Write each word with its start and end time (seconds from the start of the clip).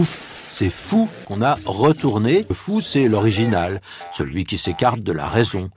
Ouf, 0.00 0.46
c'est 0.48 0.70
fou 0.70 1.10
qu'on 1.26 1.42
a 1.42 1.58
retourné. 1.66 2.46
Le 2.48 2.54
fou, 2.54 2.80
c'est 2.80 3.06
l'original, 3.06 3.82
celui 4.12 4.44
qui 4.44 4.56
s'écarte 4.56 5.00
de 5.00 5.12
la 5.12 5.28
raison. 5.28 5.68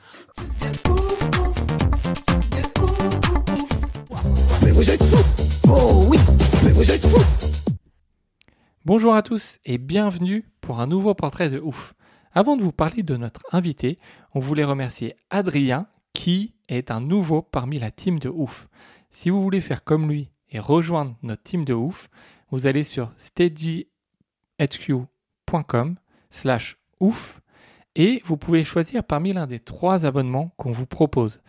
Bonjour 8.85 9.13
à 9.13 9.23
tous 9.23 9.59
et 9.65 9.77
bienvenue 9.77 10.45
pour 10.61 10.79
un 10.79 10.87
nouveau 10.87 11.13
portrait 11.15 11.49
de 11.49 11.59
ouf. 11.59 11.93
Avant 12.31 12.55
de 12.55 12.63
vous 12.63 12.71
parler 12.71 13.03
de 13.03 13.17
notre 13.17 13.41
invité, 13.51 13.97
on 14.33 14.39
voulait 14.39 14.63
remercier 14.63 15.15
Adrien 15.31 15.87
qui 16.13 16.53
est 16.69 16.91
un 16.91 17.01
nouveau 17.01 17.41
parmi 17.41 17.77
la 17.77 17.91
team 17.91 18.19
de 18.19 18.29
ouf. 18.29 18.69
Si 19.11 19.29
vous 19.29 19.43
voulez 19.43 19.59
faire 19.59 19.83
comme 19.83 20.07
lui 20.07 20.29
et 20.49 20.59
rejoindre 20.59 21.17
notre 21.23 21.43
team 21.43 21.65
de 21.65 21.73
ouf, 21.73 22.07
vous 22.51 22.67
allez 22.67 22.85
sur 22.85 23.11
et 27.95 28.21
vous 28.25 28.37
pouvez 28.37 28.63
choisir 28.63 29.03
parmi 29.03 29.33
l'un 29.33 29.47
des 29.47 29.59
trois 29.59 30.05
abonnements 30.05 30.53
qu'on 30.57 30.71
vous 30.71 30.85
propose. 30.85 31.41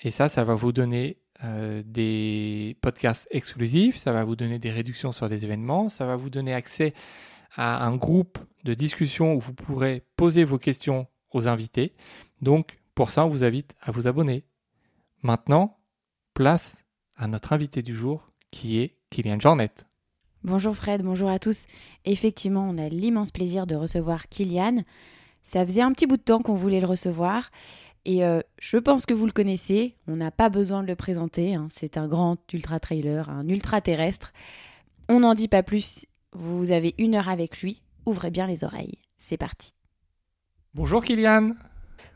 Et 0.00 0.10
ça, 0.10 0.28
ça 0.28 0.44
va 0.44 0.54
vous 0.54 0.72
donner 0.72 1.18
euh, 1.44 1.82
des 1.84 2.76
podcasts 2.80 3.28
exclusifs, 3.30 3.96
ça 3.96 4.12
va 4.12 4.24
vous 4.24 4.36
donner 4.36 4.58
des 4.58 4.70
réductions 4.70 5.12
sur 5.12 5.28
des 5.28 5.44
événements, 5.44 5.88
ça 5.88 6.04
va 6.04 6.16
vous 6.16 6.30
donner 6.30 6.54
accès 6.54 6.94
à 7.54 7.84
un 7.84 7.96
groupe 7.96 8.38
de 8.64 8.74
discussion 8.74 9.34
où 9.34 9.40
vous 9.40 9.54
pourrez 9.54 10.02
poser 10.16 10.44
vos 10.44 10.58
questions 10.58 11.06
aux 11.30 11.48
invités. 11.48 11.94
Donc, 12.40 12.78
pour 12.94 13.10
ça, 13.10 13.24
on 13.24 13.28
vous 13.28 13.44
invite 13.44 13.74
à 13.80 13.92
vous 13.92 14.06
abonner. 14.06 14.44
Maintenant, 15.22 15.78
place 16.34 16.84
à 17.16 17.28
notre 17.28 17.52
invité 17.52 17.82
du 17.82 17.94
jour 17.94 18.30
qui 18.50 18.78
est 18.78 18.96
Kylian 19.10 19.38
Jornet. 19.38 19.70
Bonjour 20.44 20.76
Fred, 20.76 21.02
bonjour 21.02 21.30
à 21.30 21.38
tous. 21.38 21.64
Effectivement, 22.04 22.68
on 22.68 22.76
a 22.76 22.90
l'immense 22.90 23.30
plaisir 23.30 23.66
de 23.66 23.74
recevoir 23.74 24.28
Kylian. 24.28 24.82
Ça 25.42 25.64
faisait 25.64 25.80
un 25.80 25.90
petit 25.92 26.06
bout 26.06 26.18
de 26.18 26.22
temps 26.22 26.40
qu'on 26.42 26.54
voulait 26.54 26.80
le 26.80 26.86
recevoir 26.86 27.50
et 28.04 28.26
euh, 28.26 28.40
je 28.60 28.76
pense 28.76 29.06
que 29.06 29.14
vous 29.14 29.24
le 29.24 29.32
connaissez. 29.32 29.96
On 30.06 30.16
n'a 30.16 30.30
pas 30.30 30.50
besoin 30.50 30.82
de 30.82 30.86
le 30.88 30.96
présenter. 30.96 31.54
hein. 31.54 31.66
C'est 31.70 31.96
un 31.96 32.08
grand 32.08 32.36
ultra 32.52 32.78
trailer, 32.78 33.30
un 33.30 33.48
ultra 33.48 33.80
terrestre. 33.80 34.34
On 35.08 35.20
n'en 35.20 35.32
dit 35.32 35.48
pas 35.48 35.62
plus. 35.62 36.04
Vous 36.32 36.72
avez 36.72 36.94
une 36.98 37.14
heure 37.14 37.30
avec 37.30 37.62
lui. 37.62 37.80
Ouvrez 38.04 38.30
bien 38.30 38.46
les 38.46 38.64
oreilles. 38.64 38.98
C'est 39.16 39.38
parti. 39.38 39.72
Bonjour 40.74 41.02
Kylian. 41.02 41.52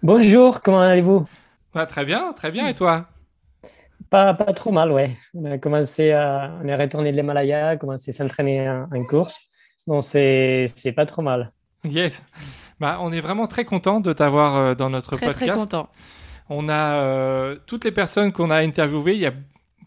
Bonjour, 0.03 0.61
comment 0.61 0.81
allez-vous? 0.81 1.27
Ouais, 1.75 1.87
très 1.87 2.05
bien, 2.05 2.35
très 2.35 2.51
bien. 2.51 2.67
Et 2.67 2.75
toi? 2.75 3.09
Pas, 4.11 4.35
pas 4.35 4.53
trop 4.53 4.73
mal, 4.73 4.91
ouais. 4.93 5.17
On 5.35 5.45
a 5.45 5.59
commencé 5.59 6.13
à, 6.13 6.53
on 6.63 6.67
est 6.69 6.75
retourné 6.75 7.13
de 7.13 7.17
l'Himalaya, 7.17 7.77
commencé 7.77 8.11
à 8.11 8.15
s'entraîner 8.15 8.69
en, 8.69 8.87
en 8.91 9.05
course. 9.05 9.39
Donc 9.87 10.05
c'est, 10.05 10.67
c'est 10.69 10.93
pas 10.93 11.07
trop 11.07 11.23
mal. 11.23 11.53
Yes. 11.85 12.25
Bah, 12.81 12.99
on 13.01 13.13
est 13.13 13.21
vraiment 13.21 13.47
très 13.47 13.65
content 13.65 14.01
de 14.01 14.13
t'avoir 14.13 14.57
euh, 14.57 14.75
dans 14.75 14.91
notre 14.91 15.17
Très 15.17 15.27
podcast. 15.27 15.51
très 15.51 15.59
content. 15.59 15.89
On 16.49 16.69
a 16.69 17.01
euh, 17.01 17.57
toutes 17.67 17.85
les 17.85 17.93
personnes 17.93 18.33
qu'on 18.33 18.51
a 18.51 18.57
interviewées. 18.57 19.15
Il 19.15 19.21
y 19.21 19.27
a 19.27 19.35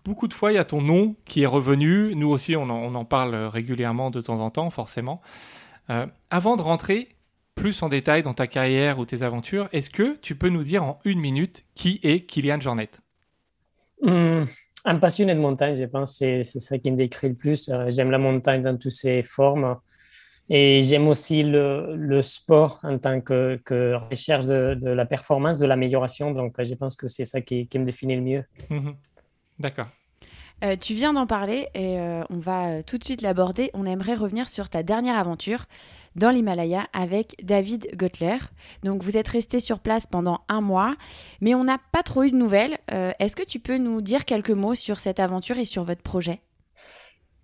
beaucoup 0.06 0.28
de 0.28 0.34
fois, 0.34 0.52
il 0.52 0.56
y 0.56 0.60
a 0.60 0.64
ton 0.64 0.82
nom 0.82 1.16
qui 1.26 1.44
est 1.44 1.48
revenu. 1.48 2.14
Nous 2.16 2.30
aussi, 2.30 2.56
on 2.56 2.64
en, 2.64 2.78
on 2.78 2.96
en 2.96 3.06
parle 3.06 3.36
régulièrement 3.36 4.12
de 4.12 4.22
temps 4.22 4.40
en 4.40 4.50
temps, 4.52 4.70
forcément. 4.70 5.22
Euh, 5.90 6.06
avant 6.30 6.56
de 6.58 6.62
rentrer 6.62 7.10
plus 7.56 7.82
en 7.84 7.90
détail 7.90 8.24
dans 8.24 8.34
ta 8.34 8.48
carrière 8.48 9.00
ou 9.00 9.06
tes 9.06 9.24
aventures, 9.24 9.68
est-ce 9.74 9.90
que 9.90 10.16
tu 10.18 10.36
peux 10.36 10.50
nous 10.50 10.64
dire 10.64 10.84
en 10.84 11.00
une 11.04 11.20
minute 11.20 11.66
qui 11.76 12.00
est 12.04 12.22
Kylian 12.26 12.62
Jornet? 12.62 12.90
Hum, 14.02 14.46
un 14.86 14.96
passionné 14.98 15.36
de 15.36 15.40
montagne, 15.40 15.76
je 15.76 15.86
pense, 15.86 16.18
c'est, 16.18 16.44
c'est 16.44 16.60
ça 16.60 16.78
qui 16.78 16.92
me 16.92 16.98
décrit 16.98 17.30
le 17.30 17.36
plus. 17.36 17.70
Euh, 17.70 17.90
j'aime 17.90 18.12
la 18.12 18.18
montagne 18.18 18.62
dans 18.62 18.78
toutes 18.78 18.92
ses 18.92 19.24
formes. 19.24 19.78
Et 20.50 20.82
j'aime 20.84 21.08
aussi 21.08 21.44
le, 21.44 21.96
le 21.96 22.22
sport 22.22 22.80
en 22.84 22.98
tant 22.98 23.22
que, 23.22 23.62
que 23.64 23.94
recherche 24.10 24.48
de, 24.48 24.74
de 24.74 24.90
la 24.90 25.06
performance, 25.06 25.60
de 25.60 25.66
l'amélioration. 25.66 26.32
Donc, 26.32 26.60
euh, 26.60 26.66
je 26.66 26.74
pense 26.74 26.96
que 26.98 27.08
c'est 27.08 27.26
ça 27.26 27.40
qui, 27.42 27.68
qui 27.68 27.80
me 27.80 27.86
définit 27.86 28.16
le 28.16 28.22
mieux. 28.22 28.44
Mhm. 28.70 28.96
D'accord. 29.60 29.88
Euh, 30.64 30.76
tu 30.76 30.94
viens 30.94 31.14
d'en 31.14 31.26
parler 31.26 31.68
et 31.74 32.00
euh, 32.00 32.24
on 32.30 32.38
va 32.38 32.84
tout 32.84 32.98
de 32.98 33.04
suite 33.04 33.22
l'aborder. 33.22 33.72
On 33.74 33.86
aimerait 33.86 34.14
revenir 34.14 34.50
sur 34.50 34.70
ta 34.70 34.84
dernière 34.84 35.18
aventure 35.18 35.66
dans 36.16 36.30
l'Himalaya 36.30 36.88
avec 36.94 37.36
David 37.44 37.90
Gottler. 37.96 38.38
Donc 38.84 39.04
vous 39.04 39.18
êtes 39.18 39.28
resté 39.28 39.60
sur 39.60 39.80
place 39.80 40.08
pendant 40.08 40.42
un 40.50 40.62
mois, 40.62 40.96
mais 41.42 41.56
on 41.56 41.64
n'a 41.64 41.80
pas 41.92 42.04
trop 42.04 42.24
eu 42.24 42.32
de 42.32 42.38
nouvelles. 42.38 42.78
Euh, 42.92 43.12
Est-ce 43.20 43.36
que 43.36 43.46
tu 43.46 43.60
peux 43.60 43.78
nous 43.78 44.02
dire 44.02 44.26
quelques 44.26 44.52
mots 44.52 44.76
sur 44.76 45.00
cette 45.00 45.20
aventure 45.20 45.58
et 45.58 45.66
sur 45.66 45.84
votre 45.84 46.02
projet? 46.02 46.42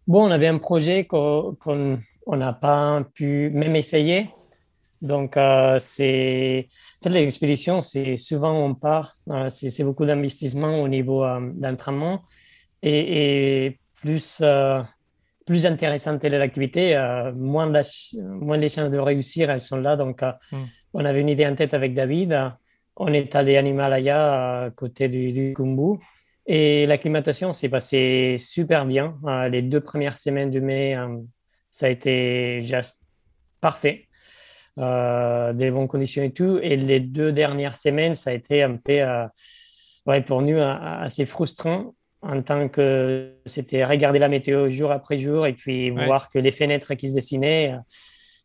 Bon, 0.07 0.25
on 0.25 0.31
avait 0.31 0.47
un 0.47 0.57
projet 0.57 1.05
qu'on 1.05 1.55
qu'on- 1.59 1.99
on 2.25 2.37
n'a 2.37 2.53
pas 2.53 3.03
pu 3.13 3.49
même 3.53 3.75
essayer. 3.75 4.29
Donc, 5.01 5.37
euh, 5.37 5.77
c'est 5.79 6.67
en 6.99 7.03
fait, 7.03 7.09
l'expédition, 7.09 7.81
c'est 7.81 8.17
souvent 8.17 8.53
on 8.65 8.73
part, 8.73 9.15
euh, 9.29 9.49
c'est 9.49 9.83
beaucoup 9.83 10.05
d'investissement 10.05 10.81
au 10.81 10.87
niveau 10.87 11.23
euh, 11.23 11.51
d'entraînement 11.53 12.23
et, 12.81 13.79
plus, 14.01 14.41
plus 15.47 15.65
intéressante 15.65 16.23
est 16.25 16.29
l'activité, 16.29 16.95
euh, 16.95 17.31
moins, 17.33 17.67
la 17.71 17.83
ch- 17.83 18.15
moins 18.21 18.57
les 18.57 18.69
chances 18.69 18.91
de 18.91 18.99
réussir, 18.99 19.49
elles 19.49 19.61
sont 19.71 19.77
là. 19.87 19.95
Donc, 19.95 20.21
euh, 20.21 20.31
Mm. 20.51 20.55
on 20.93 21.05
avait 21.05 21.21
une 21.21 21.29
idée 21.29 21.47
en 21.47 21.55
tête 21.55 21.73
avec 21.73 21.93
David. 21.95 22.33
euh, 22.33 22.49
on 22.99 23.13
est 23.13 23.33
allé 23.35 23.57
en 23.59 23.65
Himalaya 23.65 24.63
à 24.65 24.69
côté 24.71 25.07
du, 25.07 25.31
du 25.31 25.53
Khumbu. 25.55 25.99
Et 26.45 26.85
l'acclimatation 26.87 27.51
s'est 27.53 27.69
passée 27.69 28.37
super 28.39 28.85
bien. 28.85 29.17
Euh, 29.25 29.49
les 29.49 29.61
deux 29.61 29.81
premières 29.81 30.17
semaines 30.17 30.49
du 30.49 30.61
mai, 30.61 30.95
euh, 30.95 31.19
ça 31.71 31.85
a 31.87 31.89
été 31.89 32.63
juste 32.63 32.99
parfait. 33.61 34.05
Euh, 34.79 35.53
des 35.53 35.69
bonnes 35.71 35.87
conditions 35.87 36.23
et 36.23 36.31
tout. 36.31 36.59
Et 36.61 36.75
les 36.75 36.99
deux 36.99 37.31
dernières 37.31 37.75
semaines, 37.75 38.15
ça 38.15 38.29
a 38.31 38.33
été 38.33 38.63
un 38.63 38.75
peu, 38.77 38.99
euh, 39.01 39.25
ouais, 40.05 40.21
pour 40.21 40.41
nous, 40.41 40.57
euh, 40.57 40.75
assez 41.07 41.25
frustrant 41.25 41.93
en 42.27 42.41
tant 42.41 42.67
que 42.67 43.33
c'était 43.45 43.85
regarder 43.85 44.19
la 44.19 44.27
météo 44.27 44.69
jour 44.69 44.91
après 44.91 45.17
jour 45.17 45.47
et 45.47 45.53
puis 45.53 45.91
Ouais. 45.91 46.05
voir 46.05 46.29
que 46.29 46.39
les 46.39 46.51
fenêtres 46.51 46.93
qui 46.95 47.07
se 47.09 47.13
dessinaient, 47.13 47.75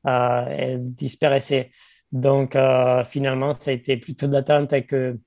euh, 0.07 0.45
elles 0.49 0.95
disparaissaient. 0.95 1.71
Donc, 2.13 2.55
euh, 2.55 3.03
finalement, 3.05 3.53
ça 3.53 3.71
a 3.71 3.75
été 3.75 3.97
plutôt 3.97 4.29
d'attente 4.29 4.87
que, 4.87 5.19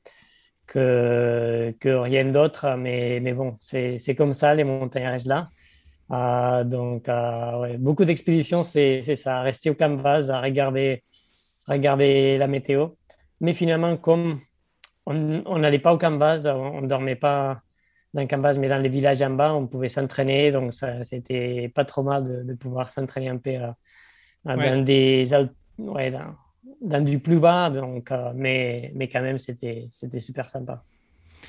que, 0.67 1.75
que 1.79 1.89
rien 1.89 2.25
d'autre. 2.25 2.75
Mais, 2.77 3.19
mais 3.19 3.33
bon, 3.33 3.57
c'est, 3.59 3.97
c'est 3.97 4.16
comme 4.16 4.33
ça, 4.33 4.55
les 4.55 4.63
montagnes 4.63 5.07
restent 5.07 5.27
là. 5.27 5.49
Euh, 6.11 6.63
donc, 6.63 7.07
ouais, 7.07 7.77
beaucoup 7.77 8.05
d'expéditions, 8.05 8.63
c'est, 8.63 9.01
c'est 9.01 9.16
ça, 9.17 9.41
rester 9.41 9.69
au 9.69 9.75
base, 9.97 10.29
à 10.31 10.39
regarder, 10.39 11.03
regarder 11.67 12.37
la 12.37 12.47
météo. 12.47 12.89
Mais 13.41 13.53
finalement, 13.53 13.97
comme 13.97 14.39
on 15.07 15.59
n'allait 15.59 15.79
pas 15.79 15.93
au 15.93 15.97
base, 15.97 16.47
on 16.47 16.81
ne 16.81 16.87
dormait 16.87 17.16
pas 17.17 17.59
dans 18.23 18.59
mais 18.59 18.69
dans 18.69 18.81
les 18.81 18.89
villages 18.89 19.21
en 19.23 19.31
bas, 19.31 19.53
on 19.55 19.67
pouvait 19.67 19.89
s'entraîner. 19.89 20.51
Donc, 20.51 20.73
ça, 20.73 21.03
c'était 21.05 21.69
pas 21.69 21.85
trop 21.85 22.03
mal 22.03 22.23
de, 22.23 22.43
de 22.43 22.53
pouvoir 22.55 22.90
s'entraîner 22.91 23.29
un 23.29 23.37
peu 23.37 23.51
euh, 23.51 23.72
euh, 24.49 24.57
Ouais. 24.57 24.57
dans 24.57 24.84
des 24.84 25.25
ouais, 25.79 26.11
dans, 26.11 26.35
dans 26.81 27.03
du 27.03 27.19
plus 27.19 27.40
bas. 27.40 27.69
Donc, 27.69 28.11
euh, 28.11 28.34
mais, 28.35 28.91
mais 28.95 29.09
quand 29.09 29.22
même, 29.22 29.37
c'était, 29.40 29.90
c'était 29.91 30.19
super 30.22 30.49
sympa. 30.49 30.85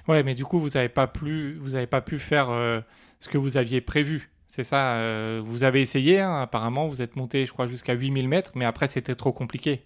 Ouais, 0.09 0.23
mais 0.23 0.35
du 0.35 0.45
coup, 0.45 0.59
vous 0.61 0.71
n'avez 0.71 0.89
pas, 0.89 1.07
pu- 1.07 1.55
vous 1.61 1.75
avez 1.75 1.87
pas 1.87 2.01
pu 2.01 2.19
faire 2.19 2.51
euh, 2.51 2.81
ce 3.21 3.29
que 3.29 3.39
vous 3.39 3.57
aviez 3.57 3.81
prévu. 3.81 4.31
C'est 4.47 4.63
ça. 4.65 4.97
vous 5.45 5.65
avez 5.65 5.81
essayé, 5.81 6.21
hein, 6.21 6.41
apparemment. 6.41 6.87
Vous 6.89 7.03
êtes 7.03 7.17
monté, 7.17 7.47
je 7.47 7.53
crois, 7.53 7.67
jusqu'à 7.67 7.95
8000 7.95 8.29
mètres, 8.29 8.53
mais 8.55 8.65
après, 8.65 8.89
c'était 8.89 9.15
trop 9.17 9.33
compliqué. 9.33 9.85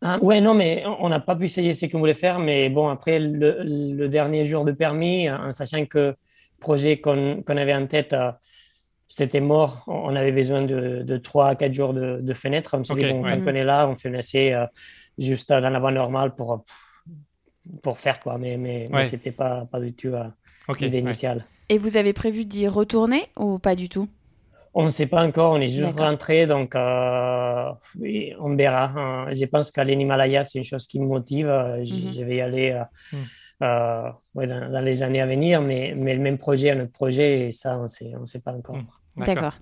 Ah, 0.00 0.18
ouais, 0.22 0.40
non, 0.40 0.54
mais 0.54 0.84
on 0.86 1.06
on 1.06 1.08
n'a 1.08 1.20
pas 1.20 1.34
pu 1.34 1.46
essayer 1.46 1.74
ce 1.74 1.86
qu'on 1.86 1.98
voulait 1.98 2.14
faire. 2.14 2.38
Mais 2.38 2.68
bon, 2.68 2.88
après 2.88 3.18
le, 3.18 3.62
le 3.64 4.08
dernier 4.08 4.44
jour 4.44 4.64
de 4.64 4.72
permis, 4.72 5.28
en 5.30 5.50
sachant 5.52 5.84
que 5.86 5.98
le 5.98 6.16
projet 6.60 7.00
qu'on 7.00 7.42
avait 7.46 7.74
en 7.74 7.86
tête, 7.86 8.12
euh, 8.12 8.30
c'était 9.08 9.40
mort. 9.40 9.84
On 9.88 10.12
on 10.12 10.16
avait 10.16 10.32
besoin 10.32 10.62
de, 10.62 11.02
de 11.02 11.16
3 11.16 11.48
à 11.48 11.54
4 11.56 11.72
jours 11.74 11.94
de, 11.94 12.18
de 12.20 12.34
fenêtre. 12.34 12.76
On 12.78 12.84
s'est 12.84 12.94
dit, 12.94 13.04
bon, 13.06 13.24
ouais. 13.24 13.40
qu'on 13.40 13.54
est 13.54 13.64
là, 13.64 13.88
on 13.88 13.96
fait 13.96 14.08
un 14.08 14.14
essai 14.14 14.52
euh, 14.54 14.66
juste 15.18 15.50
dans 15.52 15.70
la 15.70 15.78
voie 15.80 15.90
normale 15.92 16.34
pour, 16.36 16.64
pour 17.82 17.98
faire 17.98 18.20
quoi. 18.20 18.38
Mais, 18.38 18.56
mais, 18.56 18.88
mais 18.90 18.98
Ouais. 18.98 19.04
c'était 19.04 19.32
pas, 19.32 19.66
pas 19.70 19.80
du 19.80 19.92
tout 19.94 20.08
euh, 20.08 20.24
l'idée 20.80 20.98
ouais. 20.98 21.02
initiale. 21.02 21.44
Et 21.68 21.78
vous 21.78 21.96
avez 21.96 22.12
prévu 22.12 22.44
d'y 22.44 22.66
retourner 22.68 23.22
ou 23.36 23.58
pas 23.58 23.74
du 23.74 23.88
tout? 23.88 24.08
On 24.74 24.84
ne 24.84 24.90
sait 24.90 25.06
pas 25.06 25.26
encore, 25.26 25.52
on 25.52 25.60
est 25.60 25.68
juste 25.68 25.98
rentré, 25.98 26.46
donc 26.46 26.74
euh, 26.74 27.70
on 28.38 28.54
verra. 28.54 28.84
Hein. 28.84 29.32
Je 29.32 29.44
pense 29.46 29.70
qu'aller 29.70 29.96
en 29.96 29.98
Himalaya, 29.98 30.44
c'est 30.44 30.58
une 30.58 30.64
chose 30.64 30.86
qui 30.86 31.00
me 31.00 31.06
motive. 31.06 31.46
Mhm. 31.46 31.84
Je 31.84 32.22
vais 32.22 32.36
y 32.36 32.40
aller 32.40 32.80
mhm. 33.12 33.18
dans, 33.60 34.84
les 34.84 35.02
années 35.02 35.20
à 35.20 35.26
venir, 35.26 35.60
mais, 35.60 35.94
mais 35.96 36.14
le 36.14 36.20
même 36.20 36.38
projet, 36.38 36.70
un 36.70 36.80
autre 36.80 36.92
projet, 36.92 37.48
et 37.48 37.52
ça, 37.52 37.78
on 37.78 37.88
sait, 37.88 38.12
ne 38.18 38.26
sait 38.26 38.40
pas 38.40 38.52
encore. 38.52 38.78
D'accord. 39.16 39.58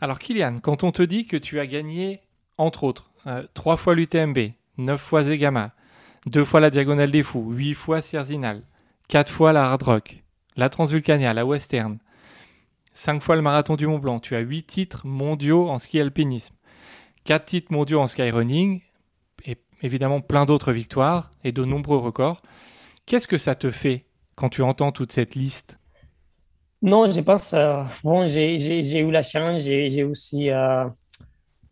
Alors, 0.00 0.18
Kylian, 0.18 0.58
quand 0.60 0.84
on 0.84 0.92
te 0.92 1.02
dit 1.02 1.26
que 1.26 1.36
tu 1.36 1.58
as 1.58 1.66
gagné, 1.66 2.20
entre 2.58 2.84
autres, 2.84 3.10
trois 3.54 3.76
fois 3.76 3.94
l'UTMB, 3.94 4.38
neuf 4.78 5.00
fois 5.00 5.24
Zegama, 5.24 5.72
deux 6.26 6.44
fois 6.44 6.60
la 6.60 6.70
Diagonale 6.70 7.10
des 7.10 7.22
Fous, 7.22 7.50
huit 7.50 7.74
fois 7.74 8.02
Sierzinal, 8.02 8.62
quatre 9.08 9.30
fois 9.30 9.52
la 9.52 9.70
Hard 9.70 9.82
Rock, 9.82 10.22
la 10.56 10.68
Transvulcania, 10.68 11.34
la 11.34 11.44
Western, 11.44 11.98
cinq 12.98 13.22
fois 13.22 13.36
le 13.36 13.42
Marathon 13.42 13.76
du 13.76 13.86
Mont 13.86 13.98
Blanc. 13.98 14.18
Tu 14.18 14.34
as 14.34 14.40
huit 14.40 14.64
titres 14.64 15.06
mondiaux 15.06 15.68
en 15.68 15.78
ski 15.78 16.00
alpinisme, 16.00 16.54
quatre 17.24 17.44
titres 17.44 17.72
mondiaux 17.72 18.00
en 18.00 18.08
skyrunning, 18.08 18.82
et 19.46 19.56
évidemment 19.82 20.20
plein 20.20 20.46
d'autres 20.46 20.72
victoires 20.72 21.30
et 21.44 21.52
de 21.52 21.64
nombreux 21.64 21.98
records. 21.98 22.42
Qu'est-ce 23.06 23.28
que 23.28 23.38
ça 23.38 23.54
te 23.54 23.70
fait 23.70 24.04
quand 24.34 24.48
tu 24.48 24.62
entends 24.62 24.90
toute 24.90 25.12
cette 25.12 25.36
liste? 25.36 25.78
Non, 26.82 27.10
je 27.10 27.20
pense, 27.20 27.54
euh, 27.54 27.82
bon, 28.02 28.26
j'ai 28.26 28.98
eu 28.98 29.10
la 29.10 29.22
chance, 29.22 29.62
j'ai 29.62 30.04
aussi, 30.04 30.50
euh, 30.50 30.84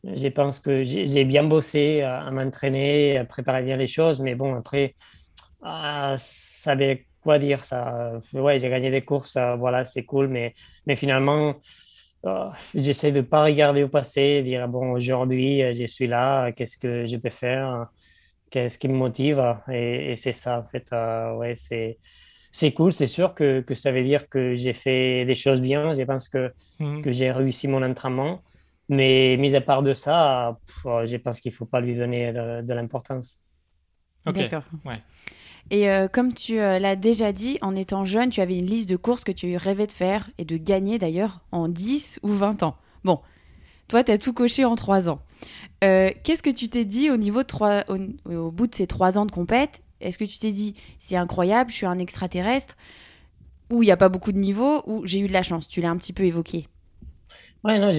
je 0.04 0.28
pense 0.28 0.60
que 0.60 0.84
j'ai 0.84 1.24
bien 1.24 1.42
bossé 1.42 2.02
euh, 2.02 2.20
à, 2.20 2.30
m'entraîner, 2.30 3.18
à 3.18 3.24
préparer 3.24 3.62
bien 3.62 3.76
les 3.76 3.86
choses, 3.88 4.20
mais 4.20 4.36
bon, 4.36 4.54
après, 4.54 4.94
ça 5.60 6.70
avait 6.70 7.05
quoi 7.26 7.40
dire 7.40 7.64
ça 7.64 8.12
Ouais, 8.32 8.60
j'ai 8.60 8.70
gagné 8.70 8.88
des 8.92 9.02
courses, 9.02 9.36
voilà, 9.58 9.84
c'est 9.84 10.04
cool, 10.04 10.28
mais, 10.28 10.54
mais 10.86 10.94
finalement, 10.94 11.56
euh, 12.24 12.48
j'essaie 12.74 13.10
de 13.10 13.18
ne 13.18 13.22
pas 13.22 13.42
regarder 13.42 13.82
au 13.82 13.88
passé, 13.88 14.42
dire 14.42 14.68
bon, 14.68 14.92
aujourd'hui, 14.92 15.60
euh, 15.62 15.72
je 15.74 15.86
suis 15.86 16.06
là, 16.06 16.52
qu'est-ce 16.52 16.78
que 16.78 17.04
je 17.06 17.16
peux 17.16 17.30
faire 17.30 17.88
Qu'est-ce 18.50 18.78
qui 18.78 18.86
me 18.88 18.94
motive 18.94 19.42
Et, 19.72 20.14
c'est 20.14 20.30
ça, 20.32 20.60
en 20.60 20.64
fait, 20.70 20.86
euh, 20.92 21.34
ouais, 21.34 21.54
c'est. 21.56 21.98
C'est 22.52 22.72
cool, 22.72 22.90
c'est 22.90 23.06
sûr 23.18 23.34
que, 23.34 23.60
que, 23.60 23.74
ça 23.74 23.92
veut 23.92 24.02
dire 24.02 24.30
que 24.30 24.54
j'ai 24.54 24.72
fait 24.72 25.26
des 25.26 25.34
choses 25.34 25.60
bien. 25.60 25.94
Je 25.94 26.04
pense 26.04 26.26
que, 26.30 26.54
mmh. 26.78 27.02
que 27.02 27.12
j'ai 27.12 27.30
réussi 27.30 27.68
mon 27.68 27.82
entraînement. 27.82 28.42
Mais 28.88 29.36
mis 29.36 29.54
à 29.54 29.60
part 29.60 29.82
de 29.82 29.92
ça, 29.92 30.56
je 30.84 31.16
pense 31.18 31.40
qu'il 31.42 31.52
ne 31.52 31.56
faut 31.56 31.66
pas 31.66 31.80
lui 31.80 31.94
donner 31.96 32.32
de, 32.32 32.62
de 32.62 32.72
l'importance. 32.72 33.42
D'accord. 34.24 34.62
Ouais. 34.86 35.02
Et 35.70 35.90
euh, 35.90 36.08
comme 36.08 36.32
tu 36.32 36.60
euh, 36.60 36.78
l'as 36.78 36.96
déjà 36.96 37.32
dit, 37.32 37.58
en 37.60 37.74
étant 37.74 38.04
jeune, 38.04 38.30
tu 38.30 38.40
avais 38.40 38.56
une 38.56 38.66
liste 38.66 38.88
de 38.88 38.96
courses 38.96 39.24
que 39.24 39.32
tu 39.32 39.56
rêvais 39.56 39.86
de 39.86 39.92
faire 39.92 40.30
et 40.38 40.44
de 40.44 40.56
gagner 40.56 40.98
d'ailleurs 40.98 41.40
en 41.50 41.68
10 41.68 42.20
ou 42.22 42.28
20 42.28 42.62
ans. 42.62 42.76
Bon, 43.04 43.20
toi, 43.88 44.04
tu 44.04 44.12
as 44.12 44.18
tout 44.18 44.32
coché 44.32 44.64
en 44.64 44.76
3 44.76 45.08
ans. 45.08 45.20
Euh, 45.84 46.10
qu'est-ce 46.22 46.42
que 46.42 46.50
tu 46.50 46.68
t'es 46.68 46.84
dit 46.84 47.10
au, 47.10 47.16
niveau 47.16 47.42
de 47.42 47.46
3, 47.46 47.84
au, 47.88 48.50
bout 48.50 48.66
de 48.68 48.74
ces 48.74 48.86
3 48.86 49.18
ans 49.18 49.26
de 49.26 49.32
compète? 49.32 49.82
Est-ce 50.00 50.18
que 50.18 50.24
tu 50.24 50.38
t'es 50.38 50.52
dit, 50.52 50.74
c'est 50.98 51.16
incroyable, 51.16 51.70
je 51.70 51.76
suis 51.76 51.86
un 51.86 51.98
extraterrestre 51.98 52.76
Ou 53.70 53.82
il 53.82 53.86
n'y 53.86 53.92
a 53.92 53.96
pas 53.96 54.08
beaucoup 54.08 54.32
de 54.32 54.38
niveaux 54.38 54.82
Ou 54.86 55.06
j'ai 55.06 55.20
eu 55.20 55.26
de 55.26 55.32
la 55.32 55.42
chance? 55.42 55.66
Tu 55.66 55.80
l'as 55.80 55.90
un 55.90 55.96
petit 55.96 56.12
peu 56.12 56.24
évoqué. 56.24 56.68
Ouais, 57.64 57.78
non, 57.78 57.90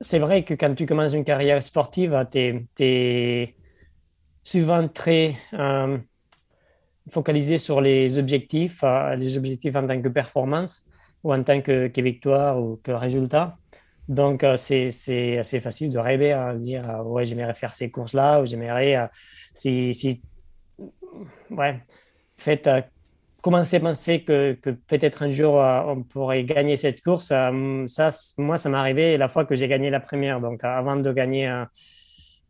c'est 0.00 0.18
vrai 0.18 0.44
que 0.44 0.54
quand 0.54 0.74
tu 0.74 0.86
commences 0.86 1.12
une 1.12 1.24
carrière 1.24 1.62
sportive, 1.62 2.26
tu 2.32 2.58
es, 2.80 3.54
souvent 4.42 4.88
très 4.88 5.36
focaliser 7.10 7.58
sur 7.58 7.80
les 7.80 8.18
objectifs, 8.18 8.80
euh, 8.84 9.14
les 9.16 9.36
objectifs 9.36 9.74
en 9.76 9.86
tant 9.86 10.00
que 10.00 10.08
performance 10.08 10.84
ou 11.24 11.32
en 11.32 11.42
tant 11.42 11.60
que, 11.60 11.90
victoire 12.00 12.60
ou 12.60 12.80
que 12.82 12.92
résultat. 12.92 13.56
Donc, 14.08 14.44
euh, 14.44 14.56
c'est 14.56 15.38
assez 15.38 15.60
facile 15.60 15.92
de 15.92 15.98
rêver 15.98 16.32
à 16.32 16.54
dire 16.54 16.88
euh, 16.90 17.02
Ouais, 17.02 17.24
j'aimerais 17.24 17.54
faire 17.54 17.72
ces 17.72 17.90
courses-là 17.90 18.40
ou 18.40 18.46
j'aimerais. 18.46 19.08
si, 19.54 19.94
si, 19.94 20.20
ouais, 21.50 21.80
faites, 22.36 22.68
commencez 23.40 23.76
à 23.76 23.80
penser 23.80 24.22
que, 24.22 24.54
que 24.60 24.70
peut-être 24.70 25.22
un 25.22 25.30
jour 25.30 25.54
on 25.54 26.02
pourrait 26.02 26.44
gagner 26.44 26.76
cette 26.76 27.02
course. 27.02 27.28
ça, 27.28 27.50
moi, 28.38 28.56
ça 28.56 28.68
m'est 28.68 28.76
arrivé 28.76 29.16
la 29.16 29.28
fois 29.28 29.44
que 29.44 29.54
j'ai 29.54 29.68
gagné 29.68 29.90
la 29.90 30.00
première. 30.00 30.40
Donc, 30.40 30.64
avant 30.64 30.96
de 30.96 31.12
gagner 31.12 31.64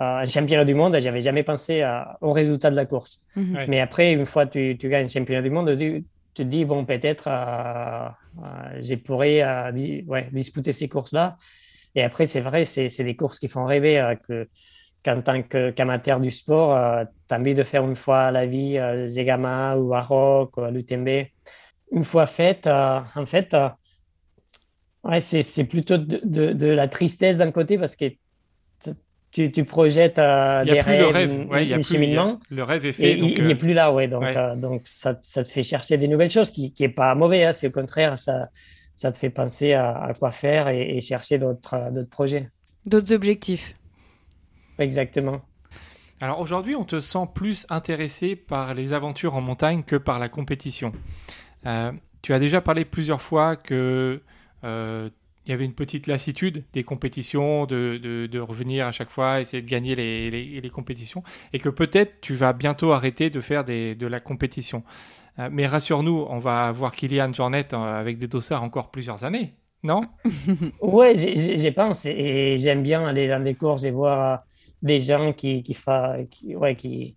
un 0.03 0.23
un 0.23 0.25
championnat 0.25 0.65
du 0.65 0.75
monde, 0.75 0.97
j'avais 1.01 1.23
jamais 1.23 1.43
pensé 1.43 1.85
au 2.21 2.33
résultat 2.33 2.71
de 2.71 2.77
la 2.77 2.87
course. 2.87 3.23
Mhm. 3.37 3.65
Mais 3.69 3.81
après, 3.81 4.13
une 4.13 4.27
fois 4.27 4.47
que 4.47 4.73
tu, 4.73 4.89
gagnes 4.89 5.07
un 5.07 5.09
championnat 5.09 5.43
du 5.43 5.51
monde, 5.51 5.77
tu, 5.79 6.05
te 6.35 6.43
dis, 6.43 6.65
bon, 6.65 6.85
peut-être 6.85 7.29
euh, 7.29 8.09
euh, 8.45 8.83
je 8.83 8.95
pourrais 8.95 9.43
euh, 9.43 10.03
ouais, 10.07 10.29
disputer 10.33 10.73
ces 10.73 10.89
courses-là. 10.89 11.37
Et 11.95 12.03
après, 12.03 12.27
c'est 12.27 12.41
vrai, 12.41 12.65
c'est 12.65 13.05
des 13.05 13.17
courses 13.17 13.39
qui 13.39 13.49
font 13.49 13.67
rêver 13.67 14.15
que 14.27 14.49
qu'en 15.05 15.21
tant 15.21 15.43
qu'amateur 15.43 16.21
du 16.21 16.31
sport, 16.31 16.79
tu 17.29 17.35
as 17.35 17.39
envie 17.39 17.55
de 17.55 17.65
faire 17.65 17.85
une 17.85 17.97
fois 17.97 18.27
à 18.27 18.31
la 18.31 18.47
vie 18.47 18.79
Zegama 19.09 19.77
ou 19.77 19.93
Arok 19.93 20.57
ou 20.57 20.65
l'UTMB. 20.67 21.27
Une 21.91 22.05
fois 22.05 22.27
faite, 22.27 22.67
en 22.69 23.27
fait, 23.27 23.55
ouais, 25.05 25.21
c'est 25.21 25.65
plutôt 25.65 25.99
de, 25.99 26.21
de, 26.25 26.53
de, 26.53 26.67
la 26.69 26.89
tristesse 26.89 27.39
d'un 27.39 27.51
côté 27.51 27.77
parce 27.79 27.97
que 27.97 28.07
tu, 29.33 29.51
tu 29.51 29.65
projettes 29.65 30.19
euh, 30.19 30.63
des 30.65 30.81
rêves, 30.81 31.01
le 31.01 31.07
rêve, 31.07 31.47
ouais, 31.51 31.67
y 31.67 31.73
a 31.73 31.79
plus, 31.79 31.97
le 31.97 32.63
rêve 32.63 32.85
est 32.85 32.93
fait. 32.93 33.17
il 33.17 33.47
n'est 33.47 33.55
euh, 33.55 33.57
plus 33.57 33.73
là, 33.73 33.91
ouais. 33.91 34.07
Donc, 34.07 34.25
euh, 34.25 34.55
donc 34.57 34.83
ça, 34.85 35.19
ça, 35.23 35.43
te 35.43 35.49
fait 35.49 35.63
chercher 35.63 35.97
des 35.97 36.07
nouvelles 36.07 36.31
choses, 36.31 36.51
qui 36.51 36.73
n'est 36.79 36.89
pas 36.91 37.15
mauvais. 37.15 37.45
Hein, 37.45 37.53
c'est 37.55 37.69
au 37.69 37.71
contraire, 37.71 38.19
ça, 38.19 38.51
ça 38.95 39.11
te 39.11 39.17
fait 39.17 39.31
penser 39.31 39.73
à, 39.73 40.13
quoi 40.19 40.31
faire 40.31 40.69
et, 40.69 41.01
chercher 41.01 41.39
d'autres 41.39 41.79
projets. 42.11 42.51
D'autres 42.85 43.15
objectifs. 43.15 43.75
Exactement. 44.79 45.41
Alors 46.21 46.39
aujourd'hui, 46.39 46.77
on 46.77 46.85
te 46.85 47.01
sent 47.01 47.27
plus 47.35 47.67
intéressé 47.71 48.37
par 48.37 48.75
les 48.75 48.93
aventures 48.93 49.35
en 49.35 49.41
montagne 49.41 49.83
que 49.83 49.97
par 49.97 50.19
la 50.19 50.29
compétition. 50.29 50.93
tu 52.21 52.35
as 52.35 52.39
déjà 52.39 52.61
parlé 52.61 52.85
plusieurs 52.85 53.23
fois 53.23 53.57
que 53.57 54.21
il 55.45 55.51
y 55.51 55.53
avait 55.53 55.65
une 55.65 55.75
petite 55.75 56.07
lassitude 56.07 56.65
des 56.73 56.85
compétitions, 56.85 57.67
de, 57.67 57.99
de, 57.99 58.39
revenir 58.41 58.87
à 58.87 58.93
chaque 58.93 59.11
fois, 59.11 59.41
essayer 59.41 59.63
de 59.63 59.69
gagner 59.69 59.95
les, 59.95 60.61
les, 60.61 60.71
compétitions, 60.71 61.23
et 61.53 61.59
que 61.59 61.69
peut-être 61.69 62.21
tu 62.21 62.35
vas 62.35 62.53
bientôt 62.53 62.93
arrêter 62.93 63.29
de 63.31 63.41
faire 63.41 63.65
des, 63.65 63.95
de 63.95 64.07
la 64.07 64.21
compétition. 64.21 64.85
Euh, 65.39 65.49
mais 65.51 65.67
rassure-nous, 65.67 66.27
on 66.29 66.39
va 66.39 66.71
voir 66.73 66.95
Kylian 66.95 67.33
Jornet 67.33 67.73
euh, 67.73 67.77
avec 67.77 68.19
des 68.19 68.29
dossards 68.29 68.63
encore 68.63 68.91
plusieurs 68.91 69.25
années, 69.25 69.55
non? 69.83 70.03
Oui, 70.81 71.17
j'y 71.17 71.71
pense, 71.73 72.07
et 72.07 72.57
j'aime 72.59 72.83
bien 72.83 73.05
aller 73.07 73.29
dans 73.29 73.43
des 73.43 73.55
courses 73.55 73.85
et 73.85 73.91
voir 73.91 74.45
des 74.81 75.01
gens 75.01 75.33
qui, 75.33 75.63
qui, 75.63 75.75
fa, 75.75 76.17
ouais, 76.45 76.77
qui, 76.77 77.17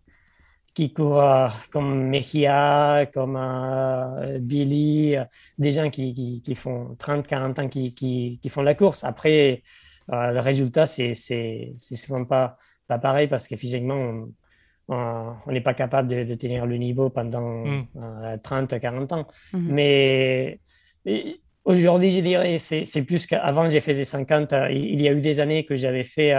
qui 0.76 0.92
courent 0.94 1.22
euh, 1.22 1.48
comme 1.72 2.10
Mejia, 2.10 3.08
comme 3.12 3.38
euh, 3.38 4.38
Billy, 4.40 5.16
euh, 5.16 5.24
des 5.58 5.72
gens 5.72 5.90
qui, 5.90 6.42
qui, 6.44 6.56
font 6.56 6.96
30, 7.00 7.26
40 7.26 7.60
ans 7.60 7.70
qui, 7.70 7.96
qui, 7.96 8.50
font 8.50 8.62
la 8.62 8.76
course. 8.76 9.04
Après, 9.04 9.64
le 10.10 10.40
résultat, 10.40 10.86
c'est 10.86 11.16
souvent 11.78 12.26
pas, 12.26 12.58
pas 12.88 13.00
pareil 13.00 13.28
parce 13.28 13.48
que 13.48 13.56
physiquement, 13.56 14.28
on 14.90 15.36
n'est 15.48 15.62
pas 15.62 15.74
capable 15.74 16.10
de, 16.10 16.36
tenir 16.36 16.66
le 16.68 16.78
niveau 16.78 17.10
pendant 17.10 17.64
30, 18.44 18.74
mm. 18.74 18.80
40 18.80 19.14
ans. 19.14 19.28
Mm-hmm. 19.54 19.60
Mais 19.70 20.60
aujourd'hui, 21.64 22.12
je 22.12 22.20
dirais, 22.20 22.58
c'est 22.60 23.04
plus 23.04 23.26
qu'avant, 23.26 23.66
j'ai 23.68 23.80
fait 23.82 23.96
des 23.96 24.06
50. 24.06 24.54
Il, 24.72 25.02
y 25.02 25.08
a 25.08 25.14
eu 25.14 25.22
des 25.22 25.40
années 25.40 25.66
que 25.66 25.78
j'avais 25.78 26.04
fait 26.04 26.36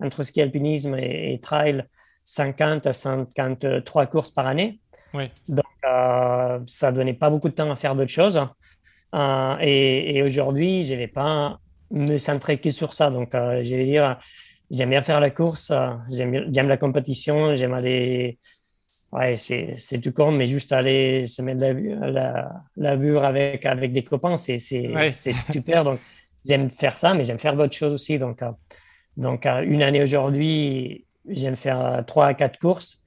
entre 0.00 0.24
ski 0.24 0.42
alpinisme 0.42 0.96
et 0.98 1.38
trail 1.40 1.86
50 2.26 2.86
à 2.86 2.92
53 2.92 4.06
courses 4.06 4.30
par 4.30 4.46
année. 4.46 4.80
Donc, 5.48 5.64
euh, 5.88 6.58
ça 6.66 6.90
ne 6.90 6.96
donnait 6.96 7.14
pas 7.14 7.30
beaucoup 7.30 7.48
de 7.48 7.54
temps 7.54 7.70
à 7.70 7.76
faire 7.76 7.94
d'autres 7.94 8.10
choses. 8.10 8.40
Euh, 9.14 9.56
et, 9.60 10.22
aujourd'hui, 10.22 10.84
je 10.84 10.92
ne 10.92 10.98
vais 10.98 11.08
pas 11.08 11.58
me 11.90 12.18
centrer 12.18 12.58
que 12.58 12.68
sur 12.70 12.92
ça. 12.92 13.10
Donc, 13.10 13.34
euh, 13.34 13.62
je 13.64 13.74
vais 13.76 13.86
dire, 13.86 14.18
j'aime 14.70 14.90
bien 14.90 15.02
faire 15.02 15.20
la 15.20 15.30
course, 15.30 15.72
j'aime 16.10 16.68
la 16.68 16.76
compétition, 16.76 17.54
j'aime 17.56 17.72
aller. 17.72 18.38
Ouais, 19.12 19.36
c'est 19.36 20.00
tout 20.02 20.12
con, 20.12 20.32
mais 20.32 20.48
juste 20.48 20.72
aller 20.72 21.26
se 21.26 21.40
mettre 21.40 21.60
la, 21.60 22.10
la, 22.10 22.50
la 22.76 23.26
avec, 23.26 23.64
avec 23.64 23.92
des 23.92 24.02
copains, 24.02 24.36
c'est 24.36 24.58
super. 24.58 25.84
Donc, 25.84 26.00
j'aime 26.44 26.70
faire 26.70 26.98
ça, 26.98 27.14
mais 27.14 27.22
j'aime 27.22 27.38
faire 27.38 27.56
d'autres 27.56 27.76
choses 27.76 27.92
aussi. 27.92 28.18
Donc, 28.18 28.40
donc 29.16 29.46
une 29.46 29.82
année 29.82 30.02
aujourd'hui, 30.02 31.05
j'aime 31.28 31.56
faire 31.56 32.04
trois 32.06 32.26
à 32.26 32.34
quatre 32.34 32.58
courses. 32.58 33.02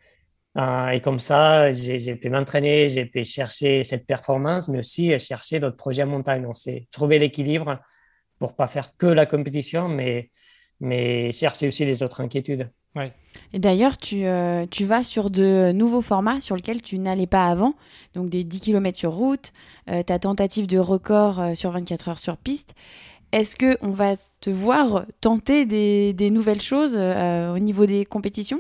Euh, 0.58 0.90
et 0.90 1.00
comme 1.00 1.20
ça, 1.20 1.72
j'ai 1.72 2.16
pu 2.16 2.30
m'entraîner, 2.30 2.90
j'ai 2.90 3.06
pu 3.06 3.24
chercher 3.24 3.84
cette 3.84 4.06
performance, 4.06 4.68
mais 4.68 4.80
aussi 4.80 5.18
chercher 5.20 5.60
d'autres 5.60 5.78
projets 5.78 6.02
à 6.02 6.06
montagne. 6.06 6.46
On 6.48 6.54
s'est 6.54 6.88
trouver 6.92 7.20
l'équilibre 7.20 7.80
pour 8.40 8.56
pas 8.56 8.68
faire 8.68 8.96
que 8.98 9.06
la 9.06 9.26
compétition, 9.26 9.88
mais, 9.88 10.32
mais 10.80 11.32
chercher 11.32 11.68
aussi 11.68 11.86
les 11.86 12.04
autres 12.04 12.22
inquiétudes. 12.22 12.70
Ouais. 12.96 13.14
Et 13.54 13.60
d'ailleurs, 13.60 13.98
tu, 13.98 14.26
euh, 14.26 14.66
tu, 14.66 14.86
vas 14.86 15.04
sur 15.04 15.30
de 15.30 15.72
nouveaux 15.72 16.02
formats 16.02 16.42
sur 16.42 16.56
lesquels 16.56 16.82
tu 16.82 16.98
n'allais 16.98 17.28
pas 17.28 17.46
avant, 17.46 17.76
donc 18.16 18.30
des 18.30 18.44
10 18.44 18.62
km 18.62 18.98
sur 18.98 19.12
route, 19.12 19.54
euh, 19.90 20.02
ta 20.02 20.18
tentative 20.18 20.66
de 20.66 20.80
record 20.80 21.56
sur 21.56 21.70
24 21.70 22.10
heures 22.10 22.20
sur 22.20 22.38
piste. 22.38 22.74
Est-ce 23.32 23.56
que 23.56 23.78
on 23.82 23.92
va 23.92 24.16
te 24.42 24.50
voir 24.50 25.06
tenter 25.22 25.66
des, 25.66 26.14
des 26.14 26.30
nouvelles 26.30 26.62
choses 26.62 26.96
euh, 26.98 27.54
au 27.54 27.60
niveau 27.60 27.86
des 27.86 28.06
compétitions? 28.06 28.60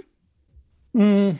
Hmm. 0.93 1.31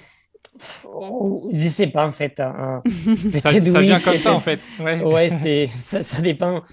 Oh, 0.86 1.50
Je 1.54 1.70
sais 1.70 1.88
pas 1.88 2.08
en 2.08 2.12
fait. 2.12 2.40
hein. 2.40 2.82
Ça, 3.42 3.52
vient 3.82 4.00
comme 4.00 4.18
ça 4.18 4.34
en 4.34 4.42
fait. 4.42 4.60
Ouais. 4.80 5.02
Ouais, 5.04 5.30
c'est, 5.30 5.68
ça, 5.68 6.04
ça 6.04 6.22
dépend. 6.22 6.64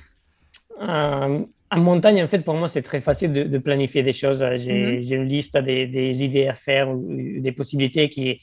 Euh, 0.81 1.45
en 1.71 1.81
montagne, 1.81 2.23
en 2.23 2.29
fait, 2.29 2.41
pour 2.41 2.55
moi, 2.55 2.69
c'est 2.69 2.83
très 2.83 3.01
facile 3.01 3.33
de, 3.33 3.45
de 3.45 3.59
planifier 3.59 4.03
des 4.03 4.13
choses. 4.13 4.45
J'ai, 4.57 4.99
Mhm. 5.01 5.15
une 5.15 5.25
liste 5.29 5.57
des, 5.59 5.87
des 5.87 6.25
idées 6.25 6.49
à 6.49 6.55
faire 6.55 6.89
des 6.97 7.53
possibilités 7.53 8.09
qui, 8.09 8.39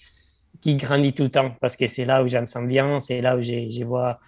qui 0.62 0.76
grandit 0.76 1.14
tout 1.14 1.24
le 1.24 1.30
temps 1.30 1.52
parce 1.62 1.76
que 1.78 1.88
c'est 1.88 2.06
là 2.06 2.24
où 2.24 2.28
je 2.28 2.38
me 2.38 2.46
sens 2.46 2.66
bien, 2.68 3.00
c'est 3.00 3.22
là 3.22 3.38
où 3.38 3.42
j'ai- 3.42 3.70
je 3.70 3.84
vois, 3.84 4.20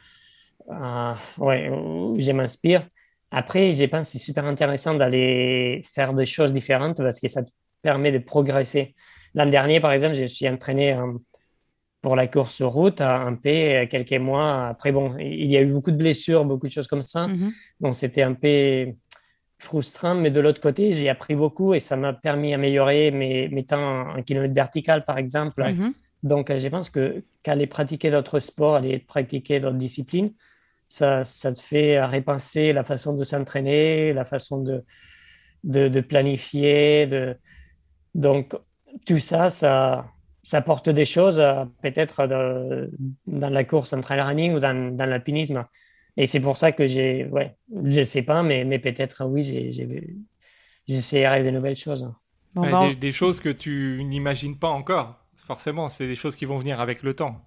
euh, 0.72 1.13
ouais, 1.38 1.70
où 1.70 2.15
je 2.20 2.32
m'inspire. 2.32 2.88
Après, 3.38 3.74
je 3.74 3.84
pense 3.84 4.08
que 4.08 4.12
c'est 4.13 4.24
super 4.24 4.46
intéressant 4.46 4.94
d'aller 4.94 5.82
faire 5.84 6.13
des 6.13 6.25
choses 6.25 6.54
différentes 6.54 6.98
parce 6.98 7.20
que 7.20 7.27
ça 7.27 7.44
te 7.44 7.51
permet 7.82 8.13
de 8.13 8.20
progresser. 8.20 8.96
L'an 9.34 9.48
dernier, 9.48 9.82
par 9.82 9.92
exemple, 9.92 10.15
je 10.15 10.24
suis 10.24 10.48
entraîné 10.48 10.94
euh, 10.94 11.12
pour 12.01 12.15
la 12.15 12.27
course 12.27 12.62
route 12.62 13.01
à 13.01 13.18
un 13.18 13.36
peu 13.36 13.88
quelques 13.88 14.13
mois. 14.13 14.68
Après, 14.68 14.94
bon, 14.94 15.18
il 15.20 15.51
y 15.51 15.58
a 15.58 15.62
eu 15.62 15.65
beaucoup 15.65 15.92
de 15.92 15.98
blessures, 15.98 16.46
beaucoup 16.46 16.68
de 16.68 16.72
choses 16.72 16.88
comme 16.88 17.01
ça. 17.01 17.27
Mhm. 17.27 17.51
Donc, 17.82 17.96
c'était 17.96 18.22
un 18.22 18.36
peu 18.36 18.94
frustrant, 19.60 20.15
mais 20.15 20.32
de 20.32 20.39
l'autre 20.39 20.62
côté, 20.62 20.94
j'ai 20.94 21.10
appris 21.10 21.36
beaucoup 21.36 21.74
et 21.74 21.82
ça 21.82 21.98
m'a 21.98 22.13
permis 22.13 22.51
d'améliorer 22.51 23.12
mes, 23.12 23.50
mes 23.50 23.65
temps 23.65 24.12
en 24.15 24.24
kilomètre 24.24 24.54
vertical, 24.54 25.04
par 25.04 25.18
exemple. 25.18 25.62
Mhm. 25.62 25.94
Donc, 26.24 26.51
euh, 26.51 26.58
je 26.58 26.70
pense 26.70 26.89
qu'aller 26.89 27.68
pratiquer 27.68 28.12
d'autres 28.12 28.39
sports, 28.39 28.75
aller 28.75 29.00
pratiquer 29.00 29.60
d'autres 29.60 29.75
disciplines, 29.75 30.32
ça, 30.89 31.24
ça 31.24 31.54
te 31.54 31.60
fait 31.62 32.04
repenser 32.04 32.74
la 32.74 32.84
façon 32.84 33.15
de 33.15 33.24
s'entraîner, 33.24 34.13
la 34.13 34.25
façon 34.25 34.62
de, 34.62 34.84
de, 35.63 35.88
de 35.88 36.01
planifier. 36.01 37.08
De... 37.08 37.38
Donc, 38.13 38.56
tout 39.06 39.20
ça, 39.20 39.50
ça, 39.50 40.08
ça 40.44 40.58
apporte 40.60 40.89
des 40.89 41.06
choses, 41.06 41.39
euh, 41.39 41.65
peut-être 41.82 42.27
de- 42.27 42.92
dans 43.27 43.50
la 43.50 43.63
course 43.63 43.94
en 43.94 44.01
trail 44.01 44.22
running 44.22 44.54
ou 44.56 44.60
dans, 44.60 44.96
dans 44.96 45.06
l'alpinisme. 45.06 45.65
Et 46.18 46.27
c'est 46.27 46.39
pour 46.39 46.58
ça 46.58 46.72
que 46.72 46.88
j'ai, 46.88 47.25
ouais, 47.27 47.56
je 47.86 48.04
sais 48.04 48.24
pas, 48.24 48.44
mais, 48.44 48.63
mais 48.65 48.80
peut-être 48.80 49.25
oui, 49.25 49.44
j'ai, 49.44 49.72
j'ai- 49.72 50.15
j'essaierai 50.88 51.44
de 51.44 51.51
nouvelles 51.51 51.75
choses. 51.75 52.12
Bon, 52.56 52.68
Ouais, 52.68 52.74
on- 52.74 52.89
des, 52.89 52.96
des 52.96 53.12
choses 53.13 53.39
que 53.39 53.50
tu 53.50 54.04
n'imagines 54.04 54.58
pas 54.60 54.70
encore. 54.70 55.25
Forcément, 55.48 55.89
c'est 55.89 56.08
des 56.08 56.15
choses 56.15 56.36
qui 56.36 56.46
vont 56.46 56.58
venir 56.58 56.80
avec 56.82 57.04
le 57.04 57.13
temps. 57.13 57.42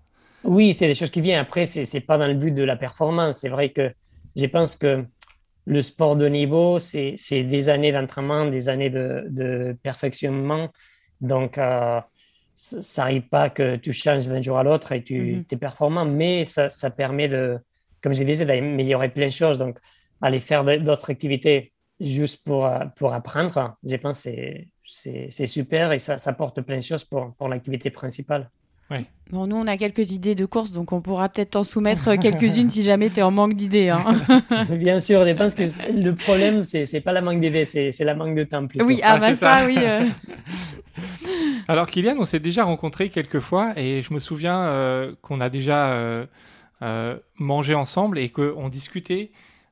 Oui, 0.44 0.72
c'est 0.74 0.86
des 0.86 0.94
choses 0.94 1.10
qui 1.10 1.20
viennent. 1.20 1.40
Après, 1.40 1.66
c'est 1.66 1.84
c'est 1.84 2.00
pas 2.00 2.16
dans 2.18 2.26
le 2.26 2.34
but 2.34 2.52
de 2.52 2.62
la 2.62 2.76
performance. 2.76 3.38
C'est 3.40 3.48
vrai 3.48 3.70
que 3.70 3.90
je 4.36 4.46
pense 4.46 4.76
que 4.76 5.04
le 5.66 5.82
sport 5.82 6.16
de 6.16 6.26
niveau, 6.28 6.78
c'est 6.78 7.16
des 7.30 7.68
années 7.68 7.92
d'entraînement, 7.92 8.46
des 8.46 8.68
années 8.68 8.90
de, 8.90 9.24
de 9.28 9.76
perfectionnement. 9.82 10.70
Donc, 11.20 11.58
euh, 11.58 12.00
ça 12.56 13.02
n'arrive 13.02 13.28
pas 13.28 13.50
que 13.50 13.76
tu 13.76 13.92
changes 13.92 14.28
d'un 14.28 14.40
jour 14.42 14.58
à 14.58 14.62
l'autre 14.62 14.92
et 14.92 15.02
tu 15.04 15.14
Mhm. 15.36 15.44
es 15.52 15.56
performant, 15.56 16.04
mais 16.04 16.44
ça, 16.44 16.70
ça 16.70 16.90
permet 16.90 17.28
de, 17.28 17.58
comme 18.02 18.14
je 18.14 18.24
disais, 18.24 18.46
d'améliorer 18.46 19.10
plein 19.10 19.26
de 19.26 19.32
choses. 19.32 19.58
Donc, 19.58 19.78
aller 20.20 20.40
faire 20.40 20.64
d'autres 20.64 21.10
activités 21.10 21.72
juste 22.00 22.44
pour, 22.44 22.66
euh, 22.66 22.84
pour 22.96 23.12
apprendre, 23.12 23.76
je 23.84 23.96
pense 23.96 24.24
que 24.24 24.30
c'est 24.84 25.46
super 25.46 25.92
et 25.92 25.98
ça, 25.98 26.16
ça 26.18 26.30
apporte 26.30 26.60
plein 26.62 26.76
de 26.78 26.82
choses 26.82 27.04
pour, 27.04 27.34
pour 27.36 27.48
l'activité 27.48 27.90
principale. 27.90 28.48
Bon, 29.30 29.46
nous, 29.46 29.56
on 29.56 29.66
a 29.66 29.76
quelques 29.76 30.10
idées 30.12 30.34
de 30.34 30.46
course, 30.46 30.72
donc 30.72 30.92
on 30.92 31.00
pourra 31.02 31.28
peut-être 31.28 31.50
t'en 31.50 31.64
soumettre 31.64 32.16
quelques-unes 32.18 32.70
si 32.70 32.82
jamais 32.82 33.10
tu 33.10 33.20
es 33.20 33.22
en 33.22 33.30
manque 33.30 33.54
d'idées. 33.54 33.90
hein. 33.90 34.04
Bien 34.70 35.00
sûr, 35.00 35.24
je 35.24 35.32
pense 35.32 35.54
que 35.54 35.64
le 35.92 36.14
problème, 36.14 36.64
c'est 36.64 36.86
c'est 36.86 37.00
pas 37.00 37.12
la 37.12 37.20
manque 37.20 37.40
d'idées, 37.40 37.64
c'est 37.64 37.92
c'est 37.92 38.04
la 38.04 38.14
manque 38.14 38.34
de 38.34 38.44
temps 38.44 38.66
plutôt. 38.66 38.84
oui, 38.86 39.00
ah, 39.02 39.14
Ah, 39.14 39.18
bah 39.18 39.34
ça, 39.34 39.58
ça. 39.60 39.66
oui. 39.66 39.76
euh. 39.78 40.04
Alors 41.68 41.88
Kylian, 41.90 42.16
on 42.18 42.24
s'est 42.24 42.40
déjà 42.40 42.64
rencontrés 42.64 43.10
quelques 43.10 43.40
fois 43.40 43.72
et 43.76 44.02
je 44.02 44.12
me 44.14 44.18
souviens 44.20 44.60
euh, 44.62 45.14
qu'on 45.22 45.40
a 45.40 45.48
déjà 45.50 45.92
euh, 45.92 46.26
euh, 46.82 47.18
mangé 47.38 47.74
ensemble 47.74 48.18
et 48.18 48.30
qu'on 48.30 48.68
discutait 48.68 49.30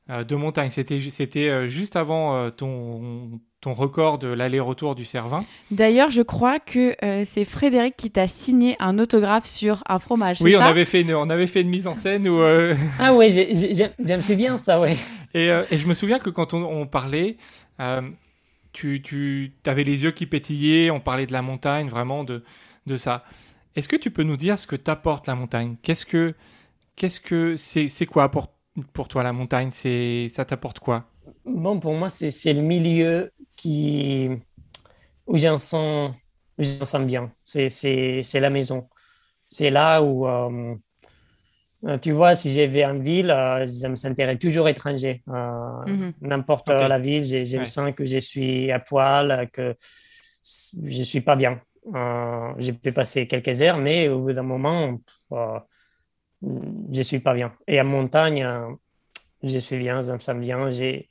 euh, 0.09 0.23
de 0.23 0.35
montagne. 0.35 0.69
C'était 0.69 0.99
ju- 0.99 1.09
c'était 1.09 1.49
euh, 1.49 1.67
juste 1.67 1.95
avant 1.95 2.35
euh, 2.35 2.49
ton, 2.51 3.39
ton 3.61 3.73
record 3.73 4.19
de 4.19 4.27
l'aller-retour 4.27 4.93
du 4.95 5.03
Cervin. 5.03 5.43
D'ailleurs, 5.71 6.09
je 6.11 6.21
crois 6.21 6.59
que 6.59 6.95
euh, 7.03 7.23
c'est 7.25 7.43
Frédéric 7.43 7.95
qui 7.97 8.11
t'a 8.11 8.27
signé 8.27 8.75
un 8.79 8.99
autographe 8.99 9.45
sur 9.45 9.83
un 9.89 9.97
fromage. 9.99 10.41
Oui, 10.41 10.55
on 10.55 10.59
ça? 10.59 10.67
avait, 10.67 10.85
fait 10.85 11.01
une, 11.01 11.13
on 11.15 11.29
avait 11.29 11.47
fait 11.47 11.61
une 11.61 11.69
mise 11.69 11.87
en 11.87 11.95
scène 11.95 12.27
où, 12.27 12.39
euh, 12.39 12.75
Ah 12.99 13.11
j'ai- 13.29 13.53
j'aime 13.99 14.21
bien 14.37 14.57
ça, 14.57 14.79
ouais. 14.79 14.95
et, 15.33 15.49
euh, 15.49 15.63
et 15.71 15.79
je 15.79 15.87
me 15.87 15.93
souviens 15.95 16.19
que 16.19 16.29
quand 16.29 16.53
on, 16.53 16.63
on 16.63 16.85
parlait, 16.85 17.37
euh, 17.79 18.01
tu, 18.73 19.01
tu 19.01 19.51
avais 19.65 19.83
les 19.83 20.03
yeux 20.03 20.11
qui 20.11 20.27
pétillaient, 20.27 20.91
on 20.91 20.99
parlait 20.99 21.25
de 21.25 21.33
la 21.33 21.41
montagne, 21.41 21.87
vraiment 21.89 22.23
de, 22.23 22.43
de 22.85 22.97
ça. 22.97 23.23
Est-ce 23.75 23.87
que 23.87 23.95
tu 23.95 24.11
peux 24.11 24.23
nous 24.23 24.37
dire 24.37 24.59
ce 24.59 24.67
que 24.67 24.75
t'apporte 24.75 25.27
la 25.27 25.35
montagne? 25.35 25.75
Qu'est-ce 25.81 26.05
que 26.05 26.33
qu'est-ce 26.95 27.19
que 27.19 27.55
c'est 27.55 27.89
c'est 27.89 28.05
quoi 28.07 28.29
pour, 28.29 28.47
pour 28.93 29.07
toi 29.07 29.23
la 29.23 29.33
montagne? 29.33 29.69
C'est 29.71 30.29
ça 30.33 30.45
t'apporte 30.45 30.79
quoi? 30.79 31.05
Bon, 31.45 31.79
pour 31.79 31.93
moi, 31.93 32.09
c'est 32.09 32.31
c'est 32.31 32.53
le 32.53 32.61
milieu 32.61 33.31
qui 33.55 34.29
où 35.27 35.37
j'en 35.37 35.57
sens, 35.57 36.15
sens 36.61 37.01
bien. 37.05 37.33
C'est 37.45 37.69
c'est- 37.69 38.23
c'est 38.23 38.39
la 38.39 38.49
maison. 38.49 38.89
C'est 39.49 39.69
là 39.71 40.01
où, 40.03 40.27
euh, 40.27 40.75
euh, 41.85 41.97
tu 41.99 42.11
vois, 42.11 42.35
si 42.35 42.51
je 42.53 42.61
vais 42.61 42.85
en 42.85 42.97
ville, 42.99 43.29
euh, 43.31 43.65
je 43.67 43.87
me 43.87 43.95
sentirais 43.95 44.37
toujours 44.37 44.67
étranger. 44.69 45.23
Euh, 45.29 45.61
Mhm. 45.85 46.13
N'importe 46.21 46.69
la 46.69 46.97
ville, 46.97 47.23
je, 47.23 47.45
je 47.45 47.57
Ouais. 47.57 47.65
sens 47.65 47.93
que 47.95 48.05
je 48.07 48.17
suis 48.17 48.71
à 48.71 48.79
poil, 48.79 49.47
que 49.53 49.75
je 50.83 51.03
suis 51.03 51.21
pas 51.21 51.35
bien. 51.35 51.61
Euh, 51.95 52.53
je 52.57 52.71
peux 52.71 52.91
passer 52.91 53.27
quelques 53.27 53.61
heures, 53.61 53.77
mais 53.77 54.09
au 54.09 54.21
bout 54.21 54.33
d'un 54.33 54.41
moment, 54.43 54.97
je 56.91 57.01
suis 57.01 57.19
pas 57.19 57.33
bien. 57.33 57.53
Et 57.67 57.79
en 57.81 57.85
montagne, 57.85 58.43
je 59.49 59.59
suis 59.59 59.77
bien, 59.77 60.01
je 60.01 60.11
me 60.13 60.19
sens 60.19 60.37
bien. 60.37 60.69
J'ai 60.71 61.07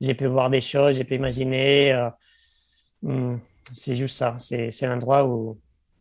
j'ai 0.00 0.14
pu 0.14 0.26
voir 0.26 0.50
des 0.50 0.60
choses, 0.60 0.96
j'ai 0.96 1.04
pu 1.04 1.14
imaginer. 1.16 1.92
euh, 1.92 2.10
hum, 3.02 3.40
c'est 3.74 3.94
juste 3.96 4.16
ça. 4.16 4.36
C'est 4.38 4.70
c'est 4.70 4.86
l'endroit 4.86 5.24
où 5.26 5.58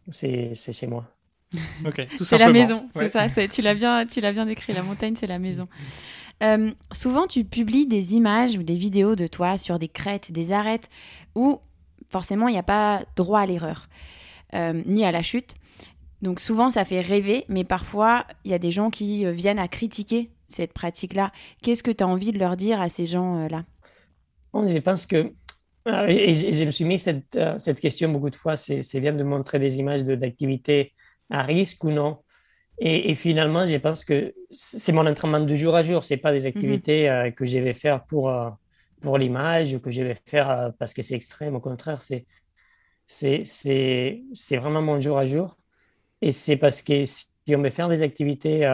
où 0.07 0.11
c'est 0.11 0.51
c'est 0.55 0.73
chez 0.73 0.87
moi. 0.87 1.05
Tout 2.17 2.23
C'est 2.25 2.37
la 2.39 2.51
maison, 2.51 2.89
Ouais. 2.95 3.05
c'est 3.05 3.09
ça. 3.13 3.29
c'est- 3.29 3.47
Tu 3.47 3.61
l'as 3.61 3.75
bien, 3.75 4.05
tu 4.07 4.21
l'as 4.21 4.31
bien 4.31 4.45
décrit. 4.45 4.73
La 4.73 4.81
montagne, 4.83 5.15
c'est 5.15 5.27
la 5.27 5.39
maison. 5.39 5.67
Euh, 6.41 6.71
souvent, 6.91 7.27
tu 7.27 7.43
publies 7.45 7.85
des 7.85 8.15
images 8.15 8.57
ou 8.57 8.63
des 8.63 8.75
vidéos 8.75 9.15
de 9.15 9.27
toi 9.27 9.57
sur 9.59 9.77
des 9.79 9.87
crêtes, 9.87 10.31
des 10.31 10.51
arêtes, 10.51 10.89
où 11.35 11.59
forcément, 12.09 12.47
il 12.47 12.53
n'y 12.53 12.57
a 12.59 12.63
pas 12.63 13.03
droit 13.15 13.39
à 13.41 13.45
l'erreur, 13.45 13.87
euh, 14.55 14.81
ni 14.85 15.05
à 15.05 15.11
la 15.11 15.21
chute. 15.21 15.53
Donc 16.23 16.39
souvent, 16.39 16.69
ça 16.71 16.85
fait 16.85 17.01
rêver, 17.01 17.45
mais 17.49 17.63
parfois, 17.63 18.25
il 18.45 18.51
y 18.51 18.53
a 18.55 18.59
des 18.59 18.71
gens 18.71 18.89
qui 18.89 19.25
viennent 19.31 19.59
à 19.59 19.67
critiquer 19.67 20.31
cette 20.53 20.73
pratique-là. 20.73 21.31
Qu'est-ce 21.61 21.83
que 21.83 21.91
tu 21.91 22.03
as 22.03 22.07
envie 22.07 22.31
de 22.31 22.39
leur 22.39 22.55
dire 22.55 22.79
à 22.79 22.89
ces 22.89 23.05
gens-là? 23.05 23.65
Bon, 24.53 24.67
je 24.67 24.77
pense 24.77 25.05
que, 25.05 25.33
euh, 25.87 26.07
et 26.07 26.35
je, 26.35 26.63
me 26.63 26.71
suis 26.71 26.85
mis 26.85 26.99
cette, 26.99 27.35
euh, 27.35 27.57
cette 27.59 27.79
question 27.79 28.09
beaucoup 28.09 28.29
de 28.29 28.35
fois, 28.35 28.55
c'est 28.55 28.99
bien 29.01 29.13
de 29.13 29.23
montrer 29.23 29.59
des 29.59 29.79
images 29.79 30.03
de- 30.03 30.15
d'activités 30.15 30.93
à 31.29 31.41
risque 31.41 31.83
ou 31.83 31.91
non. 31.91 32.19
Et, 32.79 33.11
et 33.11 33.15
finalement, 33.15 33.65
je 33.65 33.77
pense 33.77 34.03
que 34.05 34.33
c'est 34.49 34.91
mon 34.93 35.05
entraînement 35.05 35.39
de 35.39 35.55
jour 35.55 35.75
à 35.75 35.83
jour, 35.83 36.03
c'est 36.03 36.17
pas 36.17 36.31
des 36.31 36.45
activités 36.45 37.09
euh, 37.09 37.31
que 37.31 37.45
je 37.45 37.59
vais 37.59 37.73
faire 37.73 38.03
pour, 38.05 38.29
euh, 38.29 38.49
pour 39.01 39.17
l'image 39.17 39.73
ou 39.73 39.79
que 39.79 39.91
je 39.91 40.01
vais 40.01 40.17
faire 40.25 40.49
euh, 40.49 40.69
parce 40.79 40.93
que 40.93 41.01
c'est 41.01 41.15
extrême. 41.15 41.55
Au 41.55 41.59
contraire, 41.59 42.01
c'est 42.01 42.25
vraiment 44.51 44.81
mon 44.81 44.99
jour 45.01 45.17
à 45.17 45.25
jour. 45.25 45.57
Et 46.21 46.31
c'est 46.31 46.57
parce 46.57 46.81
que 46.81 47.05
si 47.05 47.27
on 47.49 47.61
veut 47.61 47.69
faire 47.69 47.89
des 47.89 48.01
activités 48.01 48.65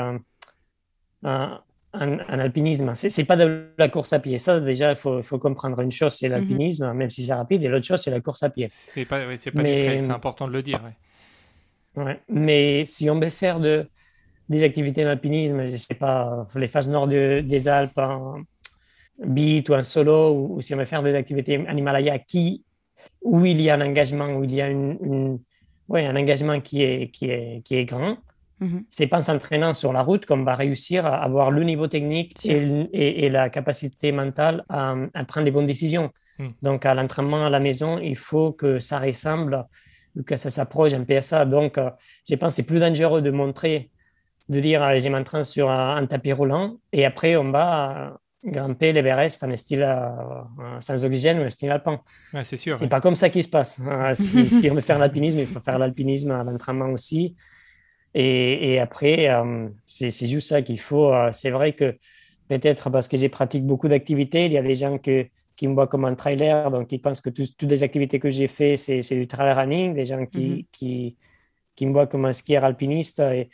en, 1.93 2.13
en- 2.13 2.19
en 2.19 2.39
alpinisme, 2.39 2.93
c'est 2.95 3.09
c'est 3.09 3.23
pas 3.25 3.35
de 3.35 3.67
la 3.77 3.87
course 3.89 4.13
à 4.13 4.19
pied. 4.19 4.37
Ça, 4.37 4.59
déjà, 4.59 4.91
il 4.91 4.95
faut, 4.97 5.21
faut 5.23 5.39
comprendre 5.39 5.79
une 5.81 5.91
chose, 5.91 6.13
c'est 6.15 6.27
l'alpinisme, 6.27 6.91
même 6.93 7.09
si 7.09 7.23
c'est 7.23 7.33
rapide, 7.33 7.63
et 7.63 7.67
l'autre 7.67 7.85
chose, 7.85 8.01
c'est 8.01 8.11
la 8.11 8.21
course 8.21 8.43
à 8.43 8.49
pied. 8.49 8.67
C'est 8.69 9.05
pas, 9.05 9.25
ouais, 9.27 9.37
c'est 9.37 9.51
pas 9.51 9.61
Mais- 9.63 9.75
du 9.77 9.83
trail, 9.85 10.01
c'est 10.01 10.11
important 10.11 10.47
de 10.47 10.53
le 10.53 10.61
dire. 10.61 10.81
ouais. 10.83 12.03
Ouais. 12.03 12.19
Mais 12.29 12.85
si 12.85 13.09
on 13.09 13.19
veut 13.19 13.29
faire 13.29 13.59
de, 13.59 13.87
des 14.47 14.63
activités 14.63 15.03
d'alpinisme, 15.03 15.67
je 15.67 15.75
sais 15.77 15.95
pas, 15.95 16.47
les 16.55 16.67
phases 16.67 16.89
nord 16.89 17.07
de- 17.07 17.41
des 17.41 17.67
Alpes 17.67 17.97
en 17.97 18.41
beat 19.17 19.67
ou 19.69 19.73
en 19.73 19.83
solo, 19.83 20.31
ou, 20.33 20.55
ou 20.57 20.61
si 20.61 20.73
on 20.73 20.77
veut 20.77 20.85
faire 20.85 21.03
des 21.03 21.13
activités 21.15 21.57
en 21.67 21.75
Himalaya 21.75 22.19
qui, 22.19 22.63
où 23.21 23.45
il 23.45 23.59
y 23.61 23.69
a 23.69 23.75
un 23.75 23.81
engagement, 23.81 24.27
où 24.35 24.43
il 24.43 24.53
y 24.53 24.61
a 24.61 24.69
une, 24.69 24.97
une- 25.03 25.39
ouais, 25.87 26.05
un 26.05 26.15
engagement 26.15 26.61
qui 26.61 26.83
est, 26.83 27.09
qui 27.11 27.29
est, 27.31 27.61
qui 27.65 27.75
est 27.75 27.85
grand, 27.85 28.17
Mhm. 28.61 28.83
c'est 28.89 29.07
pas 29.07 29.19
en 29.19 29.21
s'entraînant 29.21 29.73
sur 29.73 29.93
la 29.93 30.01
route 30.01 30.25
qu'on 30.25 30.43
va 30.43 30.53
réussir 30.55 31.05
à 31.05 31.23
avoir 31.23 31.49
le 31.51 31.63
niveau 31.63 31.87
technique 31.87 32.45
et, 32.45 32.87
et- 32.91 33.25
et 33.25 33.29
la 33.29 33.49
capacité 33.49 34.11
mentale 34.11 34.65
à, 34.69 34.95
à 35.13 35.23
prendre 35.25 35.45
les 35.45 35.51
bonnes 35.51 35.65
décisions. 35.67 36.11
Hmm. 36.39 36.49
Donc, 36.61 36.85
à 36.85 36.93
l'entraînement 36.93 37.45
à 37.45 37.49
la 37.49 37.59
maison, 37.59 37.99
il 37.99 38.17
faut 38.17 38.51
que 38.51 38.79
ça 38.79 38.99
ressemble, 38.99 39.65
que 40.25 40.35
ça 40.37 40.49
s'approche 40.49 40.93
un 40.93 41.03
peu 41.05 41.15
à 41.17 41.21
ça. 41.21 41.45
Donc, 41.45 41.77
euh, 41.77 41.89
je 42.29 42.35
pense 42.35 42.51
que 42.53 42.55
c'est 42.57 42.65
plus 42.67 42.79
dangereux 42.79 43.21
de 43.21 43.31
montrer, 43.31 43.91
de 44.49 44.59
dire 44.59 44.83
euh, 44.83 44.99
je 44.99 45.07
m'entraîne 45.09 45.43
sur 45.45 45.69
un, 45.69 45.95
un 45.97 46.05
tapis 46.05 46.33
roulant 46.33 46.77
et 46.91 47.05
après 47.05 47.35
on 47.37 47.51
va, 47.51 48.17
grimper 48.43 48.93
l'Everest 48.93 49.43
en 49.43 49.55
style 49.57 49.85
sans 50.79 51.03
oxygène 51.05 51.39
ou 51.39 51.45
en 51.45 51.49
style 51.49 51.71
alpin. 51.71 51.99
Ouais, 52.33 52.43
c'est 52.45 52.55
sûr. 52.55 52.77
C'est 52.77 52.87
pas 52.87 53.01
comme 53.01 53.15
ça 53.15 53.29
qui 53.29 53.43
se 53.43 53.49
passe. 53.49 53.79
Si, 54.13 54.47
si, 54.47 54.71
on 54.71 54.75
veut 54.75 54.81
faire 54.81 54.97
l'alpinisme, 55.03 55.39
il 55.39 55.47
faut 55.47 55.59
faire 55.59 55.77
l'alpinisme 55.77 56.31
à 56.31 56.43
l'entraînement 56.43 56.89
aussi. 56.89 57.35
Et, 58.13 58.73
et 58.73 58.79
après, 58.79 59.29
c'est 59.85 60.27
juste 60.27 60.49
ça 60.49 60.61
qu'il 60.61 60.79
faut. 60.79 61.11
c'est 61.31 61.51
vrai 61.51 61.73
que 61.73 61.95
peut-être 62.47 62.89
parce 62.89 63.07
que 63.07 63.17
j'ai 63.17 63.29
pratiqué 63.29 63.63
beaucoup 63.63 63.87
d'activités, 63.87 64.45
il 64.45 64.51
y 64.51 64.57
a 64.57 64.63
des 64.63 64.75
gens 64.75 64.97
que, 64.97 65.27
qui 65.55 65.67
me 65.67 65.73
voient 65.73 65.87
comme 65.87 66.05
un 66.05 66.15
trailer, 66.15 66.71
donc 66.71 66.91
ils 66.91 66.99
pensent 66.99 67.21
que 67.21 67.29
toutes 67.29 67.61
les 67.63 67.83
activités 67.83 68.19
que 68.19 68.31
j'ai 68.31 68.47
fait, 68.47 68.75
c'est 68.75 69.15
du 69.15 69.27
trail 69.27 69.53
running, 69.53 69.93
des 69.93 70.05
gens 70.05 70.25
qui, 70.25 70.39
mm-hmm. 70.39 70.65
qui, 70.71 71.17
qui, 71.75 71.85
me 71.85 71.93
voient 71.93 72.07
comme 72.07 72.25
un 72.25 72.33
skieur 72.33 72.63
alpiniste. 72.63 73.19
Et, 73.19 73.49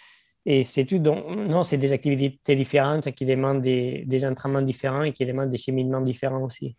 et 0.45 0.63
c'est 0.63 0.85
tout. 0.85 0.99
Donc, 0.99 1.25
non, 1.27 1.63
c'est 1.63 1.77
des 1.77 1.91
activités 1.91 2.55
différentes 2.55 3.11
qui 3.11 3.25
demandent 3.25 3.61
des, 3.61 4.03
des, 4.05 4.23
entraînements 4.23 4.61
différents 4.61 5.03
et 5.03 5.11
qui 5.11 5.25
demandent 5.25 5.51
des 5.51 5.57
cheminements 5.57 6.01
différents 6.01 6.43
aussi. 6.43 6.75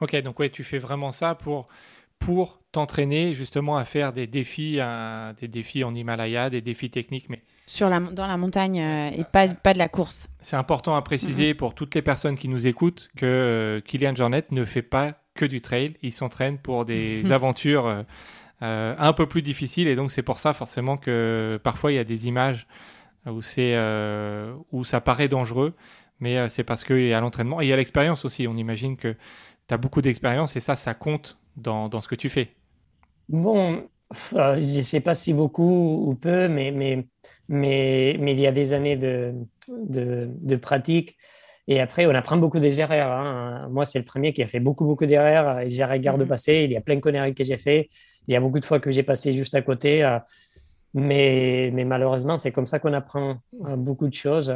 Ok, 0.00 0.14
donc 0.22 0.38
ouais, 0.38 0.50
tu 0.50 0.62
fais 0.62 0.78
vraiment 0.78 1.10
ça 1.10 1.34
pour, 1.34 1.68
pour 2.18 2.60
t'entraîner 2.72 3.34
justement 3.34 3.76
à 3.76 3.84
faire 3.84 4.12
des 4.12 4.26
défis, 4.26 4.78
des 5.40 5.48
défis 5.48 5.84
en 5.84 5.94
Himalaya, 5.94 6.50
des 6.50 6.60
défis 6.60 6.90
techniques, 6.90 7.28
mais 7.28 7.42
sur 7.68 7.88
la, 7.88 7.98
dans 7.98 8.28
la 8.28 8.36
montagne 8.36 8.80
euh, 8.80 9.10
et 9.10 9.24
pas, 9.24 9.48
pas 9.48 9.72
de 9.72 9.78
la 9.78 9.88
course. 9.88 10.28
C'est 10.40 10.54
important 10.56 10.94
à 10.94 11.02
préciser 11.02 11.52
pour 11.52 11.74
toutes 11.74 11.96
les 11.96 12.02
personnes 12.02 12.36
qui 12.36 12.48
nous 12.48 12.68
écoutent 12.68 13.08
que 13.16 13.26
euh, 13.26 13.80
Kylian 13.80 14.14
Jornet 14.14 14.44
ne 14.52 14.64
fait 14.64 14.82
pas 14.82 15.14
que 15.34 15.44
du 15.44 15.60
trail, 15.60 15.94
il 16.02 16.12
s'entraîne 16.12 16.58
pour 16.58 16.84
des 16.84 17.30
aventures 17.32 17.86
euh, 17.86 18.02
euh, 18.62 18.94
un 18.98 19.12
peu 19.12 19.26
plus 19.26 19.42
difficile. 19.42 19.86
Et 19.88 19.96
donc, 19.96 20.10
c'est 20.10 20.22
pour 20.22 20.38
ça, 20.38 20.52
forcément, 20.52 20.96
que 20.96 21.60
parfois, 21.62 21.92
il 21.92 21.96
y 21.96 21.98
a 21.98 22.04
des 22.04 22.26
images 22.26 22.66
où, 23.26 23.42
c'est, 23.42 23.74
euh, 23.74 24.54
où 24.72 24.84
ça 24.84 25.00
paraît 25.00 25.28
dangereux. 25.28 25.74
Mais 26.20 26.38
euh, 26.38 26.48
c'est 26.48 26.64
parce 26.64 26.82
qu'il 26.84 27.06
y 27.06 27.12
a 27.12 27.20
l'entraînement 27.20 27.60
et 27.60 27.66
il 27.66 27.68
y 27.68 27.72
a 27.72 27.76
l'expérience 27.76 28.24
aussi. 28.24 28.46
On 28.48 28.56
imagine 28.56 28.96
que 28.96 29.14
tu 29.68 29.74
as 29.74 29.76
beaucoup 29.76 30.00
d'expérience 30.00 30.56
et 30.56 30.60
ça, 30.60 30.76
ça 30.76 30.94
compte 30.94 31.36
dans, 31.56 31.88
dans 31.88 32.00
ce 32.00 32.08
que 32.08 32.14
tu 32.14 32.28
fais. 32.28 32.48
Bon, 33.28 33.88
je 34.30 34.76
ne 34.78 34.82
sais 34.82 35.00
pas 35.00 35.14
si 35.14 35.32
beaucoup 35.32 36.08
ou 36.08 36.14
peu, 36.14 36.48
mais, 36.48 36.70
mais, 36.70 37.06
mais, 37.48 38.16
mais 38.20 38.32
il 38.32 38.40
y 38.40 38.46
a 38.46 38.52
des 38.52 38.72
années 38.72 38.96
de, 38.96 39.34
de, 39.68 40.28
de 40.30 40.56
pratique. 40.56 41.16
Et 41.68 41.80
après, 41.80 42.06
on 42.06 42.14
apprend 42.14 42.36
beaucoup 42.36 42.60
des 42.60 42.80
erreurs. 42.80 43.10
Hein. 43.10 43.68
Moi, 43.70 43.84
c'est 43.84 43.98
le 43.98 44.04
premier 44.04 44.32
qui 44.32 44.42
a 44.42 44.46
fait 44.46 44.60
beaucoup, 44.60 44.84
beaucoup 44.84 45.06
d'erreurs. 45.06 45.62
J'ai 45.66 45.84
regardé 45.84 46.24
de 46.24 46.28
passer. 46.28 46.62
Il 46.64 46.70
y 46.70 46.76
a 46.76 46.80
plein 46.80 46.94
de 46.94 47.00
conneries 47.00 47.34
que 47.34 47.42
j'ai 47.42 47.58
fait. 47.58 47.88
Il 48.28 48.34
y 48.34 48.36
a 48.36 48.40
beaucoup 48.40 48.60
de 48.60 48.64
fois 48.64 48.78
que 48.78 48.92
j'ai 48.92 49.02
passé 49.02 49.32
juste 49.32 49.54
à 49.56 49.62
côté. 49.62 50.04
Euh, 50.04 50.18
mais, 50.94 51.70
mais 51.72 51.84
malheureusement, 51.84 52.38
c'est 52.38 52.52
comme 52.52 52.66
ça 52.66 52.78
qu'on 52.78 52.92
apprend 52.92 53.38
euh, 53.66 53.76
beaucoup 53.76 54.08
de 54.08 54.14
choses. 54.14 54.54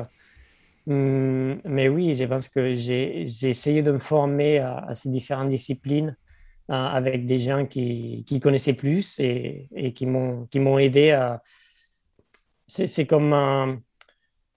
Hum, 0.86 1.60
mais 1.64 1.88
oui, 1.88 2.14
je 2.14 2.24
pense 2.24 2.48
que 2.48 2.74
j'ai 2.76 3.22
essayé 3.22 3.82
de 3.82 3.92
me 3.92 3.98
former 3.98 4.58
à, 4.60 4.94
ces 4.94 5.10
différentes 5.10 5.50
disciplines 5.50 6.16
euh, 6.16 6.29
avec 6.70 7.26
des 7.26 7.38
gens 7.38 7.66
qui, 7.66 8.24
qui 8.26 8.40
connaissaient 8.40 8.74
plus 8.74 9.18
et, 9.18 9.68
et 9.74 9.92
qui 9.92 10.06
m'ont 10.06 10.78
aidé 10.78 11.10
à. 11.10 11.42
C'est 12.68 13.06
comme 13.06 13.32
un 13.32 13.80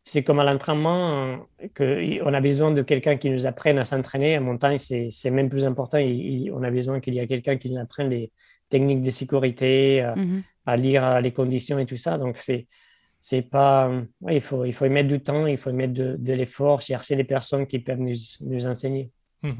c'est 0.05 0.23
comme 0.23 0.39
à 0.39 0.43
l'entraînement, 0.43 1.47
qu'on 1.75 2.33
a 2.33 2.41
besoin 2.41 2.71
de 2.71 2.81
quelqu'un 2.81 3.15
qui 3.15 3.29
nous 3.29 3.45
apprenne 3.45 3.79
à 3.79 3.85
s'entraîner. 3.85 4.37
En 4.37 4.41
montagne, 4.41 4.77
c'est 4.77 5.31
même 5.31 5.49
plus 5.49 5.63
important. 5.63 5.97
on 5.97 6.63
a 6.63 6.71
besoin 6.71 6.99
qu'il 6.99 7.13
y 7.13 7.19
ait 7.19 7.27
quelqu'un 7.27 7.57
qui 7.57 7.71
nous 7.71 7.79
apprenne 7.79 8.09
les 8.09 8.31
techniques 8.69 9.01
de 9.01 9.11
sécurité, 9.11 10.01
à, 10.01 10.15
mm-hmm. 10.15 10.77
lire 10.77 11.21
les 11.21 11.31
conditions 11.31 11.79
et 11.79 11.85
tout 11.85 11.97
ça. 11.97 12.17
Donc, 12.17 12.37
c'est 12.37 12.67
c'est 13.21 13.43
pas. 13.43 13.89
il, 14.29 14.41
faut, 14.41 14.65
il 14.65 14.73
faut 14.73 14.85
y 14.85 14.89
mettre 14.89 15.07
du 15.07 15.21
temps, 15.21 15.47
il 15.47 15.57
faut 15.57 15.69
y 15.69 15.73
mettre 15.73 15.93
de, 15.93 16.33
l'effort, 16.33 16.81
chercher 16.81 17.15
les 17.15 17.23
personnes 17.23 17.65
qui 17.65 17.79
peuvent 17.79 17.99
nous, 17.99 18.17
nous 18.41 18.65
enseigner. 18.65 19.09
Oui. 19.43 19.51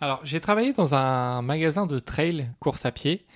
Alors, 0.00 0.20
j'ai 0.24 0.40
travaillé 0.40 0.72
dans 0.72 0.94
un 0.94 1.42
magasin 1.42 1.86
de 1.86 1.98
trail 1.98 2.48
course 2.60 2.84
à 2.84 2.92
pied. 2.92 3.26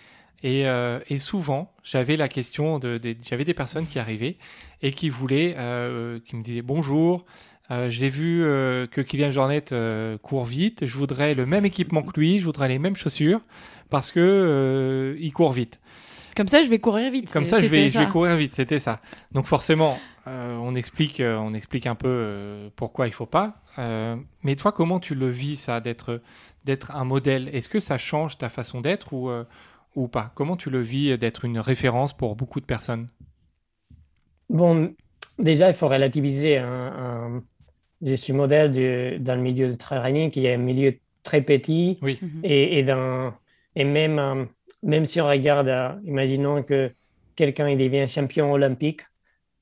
Et, 0.44 0.66
euh, 0.66 0.98
et 1.09 1.18
souvent, 1.18 1.72
j'avais 1.85 2.16
la 2.16 2.29
question 2.29 2.79
de, 2.79 3.01
j'avais 3.29 3.44
des 3.44 3.55
personnes 3.55 3.87
qui 3.87 3.98
arrivaient 3.98 4.37
et 4.83 4.90
qui 4.90 5.09
voulaient, 5.09 5.55
euh, 5.57 6.18
qui 6.27 6.35
me 6.35 6.42
disaient 6.42 6.62
bonjour, 6.62 7.25
euh, 7.70 7.88
j'ai 7.88 8.09
vu 8.09 8.44
euh, 8.44 8.87
que 8.87 9.01
Kylian 9.01 9.31
Jornet 9.31 9.64
euh, 9.72 10.18
court 10.18 10.44
vite, 10.44 10.85
je 10.85 10.96
voudrais 10.96 11.35
le 11.35 11.46
même 11.46 11.64
équipement 11.64 12.03
que 12.03 12.18
lui, 12.18 12.40
je 12.40 12.44
voudrais 12.44 12.68
les 12.68 12.79
mêmes 12.79 12.96
chaussures 12.96 13.40
parce 13.88 14.11
que 14.11 14.20
euh, 14.20 15.16
il 15.20 15.33
court 15.33 15.53
vite. 15.53 15.81
Comme 16.37 16.48
ça, 16.48 16.62
je 16.62 16.68
vais 16.68 16.79
courir 16.79 17.11
vite. 17.12 17.31
Comme 17.31 17.46
ça, 17.46 17.61
je 17.61 17.66
vais, 17.66 17.90
je 17.90 17.98
vais 17.98 18.09
courir 18.09 18.37
vite, 18.37 18.55
c'était 18.55 18.79
ça. 18.79 19.01
Donc 19.33 19.46
forcément, 19.46 19.98
on 20.27 20.75
explique, 20.75 21.20
on 21.20 21.53
explique 21.53 21.87
un 21.87 21.94
peu 21.94 22.70
pourquoi 22.75 23.07
il 23.07 23.12
faut 23.12 23.27
pas. 23.27 23.59
mais 23.77 24.57
toi, 24.57 24.72
comment 24.72 24.98
tu 24.98 25.14
le 25.14 25.29
vis 25.29 25.57
ça, 25.57 25.81
d'être, 25.81 26.22
d'être 26.64 26.90
un 26.92 27.05
modèle 27.05 27.48
Est-ce 27.55 27.68
que 27.68 27.81
ça 27.81 27.98
change 27.98 28.38
ta 28.38 28.48
façon 28.48 28.81
d'être 28.81 29.12
ou 29.12 29.31
ou 29.94 30.09
pas? 30.09 30.33
Comment 30.35 30.57
tu 30.57 30.70
le 30.70 30.81
vis 30.81 31.16
d'être 31.18 31.44
une 31.44 31.59
référence 31.59 32.16
pour 32.16 32.37
beaucoup 32.37 32.61
de 32.61 32.66
personnes? 32.66 33.09
Bon, 34.48 34.94
déjà, 35.38 35.68
il 35.68 35.75
faut 35.75 35.88
relativiser. 35.88 36.59
Un, 36.59 37.42
Je 38.03 38.14
suis 38.14 38.33
modèle 38.35 38.72
dans 39.22 39.37
le 39.37 39.42
milieu 39.42 39.68
de 39.70 39.77
trail 39.77 40.01
running, 40.01 40.31
qui 40.31 40.46
est 40.46 40.55
un 40.55 40.59
milieu 40.59 40.98
très 41.25 41.42
petit. 41.42 41.98
Oui. 42.03 42.18
Mhm. 42.20 42.40
Et, 42.44 42.79
et, 42.81 42.85
dans, 42.85 43.35
et 43.77 43.85
même, 43.85 44.18
euh, 44.18 44.44
même 44.83 45.07
si 45.07 45.20
on 45.20 45.29
regarde, 45.29 45.68
euh, 45.68 45.94
imaginons 46.05 46.62
que 46.64 46.94
quelqu'un 47.37 47.68
il 47.70 47.79
devient 47.79 48.07
champion 48.09 48.53
olympique, 48.53 49.03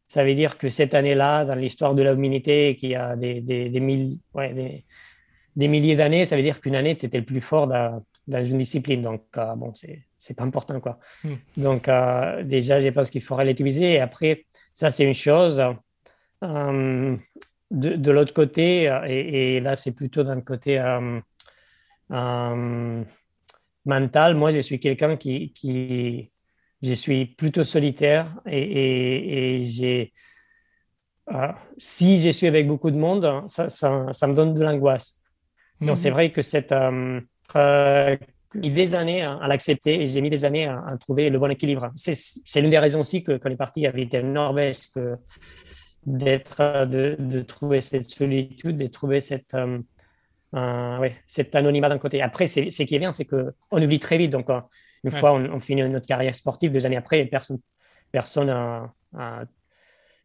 ça 0.08 0.24
veut 0.24 0.34
dire 0.34 0.58
que 0.58 0.68
cette 0.70 0.94
année-là, 0.94 1.44
dans 1.44 1.54
l'histoire 1.54 1.94
de 1.94 2.02
l'humanité, 2.02 2.76
qui 2.76 2.94
a 2.94 3.16
des, 3.16 3.40
des, 3.42 3.70
des, 3.70 3.80
mille, 3.80 4.18
ouais, 4.34 4.54
des, 4.54 4.86
des 5.60 5.68
milliers 5.68 5.94
d'années, 5.94 6.24
ça 6.24 6.36
veut 6.36 6.42
dire 6.42 6.60
qu'une 6.60 6.74
année, 6.74 6.96
tu 6.96 7.04
étais 7.06 7.18
le 7.18 7.24
plus 7.24 7.42
fort 7.42 7.66
dans, 7.66 8.02
dans 8.26 8.42
une 8.42 8.58
discipline. 8.58 9.02
Donc, 9.02 9.22
euh, 9.36 9.54
bon, 9.54 9.72
c'est 9.74 10.02
c'est 10.18 10.34
pas 10.34 10.44
important 10.44 10.80
quoi. 10.80 10.98
Hmm. 11.24 11.34
Donc 11.56 11.88
euh, 11.88 12.42
déjà, 12.42 12.78
je 12.80 12.88
pense 12.90 13.10
qu'il 13.10 13.22
faudrait 13.22 13.44
l'utiliser. 13.44 13.92
Et 13.92 14.00
après, 14.00 14.46
ça 14.72 14.90
c'est 14.90 15.04
une 15.04 15.14
chose. 15.14 15.62
Euh, 16.42 17.16
de, 17.70 17.90
de 17.94 18.10
l'autre 18.10 18.34
côté, 18.34 18.90
et, 19.06 19.56
et 19.56 19.60
là 19.60 19.76
c'est 19.76 19.92
plutôt 19.92 20.24
d'un 20.24 20.40
côté 20.40 20.72
mental. 23.84 24.34
Moi, 24.34 24.50
je 24.50 24.60
suis 24.60 24.80
quelqu'un 24.80 25.16
qui, 25.16 25.52
qui, 25.52 26.30
je 26.82 26.92
suis 26.94 27.26
plutôt 27.26 27.62
solitaire 27.64 28.26
et, 28.46 29.58
et, 29.58 29.62
j'ai 29.62 30.12
si 31.78 32.18
je 32.18 32.30
suis 32.30 32.48
avec 32.48 32.66
beaucoup 32.66 32.90
de 32.90 32.96
monde, 32.96 33.44
ça, 33.46 33.68
ça, 33.68 34.12
ça 34.12 34.26
me 34.26 34.34
donne 34.34 34.52
de 34.52 34.62
l'angoisse. 34.64 35.19
Donc, 35.80 35.96
c'est 35.96 36.10
hmm. 36.10 36.14
vrai 36.14 36.32
que 36.32 36.42
cette, 36.42 36.74
mis 38.54 38.70
des 38.70 38.94
années 38.94 39.22
à, 39.22 39.46
l'accepter 39.46 40.02
et 40.02 40.06
j'ai 40.06 40.20
mis 40.20 40.30
des 40.30 40.44
années 40.44 40.66
à, 40.66 40.96
trouver 40.98 41.30
le 41.30 41.38
bon 41.38 41.50
équilibre. 41.50 41.90
C'est 41.94 42.60
l'une 42.60 42.70
des 42.70 42.78
raisons 42.78 43.00
aussi 43.00 43.22
que 43.22 43.36
quand 43.36 43.50
est 43.50 43.56
parti 43.56 43.86
avec 43.86 44.14
en 44.14 44.22
Norvège, 44.22 44.78
d'être, 46.06 46.86
de, 46.86 47.16
de, 47.18 47.40
trouver 47.42 47.80
cette 47.80 48.08
solitude, 48.08 48.78
de 48.78 48.86
trouver 48.86 49.20
cette, 49.20 49.54
euh, 50.54 50.98
ouais, 50.98 51.16
cet 51.26 51.54
anonymat 51.54 51.88
d'un 51.88 51.98
côté. 51.98 52.22
Après, 52.22 52.46
ce 52.46 52.60
qui 52.60 52.94
est 52.94 52.98
bien, 52.98 53.12
c'est 53.12 53.24
qu'on 53.24 53.52
oublie 53.70 53.98
très 53.98 54.18
vite. 54.18 54.30
Donc, 54.30 54.50
euh, 54.50 54.60
une 55.04 55.12
fois 55.12 55.32
on, 55.32 55.60
finit 55.60 55.82
notre 55.88 56.06
carrière 56.06 56.34
sportive, 56.34 56.72
deux 56.72 56.84
années 56.84 56.96
après, 56.96 57.24
personne, 57.24 57.58
personne 58.12 58.50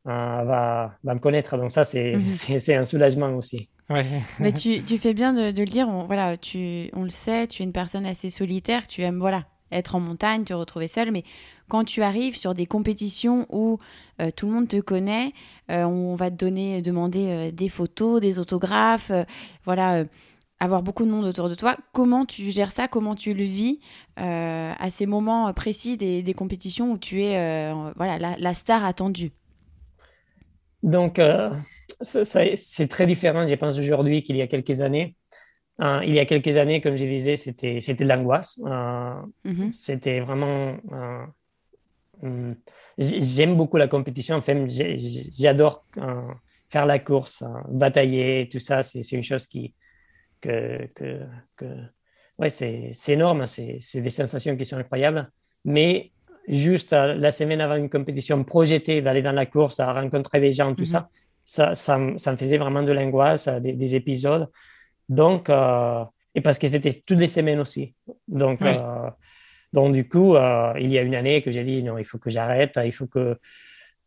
va, 0.05 0.93
va 1.03 1.13
me 1.13 1.19
connaître. 1.19 1.57
Donc 1.57 1.71
ça, 1.71 1.83
c'est 1.83 2.15
mhm. 2.15 2.59
un 2.81 2.85
soulagement 2.85 3.35
aussi. 3.35 3.69
Mais 3.89 4.51
tu, 4.53 4.83
tu, 4.83 4.97
fais 4.97 5.13
bien 5.13 5.33
de, 5.33 5.57
le 5.57 5.65
dire. 5.65 5.87
On, 5.87 6.05
voilà, 6.05 6.37
tu, 6.37 6.89
on 6.93 7.03
le 7.03 7.09
sait, 7.09 7.47
tu 7.47 7.61
es 7.61 7.65
une 7.65 7.71
personne 7.71 8.05
assez 8.05 8.29
solitaire. 8.29 8.87
Tu 8.87 9.01
aimes 9.01 9.19
voilà, 9.19 9.45
être 9.71 9.95
en 9.95 9.99
montagne, 9.99 10.43
te 10.43 10.53
retrouver 10.53 10.87
seul. 10.87 11.11
Mais 11.11 11.23
quand 11.67 11.83
tu 11.83 12.01
arrives 12.01 12.35
sur 12.35 12.53
des 12.53 12.65
compétitions 12.65 13.45
où 13.49 13.79
euh, 14.21 14.29
tout 14.35 14.47
le 14.47 14.53
monde 14.53 14.67
te 14.67 14.79
connaît, 14.79 15.33
euh, 15.69 15.83
on 15.83 16.15
va 16.15 16.31
te 16.31 16.35
donner, 16.35 16.81
demander 16.81 17.27
euh, 17.27 17.51
des 17.51 17.69
photos, 17.69 18.21
des 18.21 18.39
autographes, 18.39 19.11
voilà, 19.65 20.05
avoir 20.59 20.81
beaucoup 20.81 21.05
de 21.05 21.11
monde 21.11 21.25
autour 21.25 21.49
de 21.49 21.55
toi. 21.55 21.77
Comment 21.91 22.25
tu 22.25 22.49
gères 22.51 22.71
ça? 22.71 22.87
Comment 22.87 23.15
tu 23.15 23.33
le 23.33 23.43
vis 23.43 23.79
à 24.17 24.89
ces 24.89 25.05
moments 25.05 25.51
précis 25.53 25.97
des, 25.97 26.23
des, 26.23 26.33
compétitions 26.33 26.91
où 26.93 26.97
tu 26.97 27.21
es 27.21 27.73
voilà, 27.97 28.17
la, 28.17 28.37
la, 28.37 28.53
star 28.53 28.85
attendue? 28.85 29.33
Donc, 30.85 31.19
c'est 32.01 32.87
très 32.87 33.05
différent, 33.07 33.47
je 33.47 33.55
pense, 33.55 33.77
aujourd'hui 33.77 34.23
qu'il 34.23 34.37
y 34.37 34.41
a 34.41 34.47
quelques 34.47 34.81
années. 34.81 35.15
Euh, 35.81 35.99
il 36.05 36.13
y 36.13 36.19
a 36.19 36.25
quelques 36.25 36.55
années, 36.55 36.79
comme 36.79 36.95
je 36.95 37.03
disais, 37.05 37.35
c'était 37.35 37.79
de 37.79 38.05
l'angoisse. 38.05 38.59
Euh, 38.65 39.13
mm-hmm. 39.45 39.73
C'était 39.73 40.19
vraiment. 40.21 40.77
Euh, 40.91 41.25
mm, 42.21 42.53
j'aime 42.97 43.57
beaucoup 43.57 43.77
la 43.77 43.87
compétition. 43.87 44.35
Enfin, 44.35 44.67
j'adore 44.69 45.85
faire 46.69 46.85
la 46.85 46.99
course, 46.99 47.43
batailler, 47.69 48.47
tout 48.49 48.59
ça. 48.59 48.83
C'est 48.83 49.11
une 49.11 49.23
chose 49.23 49.47
qui. 49.47 49.73
Que, 50.39 50.87
que, 50.93 51.21
que 51.55 51.65
ouais, 52.37 52.49
c'est 52.49 52.93
énorme. 53.09 53.47
C'est 53.47 54.01
des 54.01 54.09
sensations 54.09 54.55
qui 54.55 54.65
sont 54.65 54.77
incroyables. 54.77 55.29
Mais 55.65 56.11
juste 56.47 56.91
la 56.91 57.31
semaine 57.31 57.61
avant 57.61 57.75
une 57.75 57.89
compétition, 57.89 58.43
projeter 58.43 59.01
d'aller 59.01 59.21
dans 59.21 59.31
la 59.31 59.45
course, 59.45 59.79
à 59.79 59.91
rencontrer 59.93 60.39
des 60.39 60.51
gens, 60.51 60.73
tout 60.75 60.83
mm-hmm. 60.83 60.85
ça, 60.85 61.09
ça, 61.43 61.75
ça, 61.75 61.99
ça, 62.17 62.31
me 62.31 62.37
faisait 62.37 62.57
vraiment 62.57 62.83
de 62.83 62.91
l'angoisse, 62.91 63.47
des, 63.47 63.73
des, 63.73 63.95
épisodes. 63.95 64.49
Donc, 65.09 65.49
et 65.49 66.41
parce 66.41 66.57
que 66.57 66.67
c'était 66.67 67.03
toutes 67.05 67.19
les 67.19 67.27
semaines 67.27 67.59
aussi. 67.59 67.93
Donc, 68.27 68.59
donc 69.73 69.93
du 69.93 70.07
coup, 70.07 70.35
il 70.79 70.91
y 70.91 70.97
a 70.97 71.01
une 71.01 71.15
année 71.15 71.41
que 71.41 71.51
j'ai 71.51 71.63
dit 71.63 71.83
non, 71.83 71.97
il 71.97 72.05
faut 72.05 72.17
que 72.17 72.29
j'arrête, 72.29 72.79
il 72.83 72.91
faut 72.91 73.07
que 73.07 73.37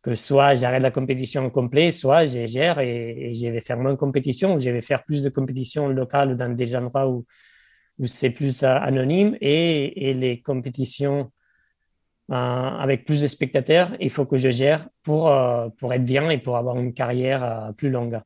que 0.01 0.15
soit 0.15 0.55
j'arrête 0.55 0.81
la 0.81 0.91
compétition 0.91 1.49
complète, 1.49 1.93
soit 1.93 2.25
je 2.25 2.45
gère 2.45 2.79
et, 2.79 3.33
je 3.33 3.49
vais 3.49 3.61
faire 3.61 3.77
moins 3.77 3.91
de 3.91 3.97
compétition, 3.97 4.55
ou 4.55 4.59
je 4.59 4.69
vais 4.69 4.81
faire 4.81 5.03
plus 5.03 5.23
de 5.23 5.29
compétitions 5.29 5.87
locales 5.89 6.35
dans 6.35 6.49
des 6.55 6.75
endroits 6.75 7.07
où, 7.07 7.25
où 7.99 8.07
c'est 8.07 8.29
plus 8.29 8.63
euh, 8.63 8.67
anonyme 8.67 9.37
et, 9.41 10.09
et, 10.09 10.13
les 10.13 10.41
compétitions 10.41 11.31
euh, 12.31 12.33
avec 12.33 13.05
plus 13.05 13.21
de 13.21 13.27
spectateurs, 13.27 13.91
il 13.99 14.09
faut 14.09 14.25
que 14.25 14.37
je 14.37 14.49
gère 14.49 14.87
pour, 15.03 15.29
euh, 15.29 15.69
pour 15.77 15.93
être 15.93 16.05
bien 16.05 16.29
et 16.29 16.37
pour 16.37 16.57
avoir 16.57 16.77
une 16.77 16.93
carrière 16.93 17.71
plus 17.77 17.89
longue. 17.89 18.19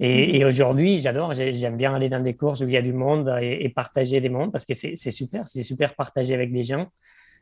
Et, 0.00 0.38
et 0.38 0.44
aujourd'hui, 0.44 0.98
j'adore, 0.98 1.32
j'aime 1.34 1.76
bien 1.76 1.94
aller 1.94 2.08
dans 2.08 2.20
des 2.20 2.34
courses 2.34 2.60
où 2.60 2.64
il 2.64 2.72
y 2.72 2.76
a 2.76 2.82
du 2.82 2.92
monde 2.92 3.32
et, 3.40 3.68
partager 3.68 4.20
des 4.20 4.28
mondes 4.28 4.50
parce 4.50 4.64
que 4.64 4.74
c'est 4.74 4.96
super, 4.96 5.46
c'est 5.46 5.62
super 5.62 5.94
partager 5.94 6.34
avec 6.34 6.52
des 6.52 6.64
gens, 6.64 6.88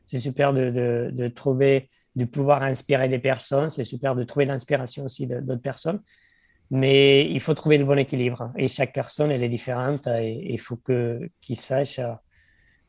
c'est 0.05 0.19
super 0.19 0.53
de, 0.53 0.69
de, 0.69 1.09
de 1.11 1.27
trouver 1.29 1.89
de 2.15 2.25
pouvoir 2.25 2.63
inspirer 2.63 3.09
des 3.09 3.19
personnes. 3.19 3.69
C'est 3.69 3.83
super 3.83 4.15
de 4.15 4.23
trouver 4.23 4.45
l'inspiration 4.45 5.05
aussi 5.05 5.27
d'autres 5.27 5.61
personnes. 5.61 6.01
Mais 6.71 7.29
il 7.29 7.39
faut 7.39 7.53
trouver 7.53 7.77
le 7.77 7.85
bon 7.85 7.97
équilibre. 7.97 8.51
Et 8.57 8.67
chaque 8.67 8.93
personne, 8.93 9.31
elle 9.31 9.43
est 9.43 9.49
différente. 9.49 10.07
Et 10.07 10.53
il 10.53 10.59
faut 10.59 10.77
qu'ils 10.77 11.57
sachent 11.57 11.99
euh, 11.99 12.13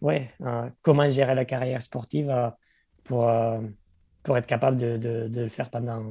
ouais, 0.01 0.31
euh, 0.43 0.69
comment 0.83 1.09
gérer 1.09 1.35
la 1.35 1.45
carrière 1.45 1.83
sportive 1.83 2.31
euh, 2.31 2.49
pour, 3.05 3.31
pour 4.23 4.37
être 4.37 4.47
capable 4.47 4.77
de, 4.77 4.97
de, 4.97 5.29
de, 5.29 5.41
le 5.43 5.49
faire 5.49 5.71
pendant 5.71 6.03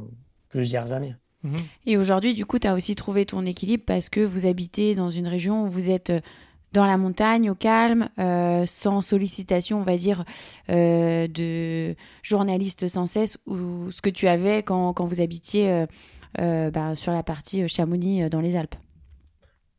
plusieurs 0.50 0.94
années. 0.94 1.16
Mhm. 1.44 1.58
Et 1.86 1.98
aujourd'hui, 1.98 2.34
du 2.34 2.46
coup, 2.46 2.60
tu 2.60 2.68
as 2.68 2.74
aussi 2.74 2.96
trouvé 2.96 3.26
ton 3.26 3.46
équilibre 3.46 3.84
parce 3.86 4.10
que 4.10 4.22
vous 4.22 4.46
habitez 4.46 4.96
dans 4.96 5.10
une 5.10 5.28
région 5.28 5.66
où 5.66 5.70
vous 5.70 5.90
êtes 5.90 6.14
dans 6.74 6.86
la 6.86 6.98
montagne, 6.98 7.50
au 7.50 7.56
calme, 7.56 8.10
euh, 8.20 8.66
sans 8.66 9.02
sollicitation, 9.02 9.80
on 9.80 9.84
va 9.84 9.96
dire, 9.96 10.26
euh, 10.70 11.28
de 11.28 11.96
journalistes 12.24 12.88
sans 12.88 13.06
cesse, 13.06 13.38
ou 13.46 13.92
ce 13.92 14.02
que 14.02 14.10
tu 14.10 14.28
avais 14.28 14.64
quand, 14.64 14.94
quand 14.94 15.06
vous 15.06 15.22
habitiez 15.22 15.86
euh, 16.40 16.72
bah, 16.72 16.96
sur 16.96 17.12
la 17.12 17.22
partie 17.22 17.68
Chamonix 17.68 18.28
dans 18.30 18.42
les 18.42 18.56
Alpes 18.56 18.76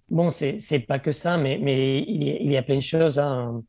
Bon, 0.08 0.30
c'est 0.30 0.86
pas 0.86 1.00
que 1.00 1.10
ça, 1.10 1.36
mais, 1.36 1.58
mais 1.60 2.02
il, 2.02 2.22
y 2.22 2.30
a, 2.30 2.36
il, 2.36 2.50
y 2.50 2.56
a, 2.56 2.62
plein 2.62 2.76
de 2.76 2.80
choses. 2.80 3.18
Hein. 3.18 3.62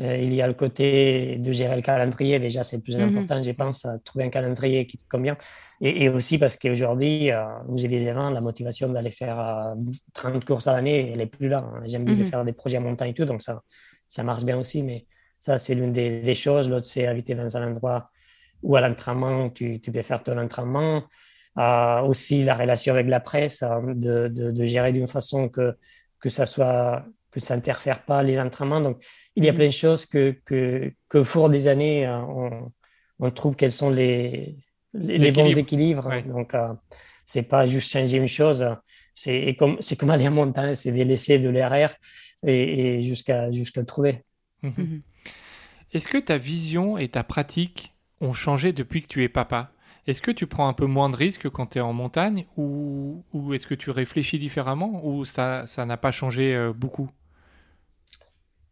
Euh, 0.00 0.18
il 0.18 0.34
y 0.34 0.42
a 0.42 0.46
le 0.46 0.52
côté 0.52 1.36
de 1.38 1.52
gérer 1.52 1.74
le 1.74 1.82
calendrier, 1.82 2.38
déjà, 2.38 2.62
c'est 2.62 2.76
le 2.76 2.82
plus 2.82 2.96
mhm. 2.96 3.16
important, 3.16 3.42
je 3.42 3.50
pense, 3.52 3.86
trouver 4.04 4.26
un 4.26 4.28
calendrier 4.28 4.86
qui 4.86 4.98
te 4.98 5.04
convient. 5.08 5.36
Et, 5.80 6.08
aussi 6.08 6.38
parce 6.38 6.56
qu'aujourd'hui, 6.56 7.30
euh, 7.30 7.44
des 7.68 7.86
événements, 7.86 8.30
la 8.30 8.42
motivation 8.42 8.90
d'aller 8.90 9.10
faire 9.10 9.74
30 10.14 10.34
euh, 10.34 10.40
courses 10.40 10.66
à 10.66 10.74
l'année, 10.74 11.10
elle 11.10 11.18
n'est 11.18 11.26
plus 11.26 11.48
là. 11.48 11.58
Hein. 11.58 11.82
J'aime 11.86 12.04
bien 12.04 12.14
mhm. 12.14 12.26
faire 12.26 12.44
des 12.44 12.52
projets 12.52 12.76
à 12.76 12.80
montagne 12.80 13.10
et 13.10 13.14
tout, 13.14 13.24
donc 13.24 13.40
ça, 13.40 13.62
ça 14.06 14.22
marche 14.22 14.44
bien 14.44 14.58
aussi. 14.58 14.82
Mais 14.82 15.06
ça, 15.40 15.56
c'est 15.56 15.74
l'une 15.74 15.92
des, 15.92 16.34
choses. 16.34 16.68
L'autre, 16.68 16.86
c'est 16.86 17.06
habiter 17.06 17.34
dans 17.34 17.56
un 17.56 17.70
endroit 17.70 18.10
où 18.62 18.76
à 18.76 18.80
l'entraînement, 18.82 19.48
tu, 19.48 19.80
tu, 19.80 19.90
peux 19.92 20.02
faire 20.02 20.22
ton 20.22 20.36
entraînement. 20.38 21.04
aussi, 22.04 22.42
la 22.42 22.54
relation 22.54 22.92
avec 22.92 23.06
la 23.06 23.20
presse, 23.20 23.62
de, 23.62 24.28
de, 24.28 24.50
de 24.50 24.66
gérer 24.66 24.92
d'une 24.92 25.06
façon 25.06 25.48
que, 25.48 25.74
que 26.20 26.28
ça 26.28 26.44
soit 26.44 27.04
que 27.36 27.40
ça 27.40 27.54
n'interfère 27.54 28.02
pas 28.02 28.22
les 28.22 28.40
entraînements. 28.40 28.80
Donc, 28.80 29.04
il 29.34 29.44
y 29.44 29.48
a 29.48 29.52
mm-hmm. 29.52 29.56
plein 29.56 29.66
de 29.66 29.70
choses 29.72 30.06
que, 30.06 30.34
que, 30.46 30.90
que 31.10 31.18
au 31.18 31.24
cours 31.24 31.50
des 31.50 31.68
années, 31.68 32.06
euh, 32.06 32.18
on, 32.18 32.72
on 33.18 33.30
trouve 33.30 33.54
quels 33.56 33.72
sont 33.72 33.90
les, 33.90 34.56
les, 34.94 35.32
bons 35.32 35.54
équilibres. 35.58 36.08
Donc, 36.26 36.54
euh, 36.54 36.72
c'est 37.26 37.42
pas 37.42 37.66
juste 37.66 37.92
changer 37.92 38.16
une 38.16 38.26
chose. 38.26 38.66
C'est 39.12 39.54
comme, 39.58 39.78
comme 39.98 40.10
aller 40.10 40.26
en 40.28 40.30
montagne, 40.30 40.74
c'est 40.74 40.92
de 40.92 41.02
laisser 41.02 41.38
de 41.38 41.50
l'air 41.50 41.74
et, 41.74 41.90
et 42.46 43.02
jusqu'à 43.02 43.52
jusqu'à 43.52 43.80
le 43.80 43.86
trouver. 43.86 44.24
Mm-hmm. 44.62 44.70
Mm-hmm. 44.78 45.00
Est-ce 45.92 46.08
que 46.08 46.18
ta 46.18 46.38
vision 46.38 46.96
et 46.96 47.08
ta 47.08 47.22
pratique 47.22 47.92
ont 48.22 48.32
changé 48.32 48.72
depuis 48.72 49.02
que 49.02 49.08
tu 49.08 49.22
es 49.22 49.28
papa? 49.28 49.72
Est-ce 50.06 50.22
que 50.22 50.30
tu 50.30 50.46
prends 50.46 50.68
un 50.68 50.72
peu 50.72 50.86
moins 50.86 51.10
de 51.10 51.16
risques 51.16 51.50
quand 51.50 51.66
tu 51.66 51.78
es 51.78 51.80
en 51.82 51.92
montagne 51.92 52.46
ou, 52.56 53.24
ou 53.34 53.52
est-ce 53.52 53.66
que 53.66 53.74
tu 53.74 53.90
réfléchis 53.90 54.38
différemment 54.38 55.04
ou 55.04 55.24
ça 55.24 55.66
n'a 55.76 55.96
pas 55.96 56.12
changé 56.12 56.54
euh, 56.54 56.72
beaucoup? 56.72 57.10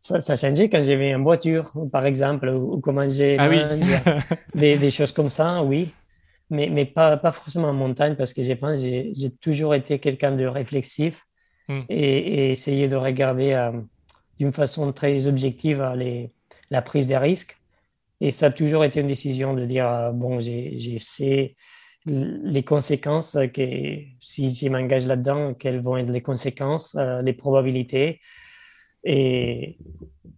Ça, 0.05 0.21
ça 0.21 0.35
a 0.35 0.37
changé 0.37 0.69
quand 0.69 0.85
j'avais 0.85 1.13
une 1.13 1.23
voiture, 1.23 1.73
par 1.91 2.05
exemple, 2.05 2.49
ou, 2.51 2.79
comment 2.81 3.09
j'ai 3.09 3.39
ah 3.39 3.49
des, 4.55 4.77
des, 4.77 4.91
choses 4.91 5.13
comme 5.13 5.29
ça, 5.31 5.63
oui. 5.63 5.95
Mais, 6.51 6.69
mais 6.69 6.85
pas, 6.85 7.17
pas 7.17 7.33
forcément 7.33 7.69
en 7.69 7.73
montagne, 7.73 8.15
parce 8.15 8.35
que 8.35 8.43
je 8.43 8.53
pense 8.53 8.81
j'ai 8.81 9.31
toujours 9.41 9.75
été 9.75 9.99
quelqu'un 9.99 10.33
de 10.33 10.45
réflexif 10.45 11.25
hmm. 11.69 11.81
et, 11.89 12.19
et, 12.19 12.51
essayer 12.51 12.87
de 12.87 12.97
regarder 12.97 13.53
euh, 13.53 13.73
d'une 14.39 14.53
façon 14.53 14.93
très 14.93 15.27
objective 15.27 15.81
euh, 15.81 15.97
les, 15.97 16.31
la 16.71 16.83
prise 16.83 17.09
des 17.09 17.17
risques. 17.17 17.57
Et 18.21 18.31
ça 18.31 18.47
a 18.47 18.51
toujours 18.51 18.85
été 18.85 19.01
une 19.01 19.09
décision 19.09 19.55
de 19.55 19.65
dire, 19.65 19.89
euh, 19.89 20.11
bon, 20.11 20.39
j'ai 20.39 20.77
les 22.07 22.63
conséquences, 22.63 23.39
que 23.55 23.99
si 24.21 24.55
je 24.55 24.69
m'engage 24.69 25.07
là-dedans, 25.07 25.55
quelles 25.55 25.81
vont 25.81 25.97
être 25.97 26.11
les 26.11 26.21
conséquences, 26.21 26.95
les 27.23 27.33
probabilités. 27.33 28.21
Et, 29.05 29.77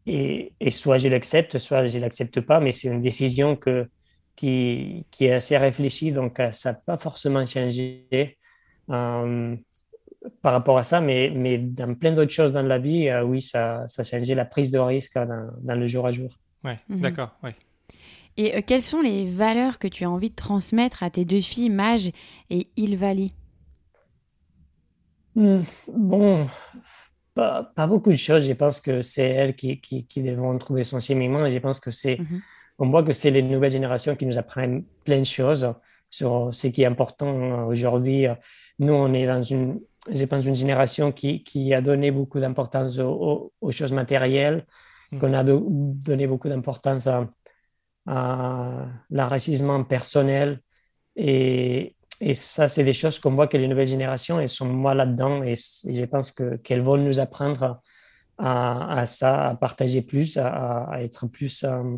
et, 0.07 0.70
soit 0.70 0.98
je 0.98 1.09
l'accepte, 1.09 1.59
soit 1.59 1.87
je 1.87 1.98
ne 1.98 2.02
l'accepte 2.02 2.40
pas, 2.40 2.61
mais 2.61 2.72
c'est 2.72 2.88
une 2.88 3.00
décision 3.00 3.57
que, 3.57 3.88
qui, 4.35 5.07
qui, 5.11 5.26
est 5.26 5.33
assez 5.33 5.57
réfléchie, 5.57 6.12
donc 6.12 6.40
euh, 6.40 6.50
ça 6.50 6.72
n'a 6.72 6.79
pas 6.79 6.98
forcément 6.98 7.44
changé 7.46 8.07
euh, 8.90 9.57
par 10.42 10.52
rapport 10.52 10.79
à 10.79 10.83
ça, 10.83 11.00
mais, 11.00 11.31
mais 11.35 11.59
dans 11.59 11.94
plein 11.94 12.12
d'autres 12.12 12.33
choses 12.33 12.52
dans 12.52 12.62
la 12.62 12.79
vie, 12.79 13.09
euh, 13.09 13.22
oui, 13.24 13.40
ça, 13.40 13.85
ça 13.87 14.02
a 14.02 14.05
changé 14.05 14.35
la 14.35 14.44
prise 14.44 14.70
de 14.70 14.79
risque 14.79 15.14
dans, 15.14 15.50
dans 15.61 15.79
le 15.79 15.87
jour 15.87 16.07
à 16.07 16.12
jour. 16.12 16.31
Oui, 16.64 16.72
mhm. 16.88 17.00
d'accord, 17.00 17.37
ouais. 17.42 17.55
Et 18.38 18.62
quelles 18.64 18.83
sont 18.83 19.00
les 19.00 19.24
valeurs 19.24 19.79
que 19.79 19.88
tu 19.88 20.05
as 20.05 20.11
envie 20.11 20.29
de 20.29 20.35
transmettre 20.35 21.02
à 21.02 21.09
tes 21.09 21.24
deux 21.24 21.40
filles, 21.40 21.70
Mage 21.70 22.11
et 22.50 22.68
Ilvali? 22.76 23.33
Hmm, 25.35 25.62
Bon, 25.88 26.46
pas, 27.37 27.70
pas, 27.75 27.87
beaucoup 27.87 28.11
de 28.11 28.16
choses. 28.16 28.44
Je 28.46 28.55
pense 28.55 28.81
que 28.81 29.03
c'est 29.03 29.29
elles 29.29 29.55
qui, 29.55 29.81
qui, 29.81 30.07
qui, 30.07 30.22
devront 30.22 30.57
trouver 30.59 30.85
son 30.85 31.01
cheminement. 31.01 31.49
je 31.51 31.59
pense 31.59 31.79
que 31.81 31.90
c'est, 31.90 32.18
mhm. 32.18 32.40
on 32.79 32.90
voit 32.90 33.03
que 33.05 33.12
c'est 33.12 33.31
les 33.31 33.42
nouvelles 33.42 33.72
générations 33.72 34.16
qui 34.16 34.27
nous 34.27 34.38
apprennent 34.38 34.85
plein 35.05 35.20
de 35.20 35.25
choses 35.25 35.72
sur 36.11 36.49
ce 36.53 36.68
qui 36.68 36.83
est 36.83 36.87
important 36.87 37.66
aujourd'hui. 37.68 38.27
Nous, 38.79 38.92
on 38.92 39.12
est 39.12 39.27
dans 39.27 39.42
une, 39.42 39.81
je 40.11 40.25
pense, 40.25 40.46
une 40.46 40.55
génération 40.57 41.12
qui, 41.12 41.44
qui 41.44 41.75
a 41.75 41.83
donné 41.83 42.11
beaucoup 42.11 42.40
d'importance 42.40 42.99
aux, 42.99 43.53
choses 43.70 43.92
matérielles, 43.92 44.66
mhm. 45.12 45.18
qu'on 45.20 45.35
a 45.35 45.44
donné 45.44 46.27
beaucoup 46.27 46.49
d'importance 46.49 47.07
à, 47.07 47.29
à 48.07 48.87
l'enrichissement 49.11 49.85
personnel 49.85 50.61
et, 51.16 51.95
et 52.20 52.35
ça, 52.35 52.68
c'est 52.68 52.85
des 52.85 52.92
choses 52.92 53.18
qu'on 53.18 53.35
voit 53.35 53.46
que 53.46 53.57
les 53.57 53.68
nouvelles 53.68 53.87
générations, 53.87 54.40
elles 54.40 54.48
sont 54.48 54.66
moi 54.66 54.94
là-dedans 54.94 55.42
et, 55.42 55.55
je 55.55 56.05
pense 56.05 56.31
qu'elles 56.31 56.81
vont 56.81 56.96
nous 56.96 57.20
apprendre 57.20 57.81
à, 58.38 59.00
à, 59.00 59.07
ça, 59.07 59.48
à 59.48 59.55
partager 59.55 60.02
plus, 60.02 60.38
à, 60.38 60.96
être 61.00 61.26
plus, 61.26 61.64
euh, 61.64 61.96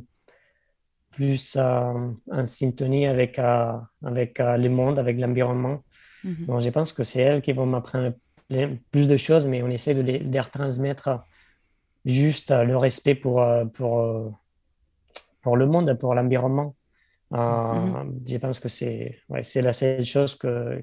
plus 1.10 1.56
euh, 1.56 2.10
en 2.30 2.46
syntonie 2.46 3.06
avec, 3.06 3.38
euh, 3.38 3.72
avec 4.04 4.38
le 4.38 4.68
monde, 4.68 4.98
avec 4.98 5.18
l'environnement. 5.18 5.82
Mm 6.24 6.60
je 6.60 6.70
pense 6.70 6.92
que 6.92 7.04
c'est 7.04 7.20
elles 7.20 7.42
qui 7.42 7.52
vont 7.52 7.66
m'apprendre 7.66 8.12
plus 8.90 9.06
de 9.06 9.16
choses, 9.16 9.46
mais 9.46 9.62
on 9.62 9.68
essaie 9.68 9.94
de 9.94 10.00
les, 10.00 10.18
de 10.18 10.32
les 10.32 10.40
retransmettre 10.40 11.22
juste 12.04 12.50
le 12.50 12.76
respect 12.76 13.14
pour, 13.14 13.44
pour, 13.74 14.32
pour 15.42 15.56
le 15.56 15.66
monde, 15.66 15.94
pour 15.94 16.14
l'environnement. 16.14 16.74
Mhm. 17.30 18.22
Je 18.26 18.36
pense 18.38 18.58
que 18.58 18.68
c'est 18.68 19.18
ouais, 19.28 19.42
la 19.56 19.72
seule 19.72 20.04
chose 20.04 20.34
que, 20.36 20.82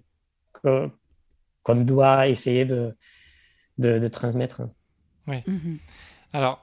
qu'on 0.54 1.76
doit 1.76 2.28
essayer 2.28 2.66
de, 2.66 2.96
de, 3.78 4.00
de 4.00 4.08
transmettre. 4.08 4.62
Oui. 5.28 5.38
Mhm. 5.48 5.80
Alors, 6.34 6.62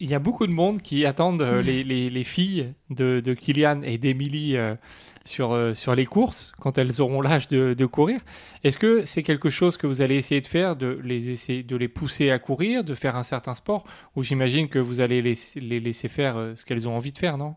il 0.00 0.08
y 0.08 0.14
a 0.14 0.18
beaucoup 0.18 0.46
de 0.46 0.52
monde 0.52 0.80
qui 0.80 1.04
attendent 1.04 1.42
euh, 1.42 1.60
les, 1.60 1.82
les, 1.82 2.08
les, 2.08 2.24
filles 2.24 2.72
de, 2.90 3.20
de 3.20 3.34
Kylian 3.34 3.82
et 3.82 3.98
d'Emilie 3.98 4.56
euh, 4.56 4.76
sur, 5.24 5.52
euh, 5.52 5.74
sur 5.74 5.94
les 5.94 6.06
courses 6.06 6.52
quand 6.60 6.78
elles 6.78 7.00
auront 7.00 7.20
l'âge 7.20 7.48
de, 7.48 7.74
de, 7.74 7.86
courir. 7.86 8.20
Est-ce 8.62 8.78
que 8.78 9.04
c'est 9.04 9.24
quelque 9.24 9.50
chose 9.50 9.76
que 9.76 9.88
vous 9.88 10.00
allez 10.00 10.14
essayer 10.14 10.40
de 10.40 10.46
faire, 10.46 10.76
de 10.76 11.00
les, 11.02 11.30
essayer, 11.30 11.64
de 11.64 11.76
les 11.76 11.88
pousser 11.88 12.30
à 12.30 12.38
courir, 12.38 12.84
de 12.84 12.94
faire 12.94 13.16
un 13.16 13.24
certain 13.24 13.54
sport? 13.54 13.84
Ou 14.14 14.22
j'imagine 14.22 14.68
que 14.68 14.78
vous 14.78 15.00
allez 15.00 15.20
les, 15.20 15.34
les 15.56 15.80
laisser 15.80 16.08
faire 16.08 16.52
ce 16.54 16.64
qu'elles 16.64 16.88
ont 16.88 16.96
envie 16.96 17.12
de 17.12 17.18
faire, 17.18 17.36
non? 17.36 17.56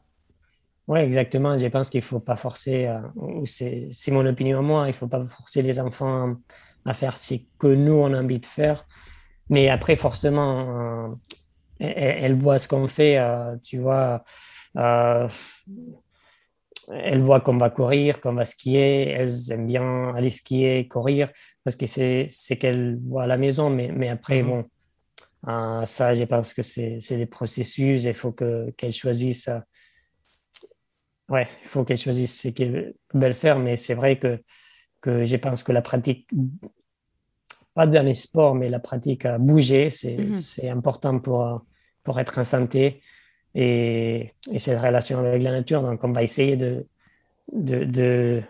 Oui, 0.87 0.99
exactement. 0.99 1.57
Je 1.57 1.67
pense 1.67 1.89
qu'il 1.89 1.99
ne 1.99 2.05
faut 2.05 2.19
pas 2.19 2.35
forcer, 2.35 2.87
euh, 2.87 2.99
c'est 3.45 4.11
mon 4.11 4.25
opinion 4.25 4.61
moi, 4.61 4.85
il 4.85 4.89
ne 4.89 4.93
faut 4.93 5.07
pas 5.07 5.25
forcer 5.25 5.61
les 5.61 5.79
enfants 5.79 6.35
à 6.85 6.93
faire 6.93 7.15
ce 7.15 7.35
que 7.59 7.67
nous, 7.67 7.93
on 7.93 8.13
a 8.13 8.21
envie 8.21 8.39
de 8.39 8.45
faire. 8.45 8.85
Mais 9.49 9.69
après, 9.69 9.95
forcément, 9.95 11.09
euh, 11.09 11.15
elles, 11.79 12.35
voient 12.35 12.59
ce 12.59 12.67
qu'on 12.67 12.87
fait, 12.87 13.17
euh, 13.17 13.55
tu 13.63 13.79
vois. 13.79 14.23
elles 14.75 15.29
voient 17.21 17.41
qu'on 17.41 17.57
va 17.57 17.69
courir, 17.69 18.21
qu'on 18.21 18.33
va 18.33 18.45
skier. 18.45 19.09
Elles 19.09 19.51
aiment 19.51 19.67
bien 19.67 20.13
aller 20.15 20.29
skier, 20.29 20.87
courir, 20.87 21.29
parce 21.63 21.75
que 21.75 21.85
c'est 21.85 22.27
ce 22.29 22.53
qu'elles 22.55 22.99
voient 23.05 23.23
à 23.23 23.27
la 23.27 23.37
maison. 23.37 23.69
Mais, 23.69 23.91
mais 23.91 24.09
après, 24.09 24.41
mhm. 24.41 24.49
bon, 24.49 24.65
euh, 25.47 25.85
ça, 25.85 26.13
je 26.13 26.23
pense 26.23 26.53
que 26.53 26.63
c'est 26.63 26.99
des 27.11 27.25
processus. 27.25 28.03
Il 28.03 28.13
faut 28.13 28.31
qu'elles 28.31 28.93
choisissent. 28.93 29.49
Ouais, 31.31 31.47
il 31.63 31.67
faut 31.69 31.85
qu'elles 31.85 31.97
choisissent 31.97 32.41
ce 32.41 32.49
qu'elles 32.49 32.93
veulent 33.13 33.33
faire. 33.33 33.57
Mais 33.57 33.77
c'est 33.77 33.93
vrai 33.93 34.19
que, 34.19 34.43
que 34.99 35.25
je 35.25 35.37
pense 35.37 35.63
que 35.63 35.71
la 35.71 35.81
pratique, 35.81 36.29
pas 37.73 37.87
dans 37.87 38.05
les 38.05 38.13
sports, 38.13 38.53
mais 38.53 38.67
la 38.67 38.79
pratique 38.79 39.25
à 39.25 39.37
bouger, 39.37 39.89
c'est 39.89 40.17
mhm. 40.17 40.77
important 40.77 41.19
pour, 41.19 41.65
pour 42.03 42.19
être 42.19 42.37
en 42.37 42.43
santé 42.43 43.01
et, 43.55 44.33
cette 44.57 44.79
relation 44.79 45.19
avec 45.19 45.41
la 45.41 45.51
nature. 45.51 45.81
Donc, 45.81 46.03
on 46.03 46.11
va 46.11 46.21
essayer 46.21 46.57
de, 46.57 46.85
de, 47.53 47.85
de, 47.85 48.43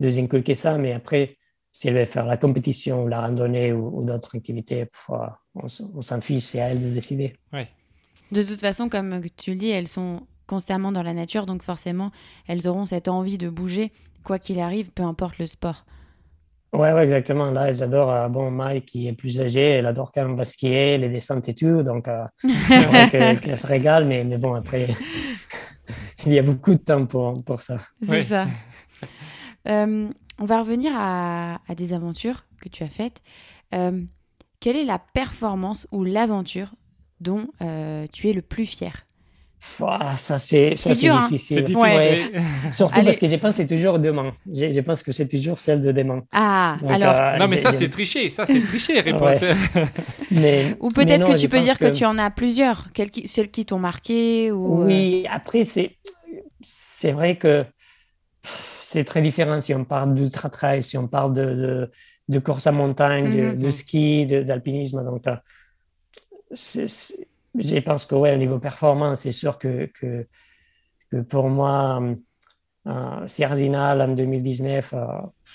de 0.00 0.18
inculquer 0.18 0.54
ça, 0.54 0.78
mais 0.78 0.94
après, 0.94 1.36
si 1.70 1.88
elle 1.88 1.96
veut 1.96 2.06
faire 2.06 2.24
la 2.24 2.38
compétition, 2.38 3.06
la 3.06 3.20
randonnée 3.20 3.74
ou, 3.74 4.02
d'autres 4.06 4.34
activités, 4.36 4.86
on, 5.54 5.68
s'en 6.00 6.20
fiche, 6.22 6.44
c'est 6.44 6.62
à 6.62 6.70
elle 6.70 6.82
de 6.82 6.94
décider. 6.94 7.36
Ouais. 7.52 7.68
De 8.32 8.42
toute 8.42 8.60
façon, 8.60 8.88
comme 8.88 9.20
tu 9.36 9.50
le 9.50 9.56
dis, 9.56 9.68
elles 9.68 9.86
sont 9.86 10.26
constamment 10.46 10.92
dans 10.92 11.02
la 11.02 11.14
nature, 11.14 11.46
donc 11.46 11.62
forcément, 11.62 12.10
elles 12.46 12.68
auront 12.68 12.86
cette 12.86 13.08
envie 13.08 13.38
de 13.38 13.48
bouger, 13.48 13.92
quoi 14.24 14.38
qu'il 14.38 14.60
arrive, 14.60 14.90
peu 14.92 15.02
importe 15.02 15.38
le 15.38 15.46
sport. 15.46 15.84
Ouais, 16.72 16.92
ouais, 16.92 17.04
exactement. 17.04 17.50
Là, 17.50 17.68
elles 17.68 17.82
adorent, 17.82 18.10
euh, 18.10 18.28
bon, 18.28 18.50
Mike, 18.50 18.86
qui 18.86 19.08
est 19.08 19.12
plus 19.12 19.40
âgée, 19.40 19.70
elle 19.70 19.86
adore 19.86 20.12
quand 20.12 20.28
on 20.28 20.34
va 20.34 20.44
skier, 20.44 20.98
les 20.98 21.08
descentes 21.08 21.48
et 21.48 21.54
tout. 21.54 21.82
Donc, 21.82 22.06
euh, 22.08 22.26
qu'elle 23.10 23.56
se 23.56 23.66
régale, 23.66 24.04
mais, 24.04 24.24
mais 24.24 24.36
bon, 24.36 24.54
après, 24.54 24.88
il 26.26 26.32
y 26.32 26.38
a 26.38 26.42
beaucoup 26.42 26.72
de 26.72 26.80
temps 26.80 27.06
pour, 27.06 27.42
pour 27.44 27.62
ça. 27.62 27.78
C'est 28.02 28.22
ça. 28.22 28.46
Euh, 29.68 30.08
on 30.38 30.44
va 30.44 30.60
revenir 30.60 30.92
à, 30.94 31.58
à, 31.66 31.74
des 31.74 31.92
aventures 31.92 32.44
que 32.60 32.68
tu 32.68 32.84
as 32.84 32.88
faites. 32.88 33.20
Euh, 33.74 34.00
quelle 34.60 34.76
est 34.76 34.84
la 34.84 35.00
performance 35.00 35.88
ou 35.90 36.04
l'aventure 36.04 36.72
dont 37.18 37.48
tu 38.12 38.28
es 38.28 38.32
le 38.32 38.42
plus 38.42 38.64
fier? 38.64 39.04
Ça, 39.60 40.38
c'est 40.38 40.74
hein. 41.08 41.28
difficile. 41.28 41.64
Surtout 42.72 43.02
parce 43.02 43.18
que 43.18 43.26
je 43.26 43.36
pense 43.36 43.50
que 43.50 43.56
c'est 43.56 43.66
toujours 43.66 43.98
demain. 43.98 44.32
Je, 44.46 44.80
pense 44.80 45.02
que 45.02 45.12
c'est 45.12 45.28
toujours 45.28 45.60
celle 45.60 45.80
de 45.80 45.92
demain. 45.92 46.22
Ah, 46.32 46.76
alors. 46.88 47.14
Euh, 47.14 47.36
non, 47.38 47.48
mais 47.48 47.60
ça, 47.60 47.72
c'est 47.72 47.88
triché. 47.88 48.30
Ça, 48.30 48.46
c'est 48.46 48.62
triché, 48.62 49.00
réponse. 49.00 49.38
mais, 50.30 50.76
ou 50.80 50.90
peut-être 50.90 51.26
que 51.26 51.38
tu 51.38 51.48
peux 51.48 51.60
dire 51.60 51.78
que... 51.78 51.90
tu 51.90 52.04
en 52.04 52.18
as 52.18 52.30
plusieurs, 52.30 52.86
celles 53.26 53.50
qui 53.50 53.64
t'ont 53.64 53.78
marqué. 53.78 54.52
Ou... 54.52 54.84
Oui, 54.84 55.24
euh, 55.26 55.32
après, 55.32 55.64
c'est 55.64 57.12
vrai 57.12 57.36
que 57.36 57.64
c'est 58.80 59.04
très 59.04 59.22
différent 59.22 59.60
si 59.60 59.74
on 59.74 59.84
parle 59.84 60.14
d'ultra-trail, 60.14 60.82
si 60.82 60.96
on 60.96 61.08
parle 61.08 61.32
de, 61.32 61.90
de, 62.28 62.38
course 62.38 62.66
à 62.66 62.72
montagne, 62.72 63.56
de, 63.56 63.64
mhm. 63.64 63.70
ski, 63.70 64.26
d'alpinisme. 64.26 65.04
Donc, 65.04 65.26
euh, 65.26 65.36
c'est 66.54 66.86
je 67.58 67.78
pense 67.78 68.06
que, 68.06 68.14
ouais, 68.14 68.34
au 68.34 68.38
niveau 68.38 68.58
performance, 68.58 69.20
c'est 69.20 69.32
sûr 69.32 69.58
que, 69.58 69.86
que, 69.86 70.26
que, 71.10 71.16
pour 71.22 71.48
moi, 71.48 72.02
euh, 72.86 73.26
en 74.00 74.08
2019, 74.08 74.94
euh, 74.94 75.06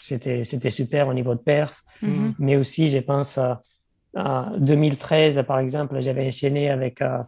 c'était, 0.02 0.44
c'était 0.44 0.70
super 0.70 1.08
au 1.08 1.14
niveau 1.14 1.36
de 1.36 1.40
perf. 1.40 1.84
Mm-hmm. 2.04 2.34
Mais 2.40 2.56
aussi, 2.58 2.90
je 2.90 3.00
pense, 3.00 3.40
à 4.16 4.50
2013, 4.58 5.44
par 5.48 5.60
exemple, 5.60 6.02
j'avais 6.02 6.28
enchaîné 6.28 6.70
avec, 6.70 7.02
euh, 7.02 7.20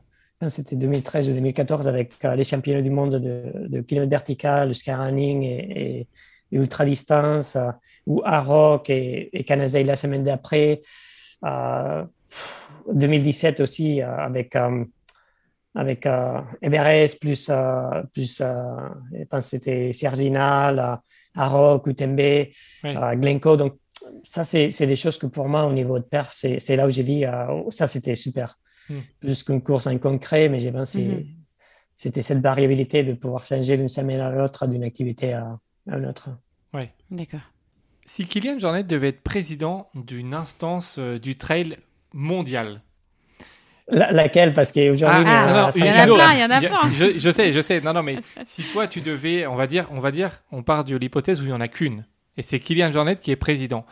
c'était 0.47 0.75
2013 0.75 1.29
ou 1.29 1.33
2014, 1.33 1.87
avec 1.87 2.13
euh, 2.25 2.35
les 2.35 2.43
championnats 2.43 2.81
du 2.81 2.89
monde 2.89 3.15
de, 3.15 3.67
de 3.67 3.81
kilomètre 3.81 4.11
vertical, 4.11 4.69
le 4.69 4.73
skyrunning 4.73 5.43
et, 5.43 5.99
et, 5.99 6.07
ultra 6.51 6.85
distance, 6.85 7.57
ou 8.05 8.21
Arok 8.23 8.91
et, 8.91 9.29
et 9.33 9.83
la 9.83 9.95
semaine 9.95 10.23
d'après. 10.23 10.81
2017 12.91 13.59
aussi 13.59 14.01
euh, 14.01 14.15
avec 14.17 14.55
euh, 14.55 14.85
avec 15.75 16.05
euh, 16.05 16.39
Everest 16.61 17.19
plus 17.19 17.49
plus 18.13 18.37
je 18.39 19.23
pense 19.29 19.47
c'était 19.47 19.91
Serginal, 19.91 20.99
Arok, 21.35 21.87
Utembe, 21.87 22.47
Glencoe. 22.83 23.57
Donc 23.57 23.77
ça 24.23 24.43
c'est 24.43 24.85
des 24.85 24.95
choses 24.95 25.17
que 25.17 25.25
pour 25.25 25.47
moi 25.47 25.65
au 25.65 25.73
niveau 25.73 25.97
de 25.97 26.03
perf 26.03 26.31
c'est 26.31 26.75
là 26.75 26.85
où 26.87 26.91
j'ai 26.91 27.03
dit 27.03 27.23
ça 27.69 27.87
c'était 27.87 28.15
super. 28.15 28.57
Hmm. 28.89 28.99
plus 29.21 29.43
qu'une 29.43 29.61
course 29.61 29.87
en 29.87 29.97
concret 29.97 30.49
mais 30.49 30.59
j'ai 30.59 30.73
pensé 30.73 30.99
mm-hmm. 30.99 31.25
c'était 31.95 32.21
cette 32.21 32.41
variabilité 32.41 33.05
de 33.05 33.13
pouvoir 33.13 33.45
changer 33.45 33.77
d'une 33.77 33.87
semaine 33.87 34.19
à 34.19 34.29
l'autre 34.29 34.67
d'une 34.67 34.83
activité 34.83 35.31
à, 35.31 35.57
à 35.89 35.97
une 35.97 36.05
autre. 36.05 36.29
Oui 36.73 36.89
d'accord. 37.09 37.39
Si 38.05 38.27
Kylian 38.27 38.59
Jornet 38.59 38.83
devait 38.83 39.07
être 39.07 39.21
président 39.21 39.89
d'une 39.95 40.33
instance 40.33 40.99
du 40.99 41.37
trail 41.37 41.77
mondial, 42.13 42.81
laquelle? 43.89 44.53
Parce 44.53 44.71
qu'aujourd'hui, 44.71 45.23
ah, 45.27 45.69
il 45.75 45.85
y, 45.85 45.89
en 45.89 45.93
a 45.93 46.05
plein, 46.05 46.33
il 46.33 46.39
y 46.39 46.43
en 46.43 46.49
a 46.49 46.59
plein. 46.59 46.91
Je, 47.17 47.29
sais, 47.29 47.51
je 47.51 47.61
sais. 47.61 47.81
Non, 47.81 47.93
non, 47.93 48.03
mais 48.03 48.17
si 48.45 48.63
toi, 48.63 48.87
tu 48.87 49.01
devais, 49.01 49.45
on 49.47 49.55
va 49.55 49.67
dire, 49.67 49.87
on 49.91 49.99
va 49.99 50.11
dire, 50.11 50.43
on 50.51 50.63
part 50.63 50.83
de 50.83 50.95
l'hypothèse 50.95 51.41
où 51.41 51.43
il 51.43 51.47
n'y 51.47 51.53
en 51.53 51.61
a 51.61 51.67
qu'une, 51.67 52.05
et 52.37 52.41
c'est 52.41 52.59
Kylian 52.59 52.91
Jornet 52.91 53.17
qui 53.17 53.31
est 53.31 53.35
président. 53.35 53.85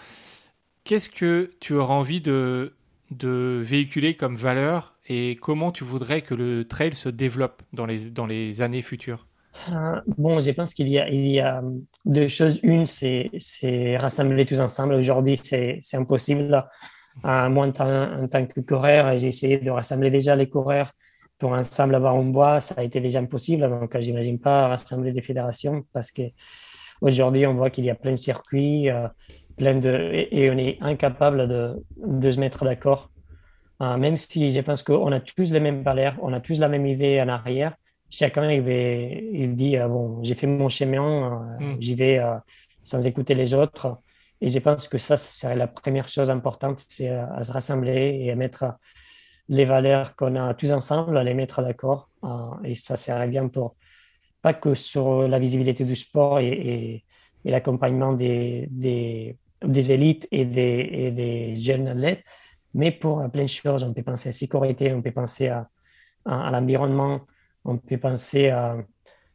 Qu'est-ce 0.83 1.09
que 1.09 1.51
tu 1.59 1.73
auras 1.73 1.93
envie 1.93 2.21
de, 2.21 2.73
de 3.11 3.61
véhiculer 3.63 4.15
comme 4.15 4.35
valeur 4.35 4.95
et 5.07 5.35
comment 5.35 5.71
tu 5.71 5.83
voudrais 5.83 6.21
que 6.21 6.33
le 6.33 6.65
trail 6.67 6.95
se 6.95 7.09
développe 7.09 7.61
dans 7.73 7.85
les, 7.85 8.09
dans 8.09 8.25
les 8.25 8.61
années 8.61 8.81
futures? 8.81 9.27
Euh, 9.71 10.01
Bon, 10.17 10.39
je 10.39 10.51
pense 10.51 10.73
qu'il 10.73 10.87
y 10.87 10.97
a, 10.97 11.07
il 11.09 11.27
y 11.27 11.39
a 11.39 11.61
deux 12.05 12.27
choses. 12.27 12.59
Une, 12.63 12.87
c'est 12.87 13.29
rassembler 13.97 14.45
tous 14.45 14.59
ensemble. 14.59 14.95
Aujourd'hui, 14.95 15.37
c'est 15.37 15.81
impossible 15.93 16.65
moi, 17.23 17.67
en, 17.67 17.71
tant 17.71 18.45
que 18.45 18.61
coureur, 18.61 19.17
j'ai 19.17 19.27
essayé 19.27 19.57
de 19.57 19.69
rassembler 19.69 20.11
déjà 20.11 20.35
les 20.35 20.49
coureurs 20.49 20.91
pour 21.37 21.53
ensemble 21.53 21.95
avoir 21.95 22.15
un 22.15 22.23
bois. 22.23 22.59
Ça 22.59 22.75
a 22.77 22.83
été 22.83 23.01
déjà 23.01 23.19
impossible. 23.19 23.67
Donc, 23.67 23.97
j'imagine 23.99 24.39
pas 24.39 24.67
rassembler 24.67 25.11
des 25.11 25.21
fédérations 25.21 25.83
parce 25.91 26.11
que 26.11 26.21
aujourd'hui, 27.01 27.45
on 27.47 27.55
voit 27.55 27.69
qu'il 27.69 27.83
y 27.83 27.89
a 27.89 27.95
plein 27.95 28.11
de 28.11 28.17
circuits, 28.17 28.89
euh, 28.89 29.07
plein 29.57 29.75
de, 29.75 30.27
et, 30.31 30.49
on 30.51 30.57
est 30.57 30.77
incapable 30.81 31.47
de, 31.47 31.83
de 31.97 32.31
se 32.31 32.39
mettre 32.39 32.63
d'accord. 32.63 33.09
Euh, 33.81 33.97
même 33.97 34.17
si 34.17 34.51
je 34.51 34.61
pense 34.61 34.83
qu'on 34.83 35.11
a 35.11 35.19
tous 35.19 35.51
les 35.51 35.59
mêmes 35.59 35.81
valeurs, 35.81 36.15
on 36.21 36.31
a 36.31 36.39
tous 36.39 36.59
la 36.59 36.67
même 36.67 36.85
idée 36.85 37.19
en 37.21 37.27
arrière. 37.27 37.75
Chacun, 38.09 38.51
il, 38.51 38.67
il 39.33 39.55
dit, 39.55 39.77
euh, 39.77 39.87
bon, 39.87 40.23
j'ai 40.23 40.35
fait 40.35 40.47
mon 40.47 40.69
chemin, 40.69 41.57
mm. 41.59 41.75
j'y 41.79 41.95
vais 41.95 42.21
sans 42.83 43.05
écouter 43.07 43.33
les 43.33 43.53
autres. 43.53 43.97
Et 44.41 44.49
je 44.49 44.59
pense 44.59 44.87
que 44.87 44.97
ça, 44.97 45.17
c'est 45.17 45.55
la 45.55 45.67
première 45.67 46.07
chose 46.07 46.31
importante, 46.31 46.83
c'est 46.89 47.09
à, 47.09 47.43
se 47.43 47.51
rassembler 47.51 48.19
et 48.21 48.31
à 48.31 48.35
mettre 48.35 48.65
les 49.49 49.65
valeurs 49.65 50.15
qu'on 50.15 50.35
a 50.35 50.53
tous 50.55 50.71
ensemble, 50.71 51.17
à 51.17 51.23
les 51.23 51.35
mettre 51.35 51.61
d'accord. 51.61 52.09
Euh, 52.23 52.49
et 52.63 52.75
ça 52.75 52.95
sert 52.95 53.27
bien 53.27 53.47
pour, 53.47 53.75
pas 54.41 54.53
que 54.53 54.73
sur 54.73 55.27
la 55.27 55.39
visibilité 55.39 55.83
du 55.83 55.95
sport 55.95 56.39
et, 56.39 57.03
l'accompagnement 57.43 58.13
des, 58.13 58.67
élites 59.63 60.27
et 60.31 60.45
des, 60.45 61.55
jeunes 61.55 61.87
athlètes, 61.87 62.23
mais 62.73 62.91
pour 62.91 63.29
plein 63.31 63.43
de 63.43 63.47
choses. 63.47 63.83
On 63.83 63.93
peut 63.93 64.03
penser 64.03 64.29
à 64.29 64.31
la 64.31 64.33
sécurité, 64.33 64.93
on 64.93 65.01
peut 65.01 65.11
penser 65.11 65.47
à, 65.47 65.67
l'environnement, 66.25 67.21
on 67.65 67.77
peut 67.77 67.97
penser 67.97 68.49
à, 68.49 68.77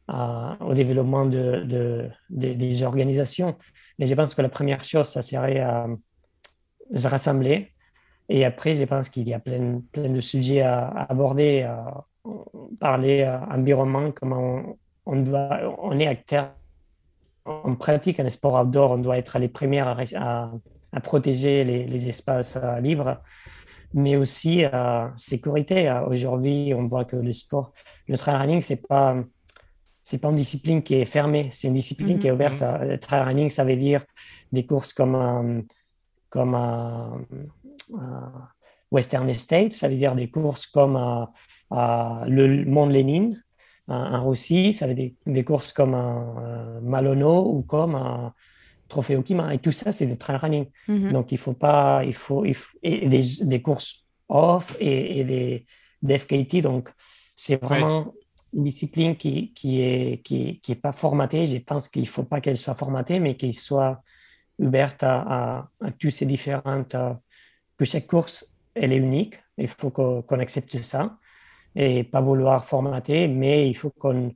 au 0.09 0.75
développement 0.75 1.27
de, 1.27 1.65
de, 1.65 2.11
des 2.31 2.83
organisations. 2.83 3.57
Mais 3.99 4.07
je 4.07 4.15
pense 4.15 4.35
que 4.35 4.43
la 4.43 4.49
première 4.49 4.85
chose, 4.85 5.09
ça 5.09 5.23
serait 5.23 5.61
à 5.61 5.87
se 6.95 7.09
rassembler. 7.09 7.73
Et 8.29 8.45
après, 8.45 8.75
je 8.75 8.85
pense 8.85 9.09
qu'il 9.09 9.29
y 9.29 9.35
a 9.35 9.39
plein, 9.39 9.83
plein 9.93 10.09
de 10.09 10.21
sujets 10.21 10.63
à, 10.63 10.89
aborder, 11.09 11.63
à 11.63 12.05
parler 12.81 13.23
à 13.23 13.49
environnement, 13.51 14.11
comment 14.13 14.77
on, 15.05 15.17
doit, 15.23 15.77
on 15.81 15.99
est 15.99 16.07
acteur, 16.07 16.53
on 17.45 17.77
pratique 17.77 18.19
un 18.19 18.29
sport 18.29 18.61
outdoor, 18.61 18.93
on 18.93 18.99
doit 18.99 19.19
être 19.19 19.39
les 19.39 19.49
premiers 19.49 19.81
à, 19.81 19.97
à, 20.93 21.01
protéger 21.01 21.63
les, 21.63 22.09
espaces 22.09 22.57
euh, 22.57 22.81
libres, 22.81 23.21
mais 23.95 24.17
aussi 24.17 24.65
à 24.65 25.13
sécurité. 25.17 25.93
Aujourd'hui, 26.09 26.75
on 26.75 26.89
voit 26.89 27.05
que 27.05 27.17
le 27.17 27.33
sport, 27.33 27.73
le 28.09 28.19
trail 28.19 28.37
running, 28.37 28.61
c'est 28.61 28.87
pas 28.87 29.17
c'est 30.07 30.19
pas 30.19 30.29
une 30.29 30.37
discipline 30.37 30.85
qui 30.85 30.95
est 30.95 31.05
fermée, 31.05 31.49
c'est 31.51 31.67
une 31.67 31.75
discipline 31.75 32.21
qui 32.21 32.29
est 32.29 32.31
mhm. 32.31 32.37
ouverte. 32.37 32.61
Le 32.61 32.93
mhm. 32.93 32.99
trail 33.01 33.23
running, 33.25 33.51
ça 33.51 33.65
veut 33.65 33.75
dire 33.75 34.05
des 34.53 34.65
courses 34.65 34.93
comme, 34.93 35.17
euh, 35.17 35.63
comme 36.31 36.55
euh, 36.55 37.97
Western 38.93 39.35
States, 39.35 39.73
ça 39.73 39.89
veut 39.89 39.97
dire 39.97 40.15
des 40.15 40.31
courses 40.31 40.67
comme 40.69 40.95
euh, 40.95 42.25
le 42.29 42.65
Mont 42.67 42.87
Lénine 42.87 43.43
en 43.89 44.29
Russie, 44.29 44.73
ça 44.73 44.87
veut 44.87 44.95
dire 44.95 45.11
des, 45.27 45.43
courses 45.43 45.73
comme 45.73 45.97
Malono 46.83 47.51
ou 47.51 47.63
comme 47.63 48.31
Trophée 48.87 49.17
Okima. 49.17 49.55
Et 49.55 49.59
tout 49.59 49.73
ça, 49.73 49.91
c'est 49.91 50.07
du 50.07 50.17
trail 50.17 50.37
running. 50.37 50.67
Mhm. 50.87 51.11
Donc, 51.11 51.33
il 51.33 51.39
faut 51.39 51.53
pas, 51.53 52.05
il 52.05 52.15
faut, 52.15 52.45
il 52.45 52.55
faut 52.55 52.79
et 52.81 53.09
des, 53.09 53.23
des, 53.41 53.61
courses 53.61 54.07
off 54.29 54.77
et, 54.79 55.19
et 55.19 55.25
des, 55.25 55.67
des, 56.01 56.19
FKT. 56.19 56.63
Donc, 56.63 56.91
c'est 57.35 57.61
vraiment 57.61 58.13
une 58.57 58.63
discipline 58.63 59.17
qui, 59.17 59.53
qui 59.53 59.83
est, 59.83 60.23
qui, 60.25 60.61
qui 60.61 60.73
est 60.73 60.77
pas 60.77 60.93
formatée. 60.93 61.47
Je 61.47 61.59
pense 61.59 61.89
qu'il 61.89 62.09
faut 62.09 62.25
pas 62.25 62.41
qu'elle 62.41 62.57
soit 62.57 62.75
formatée, 62.75 63.21
mais 63.21 63.37
qu'elle 63.37 63.55
soit 63.55 64.03
ouverte 64.59 65.03
à, 65.03 65.69
à, 65.81 65.91
tous 65.93 66.11
ces 66.11 66.27
différentes, 66.27 66.95
euh, 66.95 67.13
que 67.77 67.85
chaque 67.85 68.07
course, 68.07 68.57
elle 68.75 68.93
est 68.93 68.97
unique. 68.97 69.39
Il 69.59 69.69
faut 69.69 69.91
qu'on 69.91 70.41
accepte 70.41 70.77
ça 70.83 71.19
et 71.75 72.05
pas 72.05 72.23
vouloir 72.23 72.65
formater, 72.65 73.29
mais 73.29 73.69
il 73.69 73.75
faut 73.75 73.91
qu'on 73.91 74.33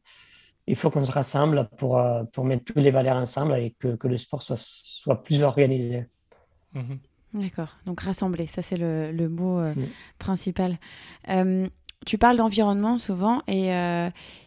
il 0.66 0.76
faut 0.76 0.90
qu'on 0.90 1.04
se 1.04 1.10
rassemble 1.10 1.68
pour, 1.78 1.98
euh, 1.98 2.22
pour 2.24 2.44
mettre 2.44 2.64
toutes 2.64 2.76
les 2.76 2.92
valeurs 2.92 3.16
ensemble 3.16 3.54
et 3.54 3.74
que, 3.78 3.96
que 3.96 4.06
le 4.06 4.16
sport 4.18 4.42
soit, 4.42 4.60
soit 4.60 5.20
plus 5.22 5.42
organisé. 5.42 6.06
Mhm. 6.74 6.98
D'accord, 7.32 7.76
donc 7.86 8.00
rassembler, 8.00 8.46
ça 8.46 8.60
c'est 8.60 8.76
le, 8.76 9.12
le, 9.12 9.28
mot 9.28 9.60
euh, 9.60 9.72
principal. 10.18 10.78
Euh, 11.28 11.68
tu 12.06 12.18
parles 12.18 12.36
d'environnement 12.36 12.98
souvent 12.98 13.42
et 13.46 13.70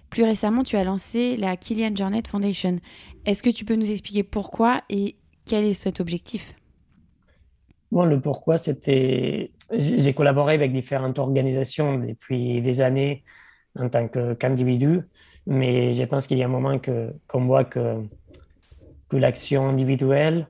plus 0.10 0.24
récemment 0.24 0.64
tu 0.64 0.76
as 0.78 0.84
lancé 0.84 1.38
la 1.38 1.58
Killian 1.58 1.96
Jarnett 1.96 2.28
Foundation. 2.28 2.78
Est-ce 3.26 3.42
que 3.42 3.50
tu 3.50 3.66
peux 3.66 3.76
nous 3.76 3.90
expliquer 3.90 4.24
pourquoi 4.24 4.82
et 4.90 5.16
quel 5.46 5.66
est 5.66 5.74
cet 5.74 6.00
objectif? 6.00 6.56
Bon, 7.92 8.06
le 8.06 8.20
pourquoi, 8.20 8.58
c'était. 8.58 9.52
J'ai 9.72 10.14
collaboré 10.14 10.56
avec 10.56 10.74
différentes 10.74 11.20
organisations 11.20 12.00
depuis 12.00 12.60
des 12.60 12.82
années 12.82 13.24
en 13.78 13.90
tant 13.90 14.08
qu'individu. 14.08 15.02
Mais 15.46 15.94
je 15.94 16.04
pense 16.04 16.26
qu'il 16.26 16.38
y 16.38 16.44
a 16.44 16.46
un 16.46 16.50
moment 16.50 16.80
qu'on 17.28 17.46
voit 17.46 17.66
que, 17.66 18.02
que 19.10 19.18
l'action 19.18 19.68
individuelle, 19.68 20.48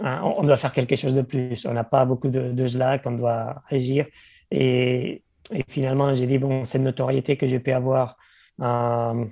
hein, 0.00 0.20
on 0.22 0.44
doit 0.44 0.56
faire 0.56 0.72
quelque 0.72 0.96
chose 0.96 1.14
de 1.14 1.22
plus. 1.22 1.64
On 1.66 1.72
n'a 1.72 1.84
pas 1.84 2.04
beaucoup 2.04 2.28
de, 2.28 2.52
de 2.52 2.66
slack, 2.66 3.02
on 3.06 3.12
doit 3.12 3.62
agir. 3.68 4.06
Et, 4.50 5.22
et 5.52 5.64
finalement, 5.68 6.14
j'ai 6.14 6.26
dit, 6.26 6.38
bon, 6.38 6.64
cette 6.64 6.82
notoriété 6.82 7.36
que 7.36 7.46
je 7.46 7.56
peux 7.56 7.74
avoir, 7.74 8.16
euh, 8.60 9.24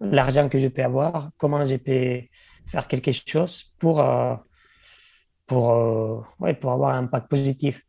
l'argent 0.00 0.48
que 0.48 0.58
je 0.58 0.68
peux 0.68 0.82
avoir, 0.82 1.30
comment 1.36 1.64
je 1.64 1.76
peux 1.76 2.20
faire 2.66 2.86
quelque 2.88 3.12
chose 3.12 3.72
pour, 3.78 4.00
euh, 4.00 4.34
pour, 5.46 5.72
euh, 5.72 6.20
ouais, 6.40 6.54
pour 6.54 6.72
avoir 6.72 6.94
un 6.94 7.04
impact 7.04 7.28
positif. 7.28 7.82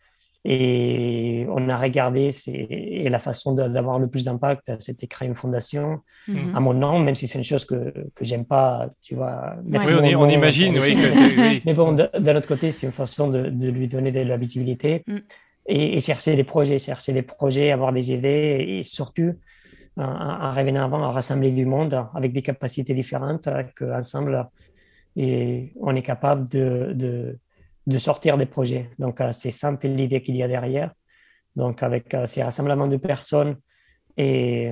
Et 0.47 1.47
on 1.49 1.69
a 1.69 1.77
regardé, 1.77 2.29
et 2.47 3.09
la 3.09 3.17
façon 3.17 3.53
d'avoir 3.53 3.97
le 3.97 4.07
plus 4.07 4.25
d'impact, 4.25 4.79
c'était 4.79 5.07
créer 5.07 5.27
une 5.27 5.33
fondation 5.33 6.01
mhm. 6.27 6.55
à 6.55 6.59
mon 6.59 6.75
nom, 6.75 6.99
même 6.99 7.15
si 7.15 7.27
c'est 7.27 7.39
une 7.39 7.43
chose 7.43 7.65
que, 7.65 7.91
que 8.13 8.23
j'aime 8.23 8.45
pas, 8.45 8.91
tu 9.01 9.15
vois. 9.15 9.55
Oui, 9.65 10.15
on, 10.15 10.29
imagine, 10.29 10.77
oui, 10.79 11.63
Mais 11.65 11.73
bon, 11.73 11.93
d'un 11.93 12.35
autre 12.35 12.47
côté, 12.47 12.69
c'est 12.69 12.85
une 12.85 12.93
façon 12.93 13.27
de, 13.27 13.49
de, 13.49 13.69
lui 13.69 13.87
donner 13.87 14.11
de 14.11 14.19
la 14.19 14.37
visibilité 14.37 15.03
mm. 15.07 15.17
Et, 15.65 15.99
chercher 15.99 16.35
des 16.35 16.43
projets, 16.43 16.79
chercher 16.79 17.13
des 17.13 17.21
projets, 17.21 17.71
avoir 17.71 17.91
des 17.93 18.11
idées 18.11 18.65
et 18.67 18.83
surtout, 18.83 19.33
en, 19.97 20.51
revenant 20.51 20.83
avant, 20.83 21.03
à 21.03 21.11
rassembler 21.11 21.51
du 21.51 21.65
monde 21.65 22.05
avec 22.13 22.33
des 22.33 22.41
capacités 22.41 22.93
différentes, 22.93 23.47
qu'ensemble, 23.77 24.47
et 25.15 25.71
on 25.79 25.95
est 25.95 26.01
capable 26.01 26.49
de, 26.49 26.91
de 26.93 27.39
de 27.87 27.97
sortir 27.97 28.37
des 28.37 28.45
projets. 28.45 28.89
Donc, 28.99 29.21
euh, 29.21 29.31
c'est 29.31 29.51
simple 29.51 29.87
l'idée 29.87 30.21
qu'il 30.21 30.35
y 30.35 30.43
a 30.43 30.47
derrière. 30.47 30.91
Donc, 31.55 31.83
avec 31.83 32.13
euh, 32.13 32.25
ces 32.25 32.43
rassemblements 32.43 32.87
de 32.87 32.97
personnes 32.97 33.57
et, 34.17 34.71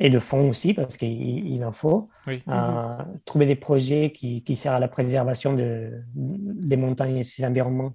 et 0.00 0.10
de 0.10 0.18
fonds 0.18 0.48
aussi, 0.48 0.74
parce 0.74 0.96
qu'il 0.96 1.62
en 1.64 1.72
faut, 1.72 2.08
euh, 2.28 2.98
trouver 3.24 3.46
des 3.46 3.56
projets 3.56 4.12
qui, 4.12 4.42
qui, 4.42 4.56
servent 4.56 4.76
à 4.76 4.80
la 4.80 4.88
préservation 4.88 5.54
de, 5.54 6.02
des 6.14 6.76
montagnes 6.76 7.18
et 7.18 7.24
ses 7.24 7.44
environnements. 7.44 7.94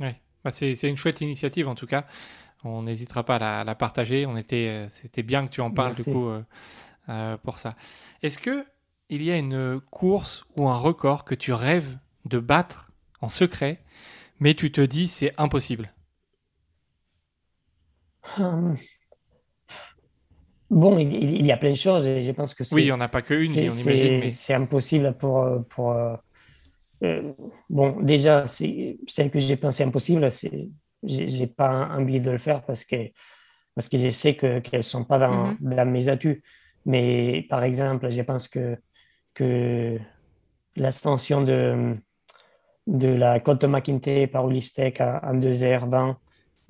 Oui, 0.00 0.08
bah, 0.44 0.50
c'est 0.50 0.88
une 0.88 0.96
chouette 0.96 1.20
initiative 1.20 1.68
en 1.68 1.74
tout 1.74 1.86
cas. 1.86 2.06
On 2.64 2.82
n'hésitera 2.82 3.24
pas 3.24 3.36
à 3.36 3.64
la, 3.64 3.74
partager. 3.74 4.26
On 4.26 4.36
était, 4.36 4.86
c'était 4.90 5.22
bien 5.22 5.46
que 5.46 5.50
tu 5.50 5.60
en 5.60 5.70
parles 5.70 5.94
du 5.94 6.04
coup 6.04 6.30
pour 7.42 7.58
ça. 7.58 7.76
Est-ce 8.22 8.38
que 8.38 8.64
il 9.10 9.22
y 9.22 9.30
a 9.30 9.36
une 9.36 9.80
course 9.90 10.46
ou 10.56 10.68
un 10.68 10.76
record 10.76 11.24
que 11.24 11.34
tu 11.34 11.52
rêves 11.52 11.98
de 12.24 12.38
battre 12.38 12.90
en 13.20 13.28
secret, 13.28 13.80
mais 14.40 14.54
tu 14.54 14.72
te 14.72 14.80
dis 14.80 15.08
c'est 15.08 15.32
impossible? 15.36 15.92
Hum. 18.38 18.76
Bon, 20.70 20.98
il, 20.98 21.44
y 21.44 21.52
a 21.52 21.56
plein 21.56 21.70
de 21.70 21.76
choses 21.76 22.06
et 22.06 22.22
je 22.22 22.32
pense 22.32 22.54
que 22.54 22.64
Oui, 22.72 22.82
il 22.82 22.86
n'y 22.86 22.92
en 22.92 23.00
a 23.00 23.08
pas 23.08 23.22
qu'une, 23.22 23.48
on 23.48 23.54
imagine. 23.54 24.18
Mais... 24.18 24.30
C'est 24.30 24.54
impossible 24.54 25.14
pour. 25.16 25.64
pour 25.68 25.92
euh, 25.92 26.14
euh, 26.14 26.16
bon, 27.70 28.00
déjà, 28.00 28.46
celle 28.46 29.30
que 29.30 29.38
j'ai 29.38 29.56
pensé 29.56 29.84
impossible, 29.84 30.30
c'est 30.32 30.68
j'ai 31.06 31.46
pas 31.46 31.88
envie 31.90 32.20
de 32.20 32.30
le 32.30 32.38
faire 32.38 32.64
parce 32.64 32.84
que, 32.84 32.96
parce 33.74 33.88
que 33.88 33.98
je 33.98 34.08
sais 34.08 34.36
qu'elles 34.36 34.62
ne 34.72 34.80
sont 34.80 35.04
pas 35.04 35.18
dans, 35.18 35.52
mm-hmm. 35.52 35.74
dans, 35.74 35.90
mes 35.90 36.08
atouts. 36.08 36.40
Mais 36.86 37.46
par 37.48 37.62
exemple, 37.62 38.10
je 38.10 38.22
pense 38.22 38.48
que, 38.48 38.78
que 39.34 39.98
l'ascension 40.76 41.42
de, 41.42 41.96
de 42.86 43.08
la 43.08 43.40
côte 43.40 43.64
McIntyre 43.64 44.30
par 44.30 44.48
Ulistec 44.48 45.00
en 45.00 45.34
2h20 45.38 46.16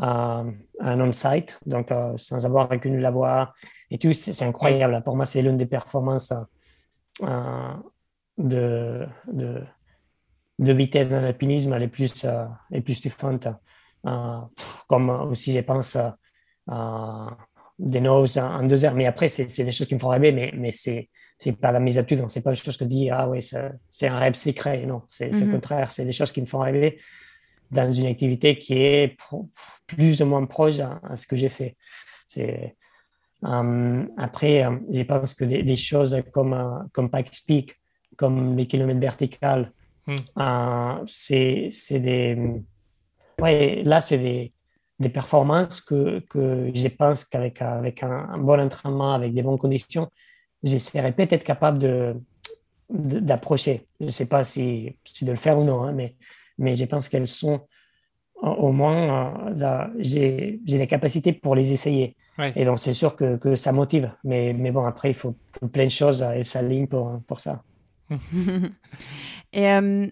à, 0.01 0.45
un 0.81 1.01
on-site, 1.01 1.59
donc 1.67 1.93
euh, 1.93 2.17
sans 2.17 2.45
avoir 2.45 2.71
aucune 2.71 3.01
la 3.01 3.11
voix 3.11 3.53
et 3.91 3.99
tout, 3.99 4.13
c'est 4.13 4.45
incroyable. 4.45 5.03
Pour 5.05 5.17
moi, 5.17 5.25
c'est 5.25 5.43
l'une 5.43 5.57
des 5.57 5.67
performances 5.67 6.33
euh, 7.23 7.75
de, 8.39 9.07
de, 9.29 9.63
de, 10.59 10.73
vitesse 10.73 11.11
dans 11.11 11.21
l'alpinisme 11.21 11.77
les 11.77 11.89
plus, 11.89 12.25
euh, 12.25 12.47
les 12.71 12.81
plus 12.81 12.95
stuffantes. 12.95 13.49
comme 14.87 15.11
aussi, 15.11 15.53
je 15.53 15.61
pense, 15.61 15.97
des 17.79 18.01
noses 18.01 18.39
en, 18.39 18.63
deux 18.65 18.85
heures. 18.85 18.95
Mais 18.95 19.07
après, 19.07 19.29
c'est 19.29 19.65
des 19.65 19.73
choses 19.73 19.87
qui 19.87 19.95
me 19.95 20.01
font 20.01 20.09
rêver, 20.09 20.33
mais, 20.33 20.53
mais 20.57 20.71
c'est 20.71 21.09
pas 21.61 21.73
la 21.73 21.81
mise 21.81 21.99
à 21.99 22.05
ce 22.09 22.29
c'est 22.29 22.43
pas 22.43 22.51
des 22.51 22.57
choses 22.57 22.77
que 22.77 22.85
dit, 22.85 23.11
ah 23.11 23.29
oui, 23.29 23.41
c'est 23.43 24.09
un 24.09 24.19
rêve 24.19 24.35
secret. 24.35 24.87
Non, 24.87 25.03
c'est 25.11 25.29
le 25.29 25.47
mhm. 25.47 25.53
contraire. 25.53 25.91
C'est 25.91 26.05
des 26.05 26.13
choses 26.13 26.33
qui 26.33 26.41
me 26.41 26.47
font 26.47 26.61
rêver 26.61 26.99
dans 27.71 27.91
une 27.91 28.07
activité 28.07 28.57
qui 28.57 28.75
est 28.75 29.17
plus 29.87 30.21
ou 30.23 30.27
moins 30.27 30.47
proche 30.47 30.79
à, 30.79 31.17
ce 31.17 31.27
que 31.27 31.37
j'ai 31.37 31.49
fait. 31.49 31.77
C'est. 32.27 32.77
Euh, 33.45 34.07
après, 34.17 34.65
euh, 34.65 34.79
je 34.91 35.03
pense 35.03 35.35
que 35.35 35.45
des, 35.45 35.77
choses 35.77 36.17
comme, 36.33 36.55
euh, 36.55 36.79
comme 36.93 37.11
Pack 37.11 37.29
Speak, 37.35 37.77
comme 38.17 38.57
les 38.57 38.67
kilomètres 38.67 39.01
verticales, 39.01 39.71
hmm. 40.07 41.05
c'est 41.07 41.99
des. 41.99 42.37
Ouais, 43.41 43.83
là, 43.85 44.01
c'est 44.01 44.19
des, 44.19 44.53
des 45.01 45.09
performances 45.09 45.81
que, 45.81 46.21
que 46.31 46.71
je 46.75 46.89
pense 46.89 47.25
qu'avec 47.25 47.61
avec 47.63 48.03
un, 48.03 48.39
bon 48.39 48.61
entraînement, 48.61 49.13
avec 49.13 49.35
des 49.35 49.43
bonnes 49.43 49.59
conditions, 49.59 50.09
j'essaierai 50.63 51.13
peut-être 51.13 51.33
être 51.33 51.45
capable 51.45 51.79
de, 51.79 52.15
d'approcher. 52.91 53.87
Je 54.01 54.07
ne 54.07 54.11
sais 54.11 54.27
pas 54.27 54.45
si, 54.45 54.97
si, 55.05 55.25
de 55.25 55.31
le 55.31 55.37
faire 55.37 55.59
ou 55.59 55.65
non, 55.65 55.83
hein, 55.83 55.93
mais, 55.93 56.15
mais 56.59 56.77
je 56.77 56.85
pense 56.85 57.09
qu'elles 57.09 57.29
sont 57.29 57.67
au 58.45 58.73
moins, 58.73 59.53
euh, 59.57 59.87
j'ai 59.99 60.61
les 60.67 60.87
capacités 60.87 61.33
pour 61.33 61.55
les 61.55 61.73
essayer. 61.73 62.17
Et 62.57 62.65
donc, 62.65 62.79
c'est 62.79 62.95
sûr 62.95 63.17
que, 63.17 63.37
que, 63.37 63.55
ça 63.57 63.73
motive. 63.73 64.13
Mais, 64.25 64.53
mais 64.53 64.71
bon, 64.71 64.85
après, 64.85 65.11
il 65.11 65.15
faut 65.15 65.37
que 65.53 65.67
plein 65.67 65.85
de 65.85 65.91
choses 65.91 66.23
euh, 66.23 66.43
s'alignent 66.43 66.89
pour, 66.89 67.21
pour 67.27 67.41
ça. 67.41 67.63
Et 69.55 69.71
euh, 69.71 70.07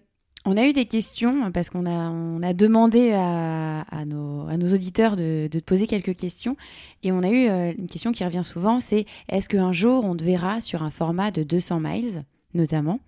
on 0.45 0.57
a 0.57 0.65
eu 0.65 0.73
des 0.73 0.85
questions 0.85 1.51
parce 1.51 1.69
qu'on 1.69 1.85
a, 1.85 2.09
on 2.09 2.41
a 2.41 2.53
demandé 2.53 3.11
à, 3.11 4.05
nos, 4.05 4.47
à 4.47 4.57
nos, 4.57 4.73
auditeurs 4.73 5.15
de, 5.15 5.47
de, 5.51 5.59
te 5.59 5.63
poser 5.63 5.85
quelques 5.85 6.15
questions. 6.15 6.57
Et 7.03 7.11
on 7.11 7.21
a 7.21 7.29
eu 7.29 7.47
euh, 7.47 7.73
une 7.77 7.87
question 7.87 8.11
qui 8.11 8.25
revient 8.25 8.43
souvent, 8.43 8.79
c'est 8.79 9.05
est-ce 9.29 9.47
qu'un 9.47 9.71
jour 9.71 10.03
on 10.05 10.15
te 10.15 10.23
verra 10.23 10.61
sur 10.61 10.81
un 10.81 10.89
format 10.89 11.29
de 11.29 11.43
200 11.43 11.79
miles, 11.81 12.23
notamment? 12.55 12.99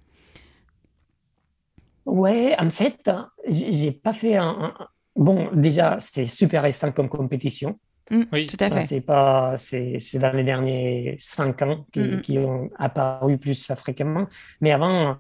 Ouais, 2.06 2.56
en 2.60 2.70
fait, 2.70 3.10
j'ai 3.48 3.92
pas 3.92 4.14
fait 4.14 4.36
un, 4.36 4.74
Bon, 5.16 5.50
déjà, 5.54 5.98
c'est 6.00 6.28
super 6.28 6.64
récent 6.64 6.92
comme 6.92 7.08
compétition. 7.08 7.80
Mmh, 8.12 8.24
oui, 8.34 8.48
tout 8.48 8.58
à 8.60 8.70
fait. 8.70 8.82
C'est 8.82 9.02
pas, 9.02 9.56
c'est, 9.58 9.98
dans 10.16 10.36
les 10.36 10.44
derniers 10.44 11.16
cinq 11.20 11.62
ans 11.62 11.86
qui, 11.92 12.00
mmh, 12.00 12.16
mmh. 12.16 12.22
qui 12.22 12.38
ont 12.38 12.70
apparu 12.78 13.38
plus 13.38 13.72
fréquemment. 13.76 14.28
Mais 14.62 14.72
avant, 14.72 15.18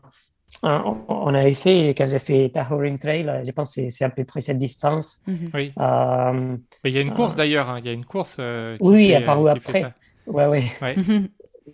on 0.63 1.33
avait 1.33 1.53
fait, 1.53 1.89
quand 1.89 2.07
j'ai 2.07 2.19
fait 2.19 2.49
Tahoe 2.49 2.97
Trail, 2.97 3.43
je 3.45 3.51
pense 3.51 3.75
que 3.75 3.89
c'est 3.89 4.05
à 4.05 4.09
peu 4.09 4.23
près 4.23 4.41
cette 4.41 4.57
distance. 4.57 5.21
Mhm. 5.27 5.49
Oui. 5.53 5.73
Euh, 5.79 6.57
il 6.83 6.91
y 6.91 6.97
a 6.97 7.01
une 7.01 7.13
course 7.13 7.33
euh, 7.33 7.37
d'ailleurs, 7.37 7.69
hein. 7.69 7.79
il 7.79 7.85
y 7.85 7.89
a 7.89 7.93
une 7.93 8.05
course. 8.05 8.37
Euh, 8.39 8.77
qui 8.77 8.83
oui, 8.83 9.13
apparu 9.13 9.49
après. 9.49 9.93
Ouais, 10.27 10.47
ouais. 10.47 10.65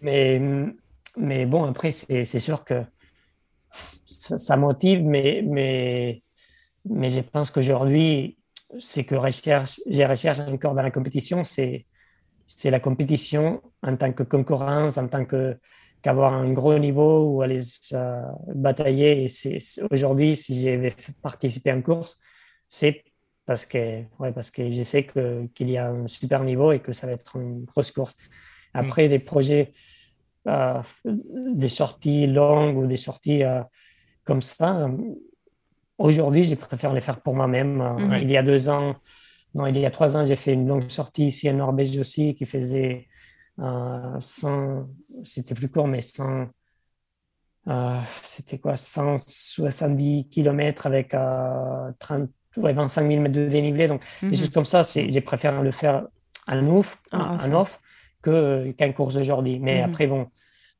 mais, 0.01 0.41
mais 1.17 1.45
bon, 1.45 1.63
après, 1.65 1.91
c'est 1.91 2.25
sûr 2.25 2.63
que 2.63 2.83
ça, 4.05 4.57
motive, 4.57 5.03
mais, 5.03 5.41
mais, 5.45 6.21
mais 6.89 7.09
je 7.09 7.21
pense 7.21 7.49
qu'aujourd'hui, 7.49 8.37
c'est 8.79 9.03
que 9.05 9.15
recherche, 9.15 9.79
j'ai 9.87 10.05
recherche 10.05 10.39
encore 10.39 10.73
dans 10.73 10.81
la 10.81 10.91
compétition, 10.91 11.43
c'est 11.43 11.85
la 12.65 12.79
compétition 12.79 13.61
en 13.83 13.95
tant 13.95 14.11
que 14.11 14.23
concurrence, 14.23 14.97
en 14.97 15.07
tant 15.07 15.25
que 15.25 15.57
qu'avoir 16.01 16.33
un 16.33 16.51
gros 16.51 16.77
niveau 16.77 17.25
ou 17.25 17.41
aller 17.41 17.61
euh, 17.93 18.21
batailler. 18.53 19.25
Et 19.25 19.57
aujourd'hui, 19.91 20.35
si 20.35 20.59
j'ai 20.59 20.89
participé 21.21 21.71
en 21.71 21.81
course, 21.81 22.19
c'est 22.69 23.03
parce 23.45 23.65
que, 23.65 24.03
ouais, 24.19 24.31
parce 24.31 24.51
que 24.51 24.71
je 24.71 24.83
sais 24.83 25.05
qu'il 25.05 25.69
y 25.69 25.77
a 25.77 25.89
un 25.89 26.07
super 26.07 26.43
niveau 26.43 26.71
et 26.71 26.79
que 26.79 26.93
ça 26.93 27.07
va 27.07 27.13
être 27.13 27.35
une 27.35 27.65
grosse 27.65 27.91
course. 27.91 28.15
Après, 28.73 29.09
des 29.09 29.19
projets, 29.19 29.71
euh, 30.47 30.81
des 31.05 31.67
sorties 31.67 32.27
longues 32.27 32.77
ou 32.77 32.87
des 32.87 32.97
sorties 32.97 33.43
euh, 33.43 33.61
comme 34.23 34.41
ça, 34.41 34.89
aujourd'hui, 35.97 36.43
je 36.43 36.55
préfère 36.55 36.93
les 36.93 37.01
faire 37.01 37.21
pour 37.21 37.35
moi-même. 37.35 37.77
Mhm. 37.77 38.19
Il 38.21 38.31
y 38.31 38.37
a 38.37 38.43
deux 38.43 38.69
ans, 38.69 38.95
non, 39.53 39.67
il 39.67 39.77
y 39.77 39.85
a 39.85 39.91
trois 39.91 40.15
ans, 40.15 40.25
j'ai 40.25 40.35
fait 40.35 40.53
une 40.53 40.67
longue 40.67 40.89
sortie 40.89 41.27
ici 41.27 41.49
en 41.49 41.53
Norvège 41.53 41.97
aussi 41.97 42.35
qui 42.35 42.45
faisait 42.45 43.07
euh, 43.07 43.10
100, 44.19 44.87
c'était 45.23 45.53
plus 45.55 45.69
court, 45.69 45.87
mais 45.87 46.01
100, 46.01 46.47
euh, 47.67 47.99
c'était 48.25 48.59
quoi, 48.59 48.75
170 48.75 50.27
km 50.29 50.87
avec 50.87 51.13
euh, 51.13 51.91
30, 51.99 52.29
ouais, 52.57 52.73
25 52.73 53.07
000 53.07 53.21
mètres 53.21 53.35
de 53.35 53.47
dénivelé. 53.47 53.87
Donc, 53.87 54.03
Mhm. 54.21 54.31
des 54.31 54.37
choses 54.37 54.49
comme 54.49 54.65
ça, 54.65 54.83
c'est, 54.83 55.11
j'ai 55.11 55.21
préféré 55.21 55.61
le 55.63 55.71
faire 55.71 56.07
en 56.47 56.67
off, 56.67 56.97
Ah, 57.11 57.37
en 57.39 57.51
off 57.53 57.79
que, 58.21 58.71
qu'en 58.77 58.91
course 58.93 59.15
aujourd'hui. 59.15 59.59
Mais 59.59 59.81
Mhm. 59.81 59.85
après, 59.85 60.07
bon, 60.07 60.27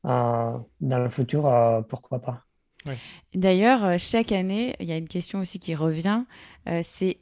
euh, 0.06 0.58
dans 0.82 1.00
le 1.00 1.10
futur, 1.10 1.48
euh, 1.48 1.82
pourquoi 1.84 2.20
pas. 2.22 2.44
D'ailleurs, 3.34 3.84
euh, 3.86 3.98
chaque 3.98 4.32
année, 4.32 4.76
il 4.80 4.88
y 4.88 4.92
a 4.92 4.98
une 4.98 5.08
question 5.08 5.40
aussi 5.40 5.60
qui 5.60 5.76
revient. 5.76 6.24
euh, 6.68 6.82
c'est 6.84 7.18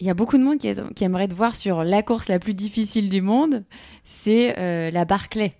il 0.00 0.06
y 0.06 0.10
a 0.10 0.14
beaucoup 0.14 0.38
de 0.38 0.42
monde 0.42 0.58
qui, 0.58 0.72
qui 0.96 1.04
aimerait 1.04 1.28
te 1.28 1.34
voir 1.34 1.54
sur 1.56 1.84
la 1.84 2.02
course 2.02 2.28
la 2.28 2.38
plus 2.38 2.54
difficile 2.54 3.08
du 3.08 3.20
monde, 3.20 3.64
c'est 4.04 4.58
euh, 4.58 4.90
la 4.90 5.04
Barclay. 5.04 5.52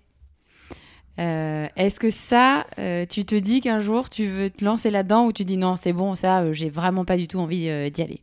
Euh, 1.19 1.67
Est-ce 1.75 1.99
que 1.99 2.09
ça, 2.09 2.65
euh, 2.79 3.05
tu 3.07 3.25
te 3.25 3.35
dis 3.35 3.61
qu'un 3.61 3.79
jour 3.79 4.09
tu 4.09 4.25
veux 4.25 4.49
te 4.49 4.63
lancer 4.65 4.89
là-dedans 4.89 5.25
ou 5.25 5.33
tu 5.33 5.45
dis 5.45 5.57
non, 5.57 5.75
c'est 5.75 5.93
bon, 5.93 6.15
ça, 6.15 6.51
j'ai 6.53 6.69
vraiment 6.69 7.05
pas 7.05 7.17
du 7.17 7.27
tout 7.27 7.39
envie 7.39 7.69
d'y 7.91 8.01
aller? 8.01 8.21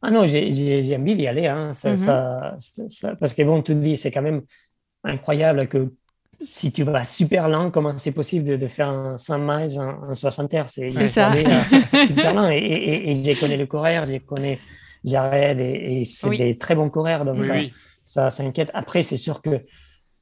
Ah 0.00 0.10
non, 0.10 0.26
j'ai, 0.26 0.46
envie 0.96 1.16
d'y 1.16 1.26
aller. 1.26 1.46
Hein. 1.46 1.72
Ça, 1.74 1.90
Mhm. 1.90 1.96
ça- 1.96 2.56
ça- 2.58 2.88
ça- 2.88 3.16
parce 3.16 3.34
que 3.34 3.42
bon, 3.42 3.62
tu 3.62 3.72
te 3.74 3.78
dis, 3.78 3.96
c'est 3.96 4.10
quand 4.12 4.22
même 4.22 4.42
incroyable 5.04 5.68
que 5.68 5.92
si 6.44 6.70
tu 6.72 6.84
vas 6.84 7.04
super 7.04 7.48
lent, 7.48 7.70
comment 7.72 7.98
c'est 7.98 8.12
possible 8.12 8.46
de, 8.46 8.56
de 8.56 8.68
faire 8.68 8.88
un 8.88 9.18
100 9.18 9.38
miles 9.40 9.78
en, 9.80 10.10
en 10.10 10.14
60 10.14 10.54
heures? 10.54 10.70
C'est, 10.70 10.90
ça. 10.90 11.32
super 12.06 12.32
lent. 12.32 12.48
Et, 12.50 12.58
et, 12.58 13.08
et, 13.08 13.10
et 13.10 13.14
j'ai 13.14 13.36
connu 13.36 13.56
le 13.56 13.66
coureur, 13.66 14.04
j'ai 14.06 14.20
connu 14.20 14.58
Jared 15.04 15.60
et, 15.60 16.00
et 16.00 16.04
c'est 16.04 16.28
Oui. 16.28 16.38
des 16.38 16.56
très 16.58 16.74
bons 16.74 16.90
coureurs. 16.90 17.24
Donc, 17.24 17.36
Oui, 17.38 17.48
euh, 17.50 17.54
oui. 17.54 17.72
ça 18.04 18.30
s'inquiète. 18.30 18.70
Après, 18.74 19.02
c'est 19.02 19.16
sûr 19.16 19.40
que 19.42 19.62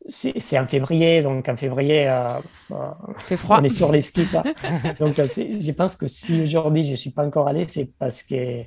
c'est, 0.08 0.58
en 0.58 0.66
février. 0.66 1.22
Donc, 1.22 1.48
en 1.48 1.56
février, 1.56 2.08
euh, 2.08 2.28
euh, 2.70 2.74
Il 3.18 3.22
fait 3.22 3.36
froid. 3.36 3.58
on 3.60 3.64
est 3.64 3.68
sur 3.68 3.90
les 3.92 4.00
skis. 4.02 4.26
Quoi. 4.26 4.42
Donc, 5.00 5.18
euh, 5.18 5.26
je 5.36 5.72
pense 5.72 5.96
que 5.96 6.06
si 6.06 6.42
aujourd'hui 6.42 6.84
je 6.84 6.92
ne 6.92 6.96
suis 6.96 7.10
pas 7.10 7.24
encore 7.26 7.48
allé, 7.48 7.64
c'est 7.68 7.90
parce 7.98 8.22
que, 8.22 8.62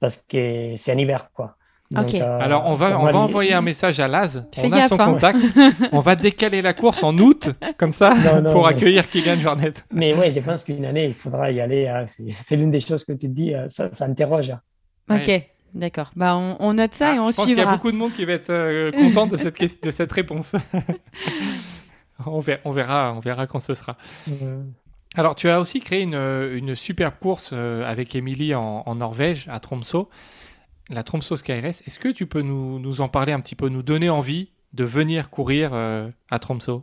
parce 0.00 0.24
que 0.28 0.72
c'est 0.76 0.92
en 0.94 0.98
hiver. 0.98 1.30
Quoi. 1.32 1.56
Donc, 1.90 2.14
euh, 2.14 2.38
Alors, 2.40 2.64
on 2.66 2.74
va, 2.74 2.98
on 2.98 3.04
va 3.04 3.16
envoyer 3.18 3.52
un 3.54 3.60
message 3.62 4.00
à 4.00 4.08
Laz. 4.08 4.44
Fais 4.52 4.66
on 4.66 4.72
a 4.72 4.88
son 4.88 4.98
hein. 4.98 5.12
contact. 5.12 5.38
on 5.92 6.00
va 6.00 6.16
décaler 6.16 6.60
la 6.60 6.72
course 6.72 7.02
en 7.04 7.16
août, 7.18 7.50
comme 7.76 7.92
ça, 7.92 8.12
Non, 8.24 8.42
non, 8.42 8.50
pour 8.50 8.62
mais- 8.62 8.70
accueillir 8.70 9.08
Kylian 9.08 9.38
Jornet. 9.38 9.72
Mais 9.92 10.12
ouais, 10.14 10.30
je 10.32 10.40
pense 10.40 10.64
qu'une 10.64 10.84
année, 10.84 11.04
il 11.06 11.14
faudra 11.14 11.52
y 11.52 11.60
aller. 11.60 11.86
hein. 11.86 12.04
C'est, 12.32 12.56
l'une 12.56 12.72
des 12.72 12.80
choses 12.80 13.04
que 13.04 13.12
tu 13.12 13.28
te 13.28 13.32
dis, 13.34 13.52
ça, 13.68 13.88
ça 13.92 14.04
interroge. 14.06 14.50
hein. 14.50 14.60
Ok, 15.10 15.30
d'accord. 15.74 16.10
Bah, 16.16 16.36
on, 16.36 16.56
on 16.60 16.72
note 16.74 16.94
ça 16.94 17.10
Ah, 17.10 17.14
et 17.14 17.18
on 17.18 17.30
je 17.30 17.36
pense 17.36 17.46
qu'il 17.46 17.48
y 17.48 17.52
a 17.52 17.62
suivra. 17.62 17.72
beaucoup 17.76 17.92
de 17.92 17.96
monde 17.96 18.12
qui 18.12 18.24
va 18.24 18.32
être 18.32 18.50
euh, 18.50 18.90
content 18.92 19.26
de 19.26 19.36
cette, 19.36 19.56
ques- 19.56 19.82
de 19.82 19.90
cette 19.90 20.12
réponse. 20.12 20.52
on, 22.26 22.40
verra, 22.40 22.60
on, 22.64 22.70
verra, 22.70 23.12
on 23.14 23.20
verra 23.20 23.46
quand 23.46 23.60
ce 23.60 23.74
sera. 23.74 23.96
Alors, 25.14 25.34
tu 25.34 25.48
as 25.48 25.60
aussi 25.60 25.80
créé 25.80 26.02
une, 26.02 26.14
une 26.14 26.74
superbe 26.74 27.14
course 27.20 27.50
euh, 27.52 27.84
avec 27.88 28.14
Émilie 28.14 28.54
en, 28.54 28.82
en 28.84 28.94
Norvège, 28.96 29.46
à 29.48 29.60
Tromsø, 29.60 30.04
la 30.90 31.02
Tromsø 31.02 31.34
Race. 31.48 31.82
Est-ce 31.86 31.98
que 31.98 32.08
tu 32.08 32.26
peux 32.26 32.42
nous, 32.42 32.78
nous 32.78 33.00
en 33.00 33.08
parler 33.08 33.32
un 33.32 33.40
petit 33.40 33.54
peu, 33.56 33.68
nous 33.68 33.82
donner 33.82 34.10
envie 34.10 34.50
de 34.72 34.84
venir 34.84 35.30
courir 35.30 35.70
euh, 35.72 36.10
à 36.30 36.38
Tromsø? 36.38 36.80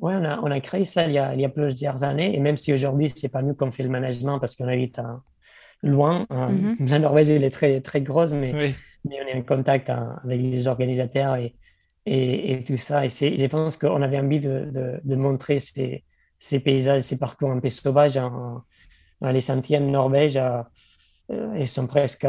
Ouais, 0.00 0.16
on 0.16 0.24
a, 0.24 0.40
on 0.40 0.50
a 0.50 0.58
créé 0.58 0.84
ça 0.84 1.06
il 1.06 1.12
y 1.12 1.18
a, 1.18 1.34
il 1.34 1.40
y 1.40 1.44
a 1.44 1.48
plusieurs 1.48 2.02
années, 2.02 2.34
et 2.34 2.40
même 2.40 2.56
si 2.56 2.72
aujourd'hui, 2.72 3.08
c'est 3.14 3.28
pas 3.28 3.42
nous 3.42 3.54
qu'on 3.54 3.70
fait 3.70 3.84
le 3.84 3.88
management 3.90 4.40
parce 4.40 4.56
qu'on 4.56 4.66
habite 4.66 4.98
à- 4.98 5.20
loin, 5.84 6.26
euh, 6.32 6.48
Mhm. 6.48 6.88
la 6.88 6.98
Norvège, 6.98 7.28
elle 7.30 7.44
est 7.44 7.50
très, 7.50 7.80
très 7.80 8.02
grosse, 8.02 8.32
mais, 8.32 8.52
Oui, 8.54 8.74
mais 9.04 9.16
on 9.22 9.26
est 9.28 9.36
en 9.38 9.42
contact 9.42 9.90
hein, 9.90 10.18
avec 10.24 10.40
les 10.40 10.66
organisateurs 10.68 11.36
et, 11.36 11.54
et, 12.06 12.52
et 12.54 12.64
tout 12.64 12.76
ça. 12.76 13.04
Et 13.06 13.10
c'est, 13.10 13.36
je 13.38 13.46
pense 13.46 13.76
qu'on 13.76 14.02
avait 14.02 14.18
envie 14.20 14.40
de, 14.40 14.70
de, 14.72 15.00
de 15.04 15.16
montrer 15.16 15.58
ces, 15.60 16.04
ces 16.38 16.60
paysages, 16.60 17.02
ces 17.02 17.18
parcours 17.18 17.50
un 17.52 17.60
peu 17.60 17.68
sauvages. 17.68 18.16
hein, 18.18 18.64
les 19.22 19.40
sentiers 19.40 19.78
en 19.78 19.82
Norvège, 19.82 20.36
euh, 20.36 20.62
euh, 21.32 21.54
ils 21.58 21.68
sont 21.68 21.86
presque 21.86 22.26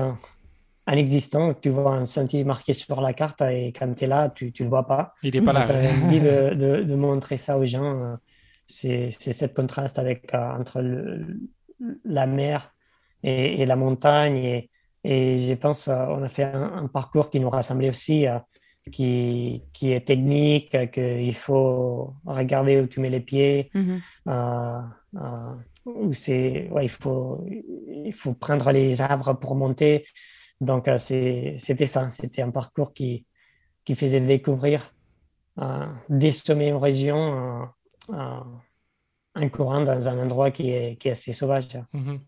inexistants. 0.91 1.53
Tu 1.55 1.69
vois 1.69 1.95
un 1.95 2.05
sentier 2.05 2.43
marqué 2.43 2.73
sur 2.73 3.01
la 3.01 3.13
carte 3.13 3.41
et 3.41 3.73
quand 3.73 3.93
tu 3.93 4.05
es 4.05 4.07
là, 4.07 4.29
tu 4.29 4.45
ne 4.59 4.63
le 4.65 4.69
vois 4.69 4.87
pas. 4.87 5.13
il 5.23 5.33
n'est 5.33 5.41
pas 5.41 5.53
là. 5.53 5.65
On 5.69 5.75
avait 5.75 5.89
envie 6.05 6.19
de, 6.21 6.53
de, 6.55 6.83
de 6.83 6.95
montrer 6.95 7.37
ça 7.37 7.57
aux 7.57 7.65
gens. 7.65 8.17
C'est 8.67 9.09
c'est 9.19 9.33
cette 9.33 9.53
contraste 9.55 9.99
avec, 9.99 10.33
euh, 10.33 10.37
entre 10.59 10.81
le- 10.81 11.39
la 12.03 12.25
mer 12.25 12.73
et, 13.29 13.61
et 13.61 13.65
la 13.65 13.75
montagne. 13.75 14.37
Et, 14.53 14.69
et 15.03 15.37
je 15.37 15.55
pense 15.55 15.87
euh, 15.87 16.05
on 16.15 16.23
a 16.23 16.27
fait 16.27 16.43
un, 16.43 16.83
un 16.83 16.87
parcours 16.87 17.29
qui 17.31 17.39
nous 17.39 17.49
rassemblait 17.49 17.89
aussi, 17.89 18.27
euh, 18.27 18.39
qui, 18.91 19.63
qui 19.73 19.91
est 19.93 20.05
technique, 20.11 20.73
euh, 20.75 20.85
qu'il 20.87 21.35
faut 21.45 22.13
regarder 22.25 22.79
où 22.81 22.87
tu 22.87 22.99
mets 23.01 23.13
les 23.17 23.25
pieds. 23.31 23.69
Mhm. 23.73 24.01
euh, 24.27 24.81
euh, 25.15 25.55
où 25.85 26.13
c'est, 26.13 26.67
ouais, 26.71 26.85
il 26.85 26.89
faut, 26.89 27.45
il 28.09 28.11
faut 28.13 28.33
prendre 28.33 28.71
les 28.71 29.01
arbres 29.01 29.33
pour 29.41 29.53
monter. 29.55 30.03
Donc, 30.59 30.89
c'était 30.97 31.85
ça. 31.85 32.09
C'était 32.09 32.41
un 32.41 32.49
parcours 32.49 32.91
qui, 32.91 33.25
qui 33.85 33.93
faisait 33.93 34.19
découvrir 34.19 34.79
euh, 35.59 35.85
des 36.09 36.31
sommets 36.31 36.71
en 36.73 36.79
région 36.79 37.19
euh, 37.21 37.65
euh, 38.15 38.43
en 39.35 39.49
courant 39.49 39.81
dans 39.81 40.09
un 40.09 40.17
endroit 40.23 40.49
qui 40.49 40.71
est, 40.71 40.97
qui 40.99 41.07
est 41.09 41.11
assez 41.11 41.33
sauvage. 41.33 41.77
Mhm. 41.93 42.19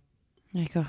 D'accord. 0.57 0.85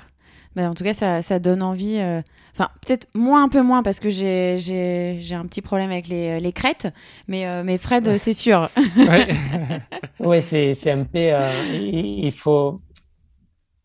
Bah, 0.55 0.69
en 0.69 0.73
tout 0.73 0.83
cas, 0.83 0.93
ça, 0.93 1.21
ça 1.21 1.39
donne 1.39 1.61
envie. 1.61 1.97
euh, 1.99 2.21
Enfin, 2.53 2.69
peut-être 2.85 3.07
moins, 3.13 3.43
un 3.45 3.49
peu 3.49 3.61
moins, 3.61 3.83
parce 3.83 3.99
que 4.01 4.09
j'ai 4.09 4.57
j'ai- 4.59 5.19
j'ai 5.21 5.35
un 5.35 5.45
petit 5.45 5.61
problème 5.61 5.91
avec 5.91 6.07
les, 6.09 6.39
les 6.41 6.51
crêtes. 6.51 6.87
Mais, 7.27 7.47
euh, 7.47 7.63
mais 7.63 7.77
Fred, 7.77 8.17
c'est 8.17 8.33
sûr. 8.33 8.67
Ouais. 8.97 9.27
Oui, 10.19 10.41
c'est, 10.41 10.73
c'est 10.73 10.91
un 10.91 11.03
peu. 11.05 11.19
euh, 11.19 11.63
il, 11.73 12.25
il 12.25 12.31
faut, 12.33 12.81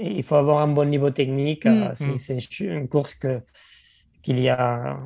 il 0.00 0.22
faut 0.24 0.34
avoir 0.36 0.60
un 0.62 0.68
bon 0.68 0.88
niveau 0.88 1.10
technique. 1.10 1.66
euh, 1.66 1.90
Mm. 1.90 1.94
c'est, 1.94 2.34
Mm. 2.34 2.40
c'est 2.40 2.60
une 2.64 2.88
course 2.88 3.14
que, 3.14 3.42
qu'il 4.22 4.40
y 4.40 4.48
a, 4.48 4.98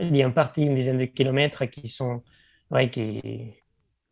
il 0.00 0.14
y 0.16 0.22
a 0.22 0.28
en 0.28 0.32
partie 0.32 0.62
une 0.62 0.74
dizaine 0.76 0.98
de 0.98 1.06
kilomètres 1.06 1.64
qui 1.66 1.88
sont. 1.88 2.22
Ouais, 2.70 2.90
qui, 2.90 3.20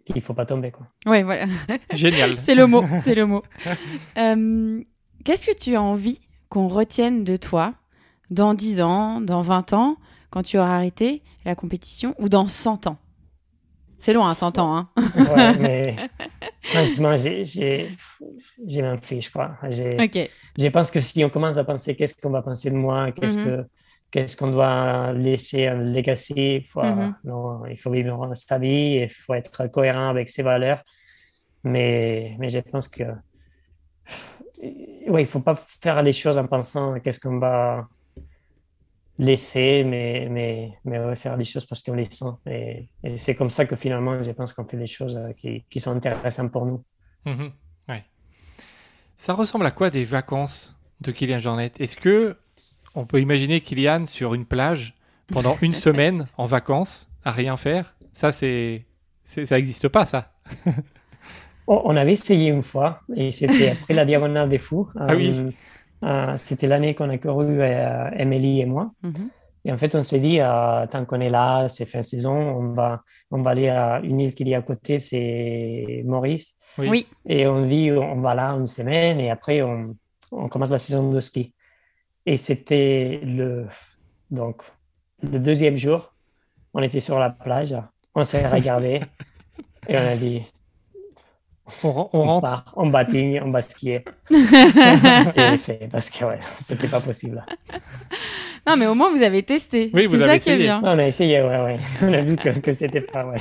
qu'il 0.06 0.20
faut 0.22 0.34
pas 0.34 0.46
tomber. 0.46 0.70
Quoi. 0.72 0.86
Oui, 1.04 1.22
voilà. 1.22 1.46
Génial. 1.92 2.38
C'est 2.40 2.54
le 2.54 2.66
mot. 2.66 2.82
C'est 3.02 3.14
le 3.14 3.26
mot. 3.26 3.42
Euh, 4.16 4.82
Qu'est-ce 5.24 5.46
que 5.46 5.56
tu 5.56 5.74
as 5.74 5.82
envie 5.82 6.20
qu'on 6.48 6.68
retienne 6.68 7.24
de 7.24 7.36
toi 7.36 7.74
dans 8.30 8.54
10 8.54 8.80
ans, 8.80 9.20
dans 9.20 9.42
20 9.42 9.72
ans, 9.72 9.96
quand 10.30 10.42
tu 10.42 10.58
auras 10.58 10.76
arrêté 10.76 11.22
la 11.44 11.54
compétition, 11.54 12.14
ou 12.18 12.28
dans 12.28 12.48
100 12.48 12.86
ans? 12.86 12.98
C'est 13.98 14.12
loin, 14.12 14.34
100 14.34 14.58
ans. 14.58 14.76
Hein 14.76 14.88
Ouais, 14.96 15.54
mais 15.58 15.96
franchement, 16.62 17.16
j'ai, 17.16 17.88
m'en 18.82 18.98
fiche, 18.98 19.30
quoi. 19.30 19.56
J'ai, 19.70 19.98
ok. 20.00 20.30
Je 20.58 20.68
pense 20.68 20.90
que 20.90 21.00
si 21.00 21.24
on 21.24 21.30
commence 21.30 21.56
à 21.56 21.64
penser 21.64 21.96
qu'est-ce 21.96 22.14
qu'on 22.14 22.30
va 22.30 22.42
penser 22.42 22.70
de 22.70 22.76
moi, 22.76 23.12
qu'est-ce 23.12 23.38
Mhm. 23.38 23.58
que 23.58 23.68
qu'est-ce 24.10 24.36
qu'on 24.36 24.50
doit 24.52 25.12
laisser 25.12 25.66
un 25.66 25.76
legacy, 25.82 26.62
faut, 26.62 26.82
Mhm. 26.82 27.14
non, 27.24 27.66
il 27.66 27.76
faut 27.76 27.90
vivre 27.90 28.32
sa 28.34 28.58
vie, 28.58 29.02
il 29.02 29.10
faut 29.10 29.34
être 29.34 29.66
cohérent 29.68 30.08
avec 30.08 30.28
ses 30.28 30.42
valeurs. 30.42 30.82
Mais, 31.64 32.36
mais 32.38 32.48
je 32.50 32.60
pense 32.60 32.88
que 32.88 33.02
ouais, 35.08 35.22
il 35.22 35.26
faut 35.26 35.40
pas 35.40 35.54
faire 35.54 36.02
les 36.02 36.12
choses 36.12 36.38
en 36.38 36.46
pensant 36.46 36.98
qu'est-ce 37.00 37.20
qu'on 37.20 37.38
va 37.38 37.88
laisser, 39.18 39.84
mais, 39.84 40.28
mais, 40.30 40.72
mais 40.84 40.98
ouais, 40.98 41.16
faire 41.16 41.36
les 41.36 41.44
choses 41.44 41.64
parce 41.64 41.82
qu'on 41.82 41.94
les 41.94 42.04
sent. 42.04 42.24
Et, 42.46 42.88
et 43.02 43.16
c'est 43.16 43.34
comme 43.34 43.50
ça 43.50 43.64
que 43.64 43.76
finalement, 43.76 44.22
je 44.22 44.30
pense 44.32 44.52
qu'on 44.52 44.66
fait 44.66 44.76
les 44.76 44.86
choses 44.86 45.16
euh, 45.16 45.32
qui, 45.32 45.64
qui 45.70 45.80
sont 45.80 45.92
intéressantes 45.92 46.52
pour 46.52 46.66
nous. 46.66 46.84
Mhm. 47.24 47.52
Ouais. 47.88 48.04
Ça 49.16 49.32
ressemble 49.32 49.66
à 49.66 49.70
quoi 49.70 49.90
des 49.90 50.04
vacances 50.04 50.76
de 51.00 51.12
Kylian 51.12 51.38
Jornet? 51.38 51.72
Est-ce 51.78 51.96
que 51.96 52.36
on 52.94 53.06
peut 53.06 53.20
imaginer 53.20 53.60
Kylian 53.60 54.06
sur 54.06 54.34
une 54.34 54.44
plage 54.44 54.94
pendant 55.28 55.56
une 55.62 55.74
semaine 55.74 56.28
en 56.36 56.46
vacances 56.46 57.08
à 57.24 57.32
rien 57.32 57.56
faire? 57.56 57.94
Ça, 58.12 58.32
c'est, 58.32 58.86
c'est 59.24 59.44
ça 59.44 59.56
n'existe 59.56 59.88
pas, 59.88 60.06
ça. 60.06 60.32
On 61.66 61.96
avait 61.96 62.12
essayé 62.12 62.50
une 62.50 62.62
fois 62.62 63.00
et 63.14 63.30
c'était 63.30 63.70
après 63.70 63.94
la 63.94 64.04
Diagonale 64.04 64.48
des 64.48 64.58
Fous. 64.58 64.88
Ah 64.96 65.14
oui. 65.16 65.34
Euh, 65.36 65.50
euh, 66.04 66.34
c'était 66.36 66.66
l'année 66.66 66.94
qu'on 66.94 67.10
a 67.10 67.18
couru, 67.18 67.60
euh, 67.60 68.10
Emily 68.16 68.60
et 68.60 68.66
moi. 68.66 68.92
Mhm. 69.02 69.30
Et 69.64 69.72
en 69.72 69.78
fait, 69.78 69.96
on 69.96 70.02
s'est 70.02 70.20
dit, 70.20 70.38
euh, 70.40 70.86
tant 70.86 71.04
qu'on 71.04 71.20
est 71.20 71.30
là, 71.30 71.66
c'est 71.68 71.86
fin 71.86 71.98
de 71.98 72.04
saison, 72.04 72.32
on 72.32 72.72
va, 72.72 73.02
on 73.32 73.42
va 73.42 73.50
aller 73.50 73.68
à 73.68 74.00
une 74.04 74.20
île 74.20 74.32
qu'il 74.32 74.46
y 74.46 74.54
a 74.54 74.58
à 74.58 74.62
côté, 74.62 75.00
c'est 75.00 76.02
Maurice. 76.04 76.54
Oui. 76.78 76.88
Oui. 76.88 77.06
Et 77.26 77.48
on 77.48 77.66
dit, 77.66 77.90
on 77.90 78.20
va 78.20 78.34
là 78.34 78.50
une 78.50 78.68
semaine 78.68 79.18
et 79.18 79.30
après, 79.30 79.62
on, 79.62 79.96
on 80.30 80.48
commence 80.48 80.70
la 80.70 80.78
saison 80.78 81.10
de 81.10 81.20
ski. 81.20 81.52
Et 82.26 82.36
c'était 82.36 83.20
le, 83.24 83.66
donc, 84.30 84.62
le 85.20 85.40
deuxième 85.40 85.76
jour, 85.76 86.14
on 86.72 86.80
était 86.80 87.00
sur 87.00 87.18
la 87.18 87.30
plage 87.30 87.74
on 88.16 88.24
s'est 88.24 88.48
regardé 88.48 89.02
et 89.88 89.96
on 89.96 90.00
a 90.00 90.16
dit 90.16 90.42
on, 91.82 91.90
rentre. 91.92 92.48
Part, 92.48 92.72
on 92.76 92.88
batigne, 92.88 93.40
on 93.44 93.50
va 93.50 93.60
skier. 93.60 94.04
fait, 94.28 95.88
parce 95.90 96.10
que 96.10 96.24
ouais, 96.24 96.38
c'était 96.60 96.88
pas 96.88 97.00
possible. 97.00 97.44
Non, 98.66 98.76
mais 98.76 98.86
au 98.86 98.94
moins 98.94 99.10
vous 99.10 99.22
avez 99.22 99.42
testé. 99.42 99.90
Oui, 99.92 100.06
vous 100.06 100.20
avez 100.20 100.36
essayé. 100.36 100.70
On 100.70 100.98
a 100.98 101.06
essayé, 101.06 101.42
ouais, 101.42 101.62
ouais. 101.62 101.78
On 102.02 102.12
a 102.12 102.20
vu 102.20 102.36
que, 102.36 102.48
que 102.60 102.72
c'était 102.72 103.00
pas, 103.00 103.26
ouais. 103.26 103.38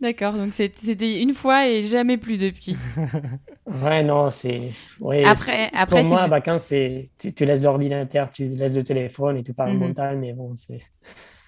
D'accord, 0.00 0.32
donc 0.32 0.54
c'était 0.54 1.20
une 1.20 1.34
fois 1.34 1.68
et 1.68 1.82
jamais 1.82 2.16
plus 2.16 2.38
depuis. 2.38 2.76
ouais, 3.82 4.02
non, 4.02 4.30
c'est. 4.30 4.70
Ouais, 4.98 5.24
après, 5.24 5.70
après, 5.74 6.00
pour 6.00 6.10
moi, 6.10 6.24
vous... 6.24 6.30
vacances, 6.30 6.64
c'est 6.64 7.10
tu, 7.18 7.34
tu, 7.34 7.44
laisses 7.44 7.62
l'ordinateur, 7.62 8.30
tu 8.32 8.44
laisses 8.44 8.74
le 8.74 8.82
téléphone 8.82 9.36
et 9.36 9.42
tu 9.42 9.52
pars 9.52 9.68
en 9.68 9.74
montagne, 9.74 10.18
mais 10.18 10.32
bon, 10.32 10.54
c'est 10.56 10.80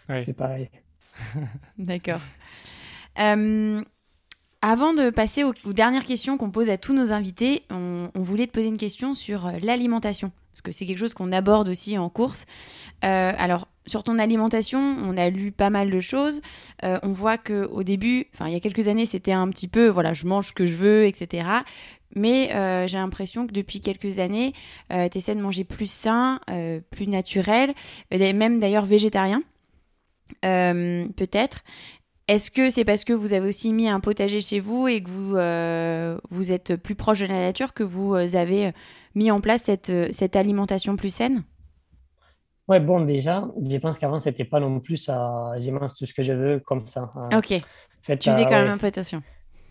Ouais. 0.08 0.22
c'est 0.22 0.36
pareil. 0.36 0.68
D'accord. 1.78 2.20
Euh, 3.18 3.82
avant 4.62 4.94
de 4.94 5.10
passer 5.10 5.42
aux, 5.42 5.52
dernières 5.72 6.04
questions 6.04 6.38
qu'on 6.38 6.50
pose 6.50 6.70
à 6.70 6.78
tous 6.78 6.94
nos 6.94 7.12
invités, 7.12 7.64
on, 7.70 8.08
voulait 8.14 8.46
te 8.46 8.52
poser 8.52 8.68
une 8.68 8.76
question 8.76 9.12
sur 9.12 9.46
euh, 9.46 9.52
l'alimentation, 9.60 10.30
parce 10.52 10.62
que 10.62 10.70
c'est 10.70 10.86
quelque 10.86 10.98
chose 10.98 11.14
qu'on 11.14 11.32
aborde 11.32 11.68
aussi 11.68 11.98
en 11.98 12.08
course. 12.08 12.46
Euh, 13.04 13.32
alors, 13.36 13.66
sur 13.86 14.04
ton 14.04 14.20
alimentation, 14.20 14.78
on 14.78 15.16
a 15.16 15.28
lu 15.30 15.50
pas 15.50 15.68
mal 15.68 15.90
de 15.90 15.98
choses. 15.98 16.40
Euh, 16.84 17.00
on 17.02 17.08
voit 17.08 17.38
que 17.38 17.66
au 17.72 17.82
début, 17.82 18.26
enfin 18.32 18.46
il 18.46 18.52
y 18.52 18.56
a 18.56 18.60
quelques 18.60 18.86
années, 18.86 19.04
c'était 19.04 19.32
un 19.32 19.48
petit 19.48 19.66
peu, 19.66 19.88
voilà, 19.88 20.12
je 20.12 20.26
mange 20.26 20.48
ce 20.48 20.52
que 20.52 20.64
je 20.64 20.76
veux, 20.76 21.06
etc. 21.06 21.48
Mais 22.14 22.50
j'ai 22.86 22.98
l'impression 22.98 23.46
que 23.46 23.52
depuis 23.52 23.80
quelques 23.80 24.20
années, 24.20 24.52
tu 24.90 25.18
essaies 25.18 25.34
de 25.34 25.40
manger 25.40 25.64
plus 25.64 25.90
sain, 25.90 26.40
plus 26.90 27.08
naturel, 27.08 27.72
même 28.10 28.60
d'ailleurs 28.60 28.84
végétarien, 28.84 29.42
peut-être. 30.42 31.64
Est-ce 32.28 32.50
que 32.50 32.70
c'est 32.70 32.84
parce 32.84 33.04
que 33.04 33.12
vous 33.12 33.32
avez 33.32 33.48
aussi 33.48 33.72
mis 33.72 33.88
un 33.88 34.00
potager 34.00 34.40
chez 34.40 34.60
vous 34.60 34.88
et 34.88 35.02
que 35.02 35.10
vous, 35.10 35.36
euh, 35.36 36.16
vous 36.30 36.52
êtes 36.52 36.76
plus 36.76 36.94
proche 36.94 37.20
de 37.20 37.26
la 37.26 37.38
nature 37.40 37.74
que 37.74 37.82
vous 37.82 38.14
euh, 38.14 38.34
avez 38.36 38.72
mis 39.14 39.30
en 39.30 39.40
place 39.40 39.64
cette, 39.64 39.90
euh, 39.90 40.08
cette 40.12 40.36
alimentation 40.36 40.96
plus 40.96 41.12
saine? 41.14 41.44
Ouais, 42.68 42.80
bon, 42.80 43.00
déjà, 43.04 43.48
je 43.64 43.76
pense 43.78 43.98
qu'avant, 43.98 44.20
c'était 44.20 44.44
pas 44.44 44.60
non 44.60 44.80
plus 44.80 44.96
ça. 44.96 45.52
Je 45.58 45.70
mange 45.70 45.94
tout 45.94 46.06
ce 46.06 46.14
que 46.14 46.22
je 46.22 46.32
veux 46.32 46.60
comme 46.60 46.86
ça. 46.86 47.12
hein. 47.16 47.34
Ok, 47.34 47.48
tu 48.20 48.30
faisais 48.30 48.46
euh, 48.46 48.46
quand 48.46 48.62
même 48.62 48.70
un 48.72 48.78
peu 48.78 48.86
attention. 48.86 49.22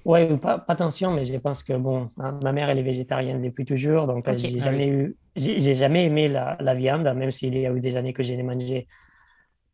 Ouais, 0.04 0.32
ou 0.32 0.38
pas, 0.40 0.58
pas 0.58 0.74
attention, 0.74 1.12
mais 1.14 1.26
je 1.26 1.38
pense 1.38 1.64
que 1.64 1.74
bon, 1.74 2.10
hein, 2.18 2.40
ma 2.44 2.52
mère 2.54 2.70
elle 2.72 2.80
est 2.80 2.84
végétarienne 2.84 3.40
depuis 3.42 3.66
toujours, 3.66 4.08
donc 4.08 4.28
euh, 4.30 4.36
Ok. 4.36 4.40
j'ai 4.40 4.60
Ah 4.60 4.60
jamais 4.60 4.88
eu, 4.88 5.16
j'ai 5.36 5.60
j'ai 5.60 5.76
jamais 5.76 6.06
aimé 6.06 6.28
la, 6.28 6.58
la 6.60 6.74
viande, 6.74 7.04
même 7.16 7.30
s'il 7.30 7.56
y 7.56 7.68
a 7.68 7.72
eu 7.72 7.80
des 7.82 7.98
années 7.98 8.12
que 8.14 8.24
j'ai 8.24 8.42
mangé 8.42 8.88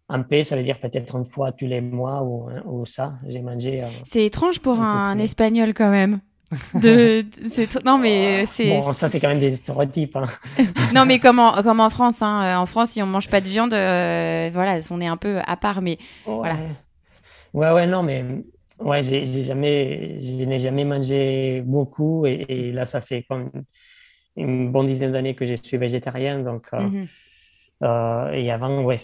en 0.10 0.24
paix, 0.24 0.43
ça 0.43 0.55
veut 0.55 0.64
dire 0.64 0.80
peut-être 0.80 1.16
une 1.18 1.26
fois 1.26 1.51
tous 1.51 1.66
les 1.68 1.82
mois 1.82 2.24
ou, 2.24 2.49
ou 2.66 2.86
ça, 2.86 3.16
j'ai 3.28 3.41
mangé. 3.41 3.84
euh, 3.84 3.88
C'est 4.03 4.26
étrange 4.26 4.60
pour 4.60 4.80
Un 4.80 5.10
un 5.12 5.20
espagnol 5.20 5.74
quand 5.74 5.89
même. 5.89 6.20
De, 6.82 7.26
non 7.84 7.97
mais 7.97 8.45
c'est 8.45 8.70
Bon, 8.70 8.93
ça 8.93 9.10
c'est 9.10 9.20
quand 9.20 9.28
même 9.28 9.39
des 9.39 9.51
stéréotypes. 9.51 10.16
hein. 10.16 10.24
non 10.95 11.03
mais 11.05 11.20
comme 11.20 11.39
en, 11.39 11.62
comme 11.62 11.82
en 11.82 11.89
France 11.89 12.22
hein. 12.22 12.41
Euh, 12.45 12.62
en 12.62 12.66
France 12.66 12.91
si 12.91 13.01
on 13.01 13.05
mange 13.05 13.28
pas 13.28 13.41
de 13.41 13.47
viande 13.49 13.74
euh, 13.74 14.49
voilà 14.53 14.80
on 14.89 15.01
est 15.01 15.08
un 15.08 15.18
peu 15.18 15.39
à 15.45 15.58
part 15.58 15.82
mais 15.82 15.97
Voilà. 16.26 16.55
Ouais. 16.55 16.60
Ouais, 17.53 17.72
ouais, 17.72 17.88
non, 17.88 18.03
mais 18.03 18.24
ouais, 18.80 19.01
j'ai 19.03 19.26
jamais, 19.43 20.20
je 20.22 20.43
n'ai 20.45 20.60
jamais 20.60 20.86
mangé 20.86 21.62
beaucoup 21.66 22.26
et, 22.26 22.45
et 22.47 22.72
là, 22.72 22.86
ça 22.86 23.01
fait 23.01 23.24
comme 23.24 23.49
une 24.36 24.72
bonne 24.72 24.86
dizaine 24.88 25.12
d'années 25.14 25.34
que 25.34 25.45
je 25.45 25.55
suis 25.55 25.78
végétarien. 25.78 26.39
Donc, 26.43 26.68
euh, 26.74 26.80
mhm. 26.82 27.08
euh, 27.84 28.32
et 28.34 28.51
avant, 28.51 28.84
ouais, 28.84 28.97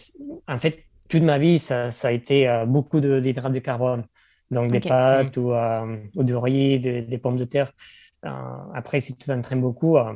en 0.47 0.59
fait, 0.59 0.83
toute 1.13 1.23
ma 1.23 1.37
vie, 1.37 1.59
ça, 1.59 1.91
ça 1.91 2.07
a 2.07 2.11
été 2.11 2.47
euh, 2.49 2.65
beaucoup 2.65 2.99
d'hydrates 2.99 3.53
de 3.53 3.59
carbone. 3.59 4.03
Donc, 4.49 4.71
des 4.71 4.79
pâtes 4.79 5.37
ou, 5.37 5.51
euh, 5.53 5.97
ou 6.15 6.23
du 6.23 6.35
riz, 6.35 6.79
de- 6.79 7.01
des 7.01 7.17
pommes 7.19 7.37
de 7.37 7.45
terre. 7.45 7.71
Euh, 8.25 8.29
après, 8.73 8.99
si 8.99 9.15
tu 9.15 9.25
t'entraînes 9.27 9.61
beaucoup, 9.61 9.97
euh, 9.97 10.13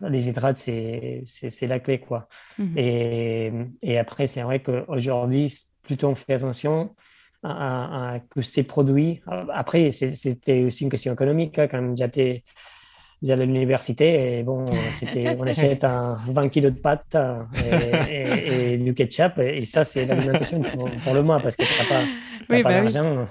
les 0.00 0.28
hydrates, 0.28 0.56
c'est 0.56 1.66
la 1.66 1.80
clé, 1.80 2.00
quoi. 2.00 2.28
Mhm. 2.58 2.78
Et, 2.78 3.52
et 3.82 3.98
après, 3.98 4.26
c'est 4.26 4.42
vrai 4.42 4.62
qu'aujourd'hui, 4.62 5.52
plutôt 5.82 6.08
on 6.08 6.14
fait 6.14 6.34
attention 6.34 6.94
à, 7.42 7.50
à- 7.50 8.14
à 8.14 8.20
que 8.20 8.42
ces 8.42 8.64
produits. 8.64 9.20
Après, 9.52 9.92
c'était 9.92 10.64
aussi 10.64 10.84
une 10.84 10.90
question 10.90 11.12
économique. 11.12 11.58
hein, 11.58 11.68
quand 11.68 11.94
j'étais 11.96 12.42
j'allais 13.24 13.44
à 13.44 13.46
l'université 13.46 14.38
et 14.40 14.42
bon, 14.44 14.64
on 15.38 15.46
achète 15.46 15.84
un 15.84 16.16
20 16.28 16.48
kilos 16.50 16.72
de 16.72 16.78
pâtes 16.78 17.16
et, 17.54 17.60
et- 17.62 18.74
et 18.74 18.78
du 18.78 18.94
ketchup. 18.94 19.38
Et 19.38 19.64
ça, 19.66 19.84
c'est 19.84 20.06
l'alimentation 20.06 20.64
pour, 20.64 21.00
pour 21.02 21.14
le 21.14 21.22
mois 21.22 21.40
parce 21.40 21.56
que 21.56 21.64
tu 21.64 21.74
n'as 21.78 21.84
pas, 21.86 22.10
Oui, 22.50 22.62
pas 22.62 22.64
bah 22.64 22.82
oui. 22.82 22.92
d'argent 22.92 23.26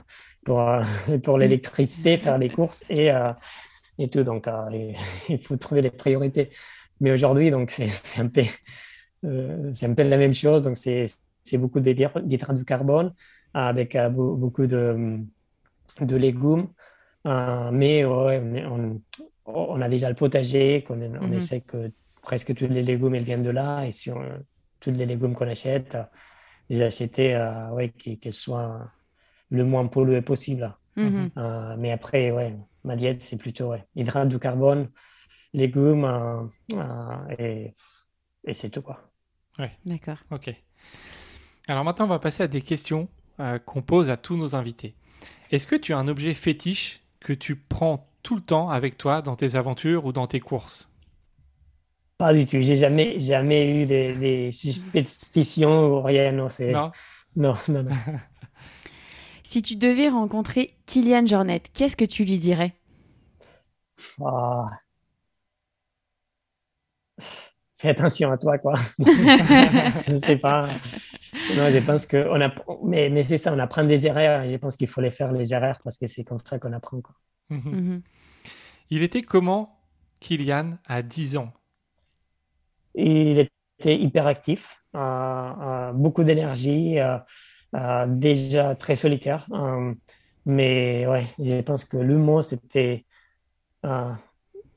pour, 0.45 0.61
euh, 0.61 0.83
pour 1.23 1.37
l'électricité, 1.37 2.17
faire 2.17 2.37
les 2.37 2.51
courses 2.51 2.83
et, 2.89 3.11
euh, 3.11 3.31
et 3.99 4.09
tout. 4.09 4.23
Donc, 4.23 4.47
euh, 4.47 4.93
il 5.29 5.39
faut 5.43 5.57
trouver 5.57 5.81
les 5.81 5.91
priorités. 5.91 6.49
Mais 7.01 7.11
aujourd'hui, 7.11 7.51
donc, 7.51 7.71
c'est 7.71 8.21
un 8.21 8.27
peu, 8.29 8.43
un 9.23 9.93
peu 9.95 10.03
la 10.03 10.17
même 10.17 10.33
chose. 10.33 10.63
Donc, 10.63 10.77
c'est 10.77 11.57
beaucoup 11.57 11.79
d'hydrates 11.79 12.25
de 12.27 12.63
carbone 12.63 13.13
avec 13.53 13.97
beau- 14.11 14.35
beaucoup 14.35 14.67
de, 14.67 15.19
de 16.01 16.15
légumes. 16.15 16.67
Euh, 17.27 17.71
mais 17.71 18.05
ouais, 18.05 18.41
mais 18.41 18.65
on, 18.65 19.01
on 19.45 19.81
a 19.81 19.89
déjà 19.89 20.09
le 20.09 20.15
potager, 20.15 20.83
qu'on 20.83 21.01
on 21.01 21.31
Mhm. 21.31 21.33
essaie 21.33 21.61
que 21.61 21.91
presque 22.21 22.53
tous 22.55 22.67
les 22.67 22.83
légumes 22.83 23.15
ils 23.15 23.23
viennent 23.23 23.43
de 23.43 23.49
là. 23.49 23.85
Et 23.85 23.91
si 23.91 24.11
on, 24.11 24.21
tous 24.79 24.91
les 24.91 25.05
légumes 25.05 25.35
qu'on 25.35 25.47
achète, 25.47 25.97
j'ai 26.69 26.83
acheté 26.85 27.35
euh, 27.35 27.69
ouais, 27.71 27.89
qu'ils 27.91 28.19
qu'ils 28.19 28.33
soient 28.33 28.91
le 29.49 29.65
moins 29.65 29.87
pollués 29.87 30.21
possible. 30.21 30.75
Mhm. 30.95 31.31
Euh, 31.37 31.75
mais 31.77 31.91
après, 31.91 32.31
ouais, 32.31 32.57
ma 32.83 32.95
diète, 32.95 33.21
c'est 33.21 33.37
plutôt 33.37 33.69
ouais, 33.69 33.85
hydrates 33.95 34.29
de 34.29 34.37
carbone, 34.37 34.89
légumes 35.53 36.05
euh, 36.05 36.43
euh, 36.73 37.35
et, 37.39 37.75
et 38.45 38.53
c'est 38.53 38.69
tout 38.69 38.81
quoi. 38.81 39.11
d'accord 39.85 40.17
Ok. 40.31 40.55
Alors 41.67 41.83
maintenant, 41.83 42.05
on 42.05 42.09
va 42.09 42.19
passer 42.19 42.43
à 42.43 42.47
des 42.47 42.61
questions 42.61 43.07
euh, 43.39 43.59
qu'on 43.59 43.81
pose 43.81 44.09
à 44.09 44.17
tous 44.17 44.37
nos 44.37 44.55
invités. 44.55 44.95
Est-ce 45.51 45.67
que 45.67 45.75
tu 45.75 45.93
as 45.93 45.97
un 45.97 46.07
objet 46.07 46.33
fétiche 46.33 47.01
que 47.19 47.33
tu 47.33 47.55
prends 47.55 48.07
tout 48.24 48.36
le 48.36 48.41
temps 48.41 48.69
avec 48.69 48.97
toi 48.97 49.21
dans 49.21 49.36
tes 49.36 49.55
aventures 49.55 50.05
ou 50.05 50.13
dans 50.13 50.28
tes 50.28 50.39
courses? 50.39 50.89
Pas 52.17 52.34
du 52.34 52.45
tout. 52.45 52.61
J'ai 52.61 52.76
jamais, 52.76 53.19
jamais 53.19 53.84
eu 53.84 53.86
des, 53.86 54.15
des 54.15 54.51
superstitions 54.51 55.88
ou 55.88 56.01
rien. 56.01 56.32
Non, 56.32 56.49
c'est 56.49 56.71
Non? 56.71 56.91
Non, 57.36 57.55
non, 57.67 57.84
non. 57.84 57.91
si 59.43 59.61
tu 59.61 59.76
devais 59.76 60.09
rencontrer 60.09 60.76
Kylian 60.86 61.26
Jornet 61.26 61.61
qu'est-ce 61.74 61.95
que 61.97 62.05
tu 62.05 62.24
lui 62.26 62.39
dirais? 62.39 62.74
Ah. 64.19 64.84
Fais 67.78 67.89
attention 67.89 68.32
à 68.32 68.38
toi, 68.38 68.57
quoi. 68.57 68.74
Je 70.07 70.17
sais 70.24 70.38
pas. 70.38 70.67
Non, 71.55 71.69
je 71.69 71.80
pense 71.80 72.05
que 72.05 72.17
on 72.30 72.39
a, 72.41 72.51
mais, 72.84 73.09
mais 73.09 73.24
c'est 73.24 73.38
ça, 73.38 73.53
on 73.53 73.59
apprend 73.59 73.84
des 73.84 74.07
erreurs. 74.07 74.43
et 74.43 74.49
Je 74.49 74.55
pense 74.57 74.78
qu'il 74.78 74.88
faut 74.88 75.01
les 75.01 75.11
faire 75.11 75.32
les 75.32 75.53
erreurs 75.53 75.80
parce 75.84 75.97
que 75.97 76.07
c'est 76.07 76.24
comme 76.24 76.39
ça 76.45 76.59
qu'on 76.59 76.71
apprend, 76.74 77.01
quoi. 77.01 77.15
Mhm. 77.49 77.77
Mhm. 77.77 78.03
Il 78.91 79.03
était 79.03 79.23
comment, 79.23 79.79
Kylian, 80.21 80.77
à 80.85 81.03
10 81.03 81.37
ans? 81.37 81.53
Il 82.95 83.39
était 83.79 83.97
hyper 83.99 84.27
actif, 84.27 84.77
euh, 84.95 84.99
euh, 84.99 85.93
beaucoup 85.93 86.23
d'énergie, 86.23 86.99
euh, 86.99 87.17
euh, 87.75 88.05
déjà 88.07 88.75
très 88.75 88.95
solitaire. 88.95 89.47
euh, 89.53 89.93
mais 90.45 91.07
ouais, 91.07 91.25
je 91.39 91.61
pense 91.61 91.85
que 91.85 91.97
le 91.97 92.17
mot, 92.17 92.41
c'était 92.41 93.05
euh, 93.85 94.13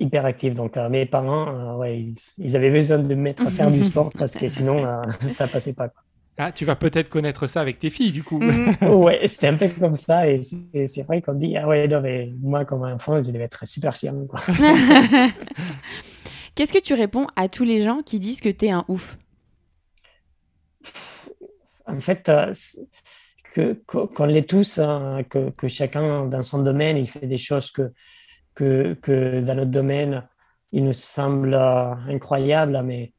hyper 0.00 0.26
actif. 0.26 0.54
Donc, 0.56 0.76
euh, 0.78 0.88
mes 0.90 1.06
parents, 1.06 1.48
euh, 1.48 1.76
ouais, 1.78 2.00
ils, 2.02 2.16
ils 2.38 2.56
avaient 2.56 2.70
besoin 2.72 2.98
de 3.00 3.08
me 3.08 3.16
mettre 3.22 3.48
à 3.48 3.52
faire 3.52 3.70
du 3.72 3.84
sport 3.84 4.14
parce 4.16 4.36
que 4.36 4.48
sinon, 4.48 4.86
euh, 4.86 5.06
ça 5.28 5.48
passait 5.48 5.74
pas. 5.74 5.90
quoi. 5.90 6.02
Ah, 6.38 6.52
tu 6.52 6.66
vas 6.66 6.76
peut-être 6.76 7.08
connaître 7.08 7.46
ça 7.46 7.62
avec 7.62 7.78
tes 7.78 7.88
filles, 7.88 8.12
du 8.12 8.22
coup. 8.22 8.40
Mhm. 8.40 8.76
Ouais, 8.82 9.26
c'était 9.26 9.48
un 9.48 9.54
peu 9.54 9.68
comme 9.68 9.96
ça. 9.96 10.28
Et 10.28 10.42
c'est 10.42 11.02
vrai 11.02 11.22
qu'on 11.22 11.34
dit, 11.34 11.56
ah 11.56 11.66
ouais, 11.66 11.88
non, 11.88 12.00
mais 12.02 12.30
moi, 12.40 12.64
comme 12.64 12.82
enfant, 12.82 13.22
je 13.22 13.30
devais 13.30 13.44
être 13.44 13.66
super 13.66 13.96
chiant. 13.96 14.26
Qu'est-ce 16.54 16.72
que 16.72 16.82
tu 16.82 16.94
réponds 16.94 17.26
à 17.36 17.48
tous 17.48 17.64
les 17.64 17.80
gens 17.80 18.02
qui 18.02 18.18
disent 18.20 18.40
que 18.40 18.48
t'es 18.48 18.70
un 18.70 18.84
ouf? 18.88 19.18
En 21.86 22.00
fait, 22.00 22.28
euh, 22.28 22.52
qu'on 23.86 24.26
l'est 24.26 24.48
tous, 24.48 24.78
hein, 24.78 25.22
que, 25.28 25.50
que 25.50 25.68
chacun 25.68 26.26
dans 26.26 26.42
son 26.42 26.62
domaine, 26.62 26.96
il 26.96 27.08
fait 27.08 27.26
des 27.26 27.38
choses 27.38 27.70
que, 27.70 27.92
que, 28.54 28.94
que 29.00 29.40
dans 29.40 29.54
notre 29.54 29.70
domaine, 29.70 30.26
il 30.72 30.84
nous 30.84 30.92
semble 30.92 31.54
euh, 31.54 31.94
incroyable, 32.08 32.82
mais, 32.84 33.12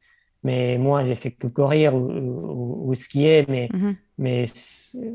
mais 0.48 0.78
moi, 0.78 1.04
j'ai 1.04 1.14
fait 1.14 1.32
que 1.32 1.46
courir 1.48 1.94
ou, 1.94 2.00
ou- 2.10 2.90
ou 2.90 2.94
skier, 2.94 3.44
mais, 3.48 3.68
Mhm. 3.72 3.96
mais 4.18 4.44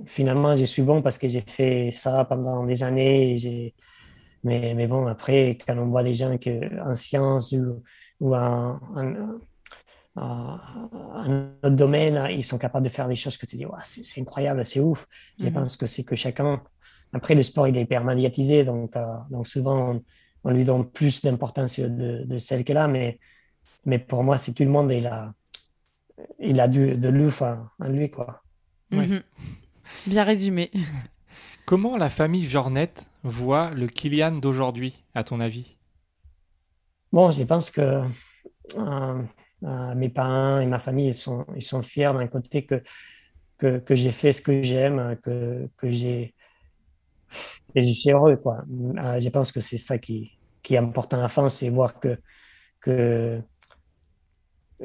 finalement, 0.05 0.55
je 0.55 0.65
suis 0.65 0.83
bon 0.89 1.01
parce 1.01 1.17
que 1.17 1.27
j'ai 1.27 1.41
fait 1.41 1.89
ça 1.91 2.25
pendant 2.25 2.65
des 2.65 2.83
années. 2.83 3.35
et 3.35 3.73
mais, 4.43 4.73
mais 4.75 4.87
bon, 4.87 5.07
après, 5.07 5.57
quand 5.65 5.77
on 5.77 5.87
voit 5.89 6.03
des 6.03 6.13
gens 6.13 6.37
que, 6.37 6.53
en 6.89 6.93
sciences 6.95 7.53
ou, 7.53 7.83
ou 8.19 8.35
en, 8.35 8.79
en- 10.15 10.59
un 11.15 11.53
autre 11.63 11.75
domaine, 11.75 12.27
ils 12.31 12.43
sont 12.43 12.57
capables 12.57 12.85
de 12.85 12.89
faire 12.91 13.07
des 13.07 13.15
choses 13.15 13.37
que 13.37 13.45
tu 13.45 13.55
dis, 13.55 13.65
c'est 13.83 14.21
incroyable, 14.21 14.63
c'est 14.65 14.79
ouf. 14.79 15.07
Je 15.39 15.45
mhm. 15.45 15.53
pense 15.53 15.77
que 15.77 15.87
c'est 15.87 16.03
que 16.03 16.15
chacun. 16.15 16.61
Après, 17.13 17.35
le 17.35 17.43
sport, 17.43 17.67
il 17.67 17.77
est 17.77 17.81
hyper 17.83 18.03
médiatisé, 18.03 18.63
donc, 18.63 18.95
euh, 18.95 19.05
donc 19.31 19.47
souvent, 19.47 19.99
on, 20.43 20.51
lui 20.51 20.65
donne 20.65 20.89
plus 20.91 21.21
d'importance 21.21 21.79
de, 21.79 22.23
de, 22.25 22.37
celle 22.37 22.63
qu'elle 22.63 22.77
a, 22.77 22.87
mais, 22.87 23.19
mais 23.85 23.99
pour 23.99 24.23
moi, 24.23 24.37
c'est 24.37 24.53
tout 24.53 24.63
le 24.63 24.69
monde, 24.69 24.91
il 24.91 25.07
a, 25.07 25.33
il 26.39 26.59
a 26.59 26.67
du, 26.67 26.95
de 26.95 27.09
l'ouf 27.09 27.41
en, 27.41 27.69
lui. 27.79 28.09
Quoi. 28.09 28.41
Mhm. 28.91 29.21
Bien 30.07 30.23
résumé. 30.23 30.71
Comment 31.65 31.97
la 31.97 32.09
famille 32.09 32.45
Jornet 32.45 32.93
voit 33.23 33.71
le 33.71 33.87
Kylian 33.87 34.33
d'aujourd'hui, 34.33 35.03
à 35.15 35.23
ton 35.23 35.39
avis? 35.39 35.77
Bon, 37.11 37.31
je 37.31 37.43
pense 37.43 37.71
que. 37.71 38.03
Euh, 38.77 39.21
euh, 39.65 39.95
mes 39.95 40.09
parents 40.09 40.59
et 40.59 40.65
ma 40.65 40.79
famille, 40.79 41.07
ils 41.07 41.15
sont, 41.15 41.45
ils 41.55 41.61
sont 41.61 41.81
fiers 41.81 42.11
d'un 42.13 42.27
côté 42.27 42.65
que, 42.65 42.83
que, 43.57 43.79
que 43.79 43.95
j'ai 43.95 44.11
fait 44.11 44.33
ce 44.33 44.41
que 44.41 44.61
j'aime, 44.61 45.17
que, 45.23 45.69
que 45.77 45.89
j'ai. 45.89 46.35
Et 47.73 47.81
je 47.81 47.93
suis 47.93 48.11
heureux, 48.11 48.35
quoi. 48.35 48.63
Euh, 48.97 49.19
je 49.19 49.29
pense 49.29 49.51
que 49.51 49.61
c'est 49.61 49.77
ça 49.77 49.97
qui, 49.97 50.37
qui 50.61 50.75
est 50.75 50.79
important 50.79 51.17
à 51.17 51.21
la 51.21 51.29
fin, 51.29 51.47
c'est 51.49 51.69
voir 51.69 51.99
que, 51.99 52.19
que, 52.81 53.41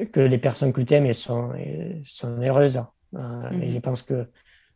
que 0.05 0.19
les 0.19 0.37
personnes 0.37 0.73
que 0.73 0.81
tu 0.81 0.93
aimes, 0.93 1.05
elles 1.05 1.15
sont, 1.15 1.51
sont 2.05 2.41
heureuses. 2.41 2.81
Euh, 3.15 3.49
et 3.51 3.67
mhm. 3.67 3.71
je 3.71 3.79
pense 3.79 4.01
que 4.01 4.27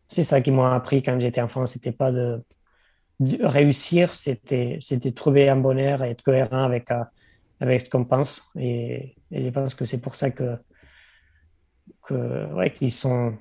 c'est 0.07 0.23
ça 0.23 0.41
qui 0.41 0.51
m'a 0.51 0.75
appris 0.75 1.01
quand 1.03 1.19
j'étais 1.19 1.41
enfant, 1.41 1.65
c'était 1.65 1.91
pas 1.91 2.11
de, 2.11 2.43
de 3.19 3.43
réussir, 3.45 4.15
c'était 4.15 4.79
trouver 5.15 5.49
un 5.49 5.55
bonheur 5.55 6.03
et 6.03 6.11
être 6.11 6.23
cohérent 6.23 6.63
avec, 6.63 6.89
avec 7.59 7.81
ce 7.81 7.89
qu'on 7.89 8.05
pense. 8.05 8.43
Et, 8.57 9.15
je 9.31 9.49
pense 9.49 9.75
que 9.75 9.85
c'est 9.85 10.01
pour 10.01 10.15
ça 10.15 10.29
que, 10.31 10.57
que 12.03 12.53
ouais, 12.53 12.71
qu'ils 12.71 12.91
sont, 12.91 13.37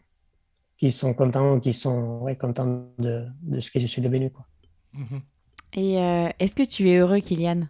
qu'ils 0.78 0.92
sont 0.92 1.14
contents, 1.14 1.60
qu'ils 1.60 1.74
sont 1.74 2.20
ouais, 2.20 2.36
contents 2.36 2.86
de, 2.98 3.26
de, 3.42 3.60
ce 3.60 3.70
que 3.70 3.80
je 3.80 3.86
suis 3.86 4.02
devenu. 4.02 4.30
Quoi. 4.30 4.46
Mhm. 4.92 5.22
Et 5.74 5.98
euh, 5.98 6.28
est-ce 6.38 6.54
que 6.54 6.62
tu 6.62 6.90
es 6.90 6.96
heureux, 6.96 7.20
Kylian? 7.20 7.66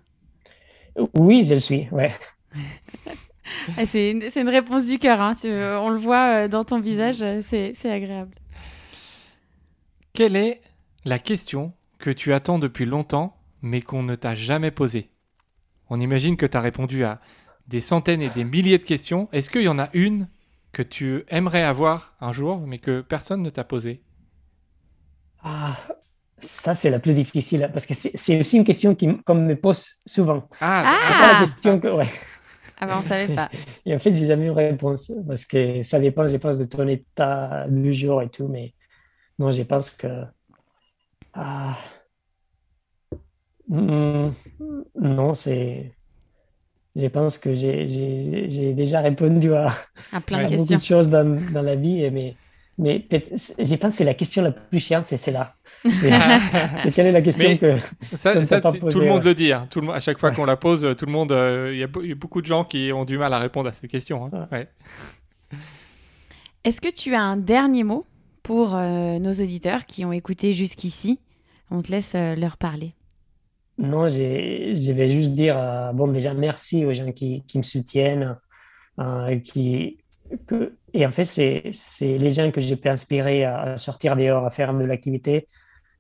Oui, 1.15 1.45
je 1.45 1.55
le 1.55 1.61
suis, 1.61 1.89
ouais. 1.91 2.13
Ah, 3.77 3.87
c'est 3.87 4.11
une, 4.11 4.23
une, 4.35 4.49
réponse 4.49 4.87
du 4.87 4.99
cœur, 4.99 5.21
hein. 5.21 5.35
on 5.45 5.91
le 5.91 5.99
voit 5.99 6.45
euh, 6.45 6.49
dans 6.49 6.65
ton 6.65 6.81
visage, 6.81 7.23
euh, 7.23 7.41
c'est 7.43 7.91
agréable. 7.91 8.35
Quelle 10.13 10.37
est 10.37 10.61
la 11.05 11.19
question 11.19 11.73
que 11.99 12.11
tu 12.11 12.33
attends 12.33 12.59
depuis 12.59 12.85
longtemps 12.85 13.37
mais 13.63 13.81
qu'on 13.81 14.03
ne 14.03 14.15
t'a 14.15 14.35
jamais 14.35 14.71
posée? 14.71 15.11
On 15.89 16.01
imagine 16.01 16.37
que 16.37 16.47
tu 16.47 16.57
as 16.57 16.61
répondu 16.61 17.05
à 17.05 17.21
des 17.69 17.81
centaines 17.81 18.23
et 18.23 18.31
des 18.31 18.45
milliers 18.45 18.79
de 18.79 18.85
questions. 18.85 19.29
Est-ce 19.33 19.51
qu'il 19.51 19.63
y 19.63 19.69
en 19.69 19.79
a 19.79 19.89
une 19.93 20.29
que 20.73 20.83
tu 20.83 21.25
aimerais 21.29 21.63
avoir 21.63 22.15
un 22.21 22.33
jour, 22.33 22.61
mais 22.67 22.79
que 22.79 23.01
personne 23.01 23.43
ne 23.43 23.51
t'a 23.51 23.65
posée? 23.65 24.03
Ah, 25.43 25.77
ça 26.39 26.75
c'est 26.75 26.91
la 26.91 26.99
plus 26.99 27.15
difficile, 27.15 27.71
parce 27.73 27.87
que 27.87 27.95
c'est 27.95 28.41
aussi 28.41 28.57
une 28.57 28.65
question 28.65 28.97
qu'on 29.25 29.35
me 29.35 29.55
pose 29.55 29.87
souvent. 30.07 30.49
Ah, 30.61 30.99
c'est 31.03 31.13
pas 31.13 31.33
la 31.33 31.39
question 31.41 31.81
que... 31.81 31.89
Ouais. 31.89 32.09
Ah 32.83 32.87
ben 32.87 32.97
on 32.99 33.03
savait 33.03 33.33
pas. 33.33 33.49
Et 33.87 33.95
en 33.95 33.99
fait, 34.01 34.13
j'ai 34.13 34.27
jamais 34.27 34.47
eu 34.47 34.51
réponse, 34.51 35.13
parce 35.29 35.45
que 35.45 35.85
ça 35.85 36.01
dépend, 36.01 36.27
je 36.27 36.37
pense, 36.37 36.59
de 36.59 36.65
ton 36.65 36.89
état 36.89 37.69
du 37.69 37.95
jour 37.95 38.21
et 38.23 38.29
tout, 38.29 38.49
mais 38.49 38.75
non, 39.39 39.53
je 39.53 39.63
pense 39.63 39.91
que... 39.91 40.25
Ah... 41.33 41.79
Hmm, 43.69 44.31
non, 45.01 45.33
c'est. 45.35 45.95
Je 46.97 47.07
pense 47.07 47.39
que 47.39 47.55
j'ai 47.55 48.75
déjà 48.75 49.01
répondu 49.01 49.55
à, 49.55 49.73
plein 50.27 50.49
de 50.49 50.57
beaucoup 50.57 50.75
de 50.75 50.83
choses 50.83 51.09
dans, 51.09 51.41
dans 51.53 51.63
la 51.63 51.77
vie, 51.77 52.11
mais, 52.11 52.35
mais 52.83 53.07
je 53.11 53.75
pense 53.77 53.93
que 53.93 53.97
c'est 53.97 54.05
la 54.05 54.15
question 54.15 54.43
la 54.43 54.51
plus 54.51 54.81
chiante, 54.81 55.05
c'est 55.05 55.17
celle-là. 55.17 55.55
C'est 55.85 56.91
quelle 56.95 57.07
est 57.07 57.13
la 57.13 57.23
question 57.23 57.57
que. 57.57 57.79
Ça, 58.17 58.45
ça 58.45 58.61
tout 58.61 59.01
le 59.01 59.07
monde 59.07 59.25
le 59.25 59.35
dit. 59.35 59.53
Hein. 59.53 59.67
Tout 59.71 59.81
le, 59.81 59.91
à 59.91 60.01
chaque 60.01 60.19
fois 60.19 60.31
qu'on 60.33 60.45
la 60.45 60.57
pose, 60.57 60.95
tout 60.97 61.07
le 61.07 61.13
monde. 61.13 61.33
Euh, 61.33 61.71
il 61.73 61.79
y, 61.79 61.83
a 61.83 62.15
beaucoup 62.15 62.43
de 62.43 62.47
gens 62.47 62.65
qui 62.65 62.93
ont 62.93 63.05
du 63.05 63.19
mal 63.19 63.33
à 63.33 63.39
répondre 63.39 63.69
à 63.69 63.73
cette 63.73 63.91
question. 63.91 64.31
Hein. 64.33 64.49
Est-ce 66.65 66.81
que 66.81 66.93
tu 66.93 67.15
as 67.15 67.23
un 67.23 67.37
dernier 67.37 67.85
mot 67.85 68.05
pour 68.43 68.75
euh, 68.75 69.19
nos 69.19 69.33
auditeurs 69.33 69.85
qui 69.87 70.05
ont 70.05 70.13
écouté 70.13 70.53
jusqu'ici? 70.53 71.19
On 71.71 71.83
te 71.83 71.91
laisse 71.91 72.15
euh, 72.15 72.35
leur 72.35 72.57
parler. 72.57 72.95
Non, 73.79 74.09
je 74.09 74.93
vais 74.93 75.11
juste 75.11 75.33
dire, 75.33 75.57
euh, 75.59 75.93
bon, 75.93 76.09
déjà, 76.09 76.35
merci 76.35 76.85
aux 76.85 76.93
gens 76.93 77.11
qui, 77.13 77.43
qui 77.47 77.59
me 77.59 77.63
soutiennent. 77.63 78.37
Euh, 78.99 79.39
qui, 79.39 79.97
et 80.93 81.07
en 81.07 81.11
fait, 81.11 81.25
c'est 81.25 81.73
les 82.01 82.31
gens 82.31 82.51
que 82.51 82.61
j'ai 82.61 82.77
pu 82.77 82.89
inspirer 82.89 83.45
à, 83.45 83.77
sortir 83.77 84.17
dehors, 84.17 84.45
à 84.45 84.51
faire 84.51 84.75
de 84.75 84.85
l'activité. 84.85 85.49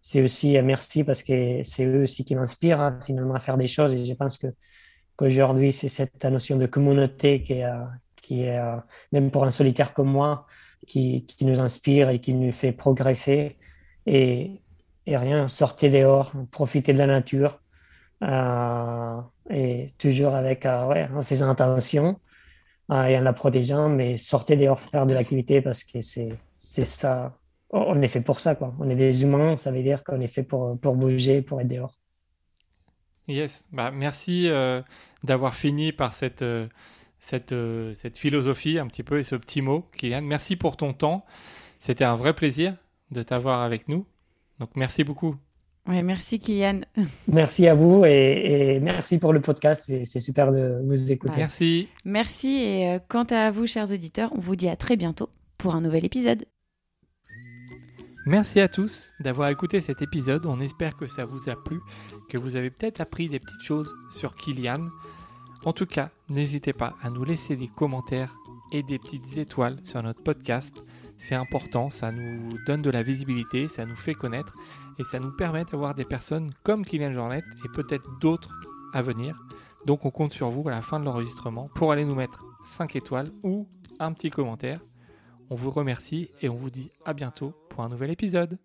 C'est 0.01 0.22
aussi 0.22 0.57
euh, 0.57 0.62
merci 0.62 1.05
parce 1.05 1.22
que 1.22 1.62
c'est 1.62 1.87
eux 1.87 2.03
aussi 2.03 2.24
qui 2.24 2.35
m'inspirent 2.35 2.80
hein, 2.80 2.99
finalement 3.05 3.35
à 3.35 3.41
faire 3.41 3.57
des 3.57 3.68
choses. 3.68 3.93
Et 3.95 4.05
je 4.05 4.14
pense 4.14 4.37
que 4.39 4.49
qu'aujourd'hui, 5.16 5.72
c'est 5.72 5.89
cette 5.89 6.24
notion 6.24 6.57
de 6.57 6.66
communauté 6.66 7.43
qui 7.43 7.55
est, 7.55 7.66
est 8.30 8.59
même 9.12 9.30
pour 9.30 9.45
un 9.45 9.51
solitaire 9.51 9.95
comme 9.95 10.11
moi, 10.11 10.47
qui, 10.87 11.26
nous 11.41 11.61
inspire 11.61 12.11
et 12.11 12.20
qui 12.20 12.35
nous 12.35 12.53
fait 12.53 12.72
progresser. 12.72 13.57
Et, 14.07 14.61
rien, 15.07 15.49
sortez 15.49 15.91
dehors, 15.91 16.33
profitez 16.51 16.93
de 16.93 16.99
la 16.99 17.07
nature, 17.07 17.61
euh, 18.22 19.20
et 19.51 19.95
toujours 19.99 20.35
avec, 20.35 20.64
euh, 20.66 20.87
ouais, 20.87 21.09
en 21.14 21.22
faisant 21.22 21.51
attention 21.51 22.11
euh, 22.11 22.32
et 22.93 23.18
en 23.18 23.22
la 23.22 23.32
protégeant, 23.32 23.88
mais 23.88 24.16
sortez 24.16 24.57
dehors 24.57 24.80
faire 24.80 25.07
de 25.07 25.14
l'activité 25.14 25.61
parce 25.61 25.84
que 25.84 26.01
c'est 26.01 26.36
ça. 26.59 27.38
On 27.70 28.01
est 28.03 28.09
fait 28.09 28.20
pour 28.20 28.40
ça, 28.40 28.55
quoi. 28.55 28.74
On 28.78 28.90
est 28.90 28.95
des 28.95 29.22
humains, 29.22 29.57
ça 29.57 29.72
veut 29.72 29.82
dire 29.82 30.05
qu'on 30.05 30.20
est 30.20 30.28
fait 30.28 30.43
pour, 30.43 30.78
pour 30.78 30.95
bouger, 30.95 31.40
pour 31.40 31.61
être 31.61 31.68
dehors. 31.68 31.99
Yes, 33.28 33.68
bah, 33.72 33.90
merci 33.90 34.51
d'avoir 35.24 35.55
fini 35.55 35.93
par 35.93 36.12
cette, 36.12 36.45
cette, 37.18 37.55
cette 37.95 38.18
philosophie 38.18 38.78
un 38.78 38.86
petit 38.88 39.03
peu 39.03 39.18
et 39.18 39.24
ce 39.24 39.36
petit 39.36 39.62
mot, 39.62 39.88
Kylian. 39.97 40.22
Merci 40.22 40.57
pour 40.57 40.76
ton 40.76 40.93
temps. 40.93 41.24
C'était 41.78 42.05
un 42.05 42.16
vrai 42.16 42.34
plaisir 42.34 42.76
de 43.11 43.22
t'avoir 43.22 43.62
avec 43.62 43.88
nous. 43.88 44.07
Donc 44.59 44.70
merci 44.76 45.03
beaucoup. 45.03 45.36
Ouais, 45.89 46.03
merci 46.03 46.39
Kylian. 46.39 46.83
Merci 47.28 47.66
à 47.66 47.74
vous 47.74 48.05
et, 48.05 48.78
merci 48.80 49.18
pour 49.18 49.33
le 49.33 49.41
podcast. 49.41 49.93
C'est 50.05 50.20
super 50.20 50.53
de 50.53 50.80
vous 50.85 51.11
écouter. 51.11 51.39
Merci. 51.39 51.89
Merci 52.05 52.55
et 52.55 52.89
euh, 52.89 52.99
quant 53.09 53.24
à 53.24 53.51
vous, 53.51 53.66
chers 53.66 53.91
auditeurs, 53.91 54.30
on 54.37 54.41
vous 54.41 54.55
dit 54.55 54.68
à 54.68 54.76
très 54.76 54.97
bientôt 54.97 55.28
pour 55.59 55.74
un 55.74 55.80
nouvel 55.80 56.05
épisode. 56.05 56.45
Merci 58.26 58.61
à 58.61 58.68
tous 58.68 59.12
d'avoir 59.18 59.49
écouté 59.49 59.80
cet 59.80 60.03
épisode. 60.03 60.47
On 60.47 60.61
espère 60.61 60.97
que 60.97 61.09
ça 61.09 61.24
vous 61.24 61.51
a 61.51 61.57
plu, 61.57 61.80
que 62.30 62.39
vous 62.39 62.55
avez 62.55 62.70
peut-être 62.70 63.01
appris 63.01 63.28
des 63.28 63.41
petites 63.41 63.62
choses 63.64 63.93
sur 64.16 64.37
Kylian. 64.37 64.87
En 65.64 65.72
tout 65.72 65.87
cas, 65.87 66.11
n'hésitez 66.28 66.72
pas 66.72 66.95
à 67.03 67.11
nous 67.11 67.24
laisser 67.24 67.57
des 67.57 67.66
commentaires 67.66 68.37
et 68.70 68.85
des 68.85 69.01
petites 69.01 69.37
étoiles 69.37 69.78
sur 69.83 70.01
notre 70.05 70.22
podcast. 70.22 70.85
C'est 71.18 71.35
important, 71.35 71.91
ça 71.91 72.12
nous 72.12 72.51
donne 72.66 72.83
de 72.83 72.91
la 72.91 73.03
visibilité, 73.03 73.66
ça 73.66 73.87
nous 73.87 73.97
fait 73.97 74.14
connaître 74.14 74.55
et 74.99 75.05
ça 75.05 75.18
nous 75.18 75.32
permet 75.32 75.64
d'avoir 75.64 75.95
des 75.95 76.05
personnes 76.05 76.53
comme 76.62 76.84
Kylian 76.84 77.12
Jornet 77.12 77.43
et 77.64 77.68
peut-être 77.68 78.18
d'autres 78.20 78.55
à 78.93 79.03
venir. 79.03 79.40
Donc 79.86 80.05
on 80.05 80.11
compte 80.11 80.32
sur 80.32 80.49
vous 80.51 80.68
à 80.68 80.70
la 80.70 80.82
fin 80.82 81.01
de 81.01 81.05
l'enregistrement 81.05 81.68
pour 81.74 81.93
aller 81.93 82.05
nous 82.05 82.14
mettre 82.14 82.45
5 82.64 82.97
étoiles 82.97 83.28
ou 83.43 83.68
un 83.99 84.12
petit 84.12 84.30
commentaire. 84.30 84.80
On 85.51 85.55
vous 85.55 85.70
remercie 85.70 86.30
et 86.40 86.49
on 86.49 86.55
vous 86.55 86.70
dit 86.70 86.90
à 87.05 87.12
bientôt 87.12 87.53
pour 87.68 87.82
un 87.82 87.88
nouvel 87.88 88.11
épisode. 88.11 88.59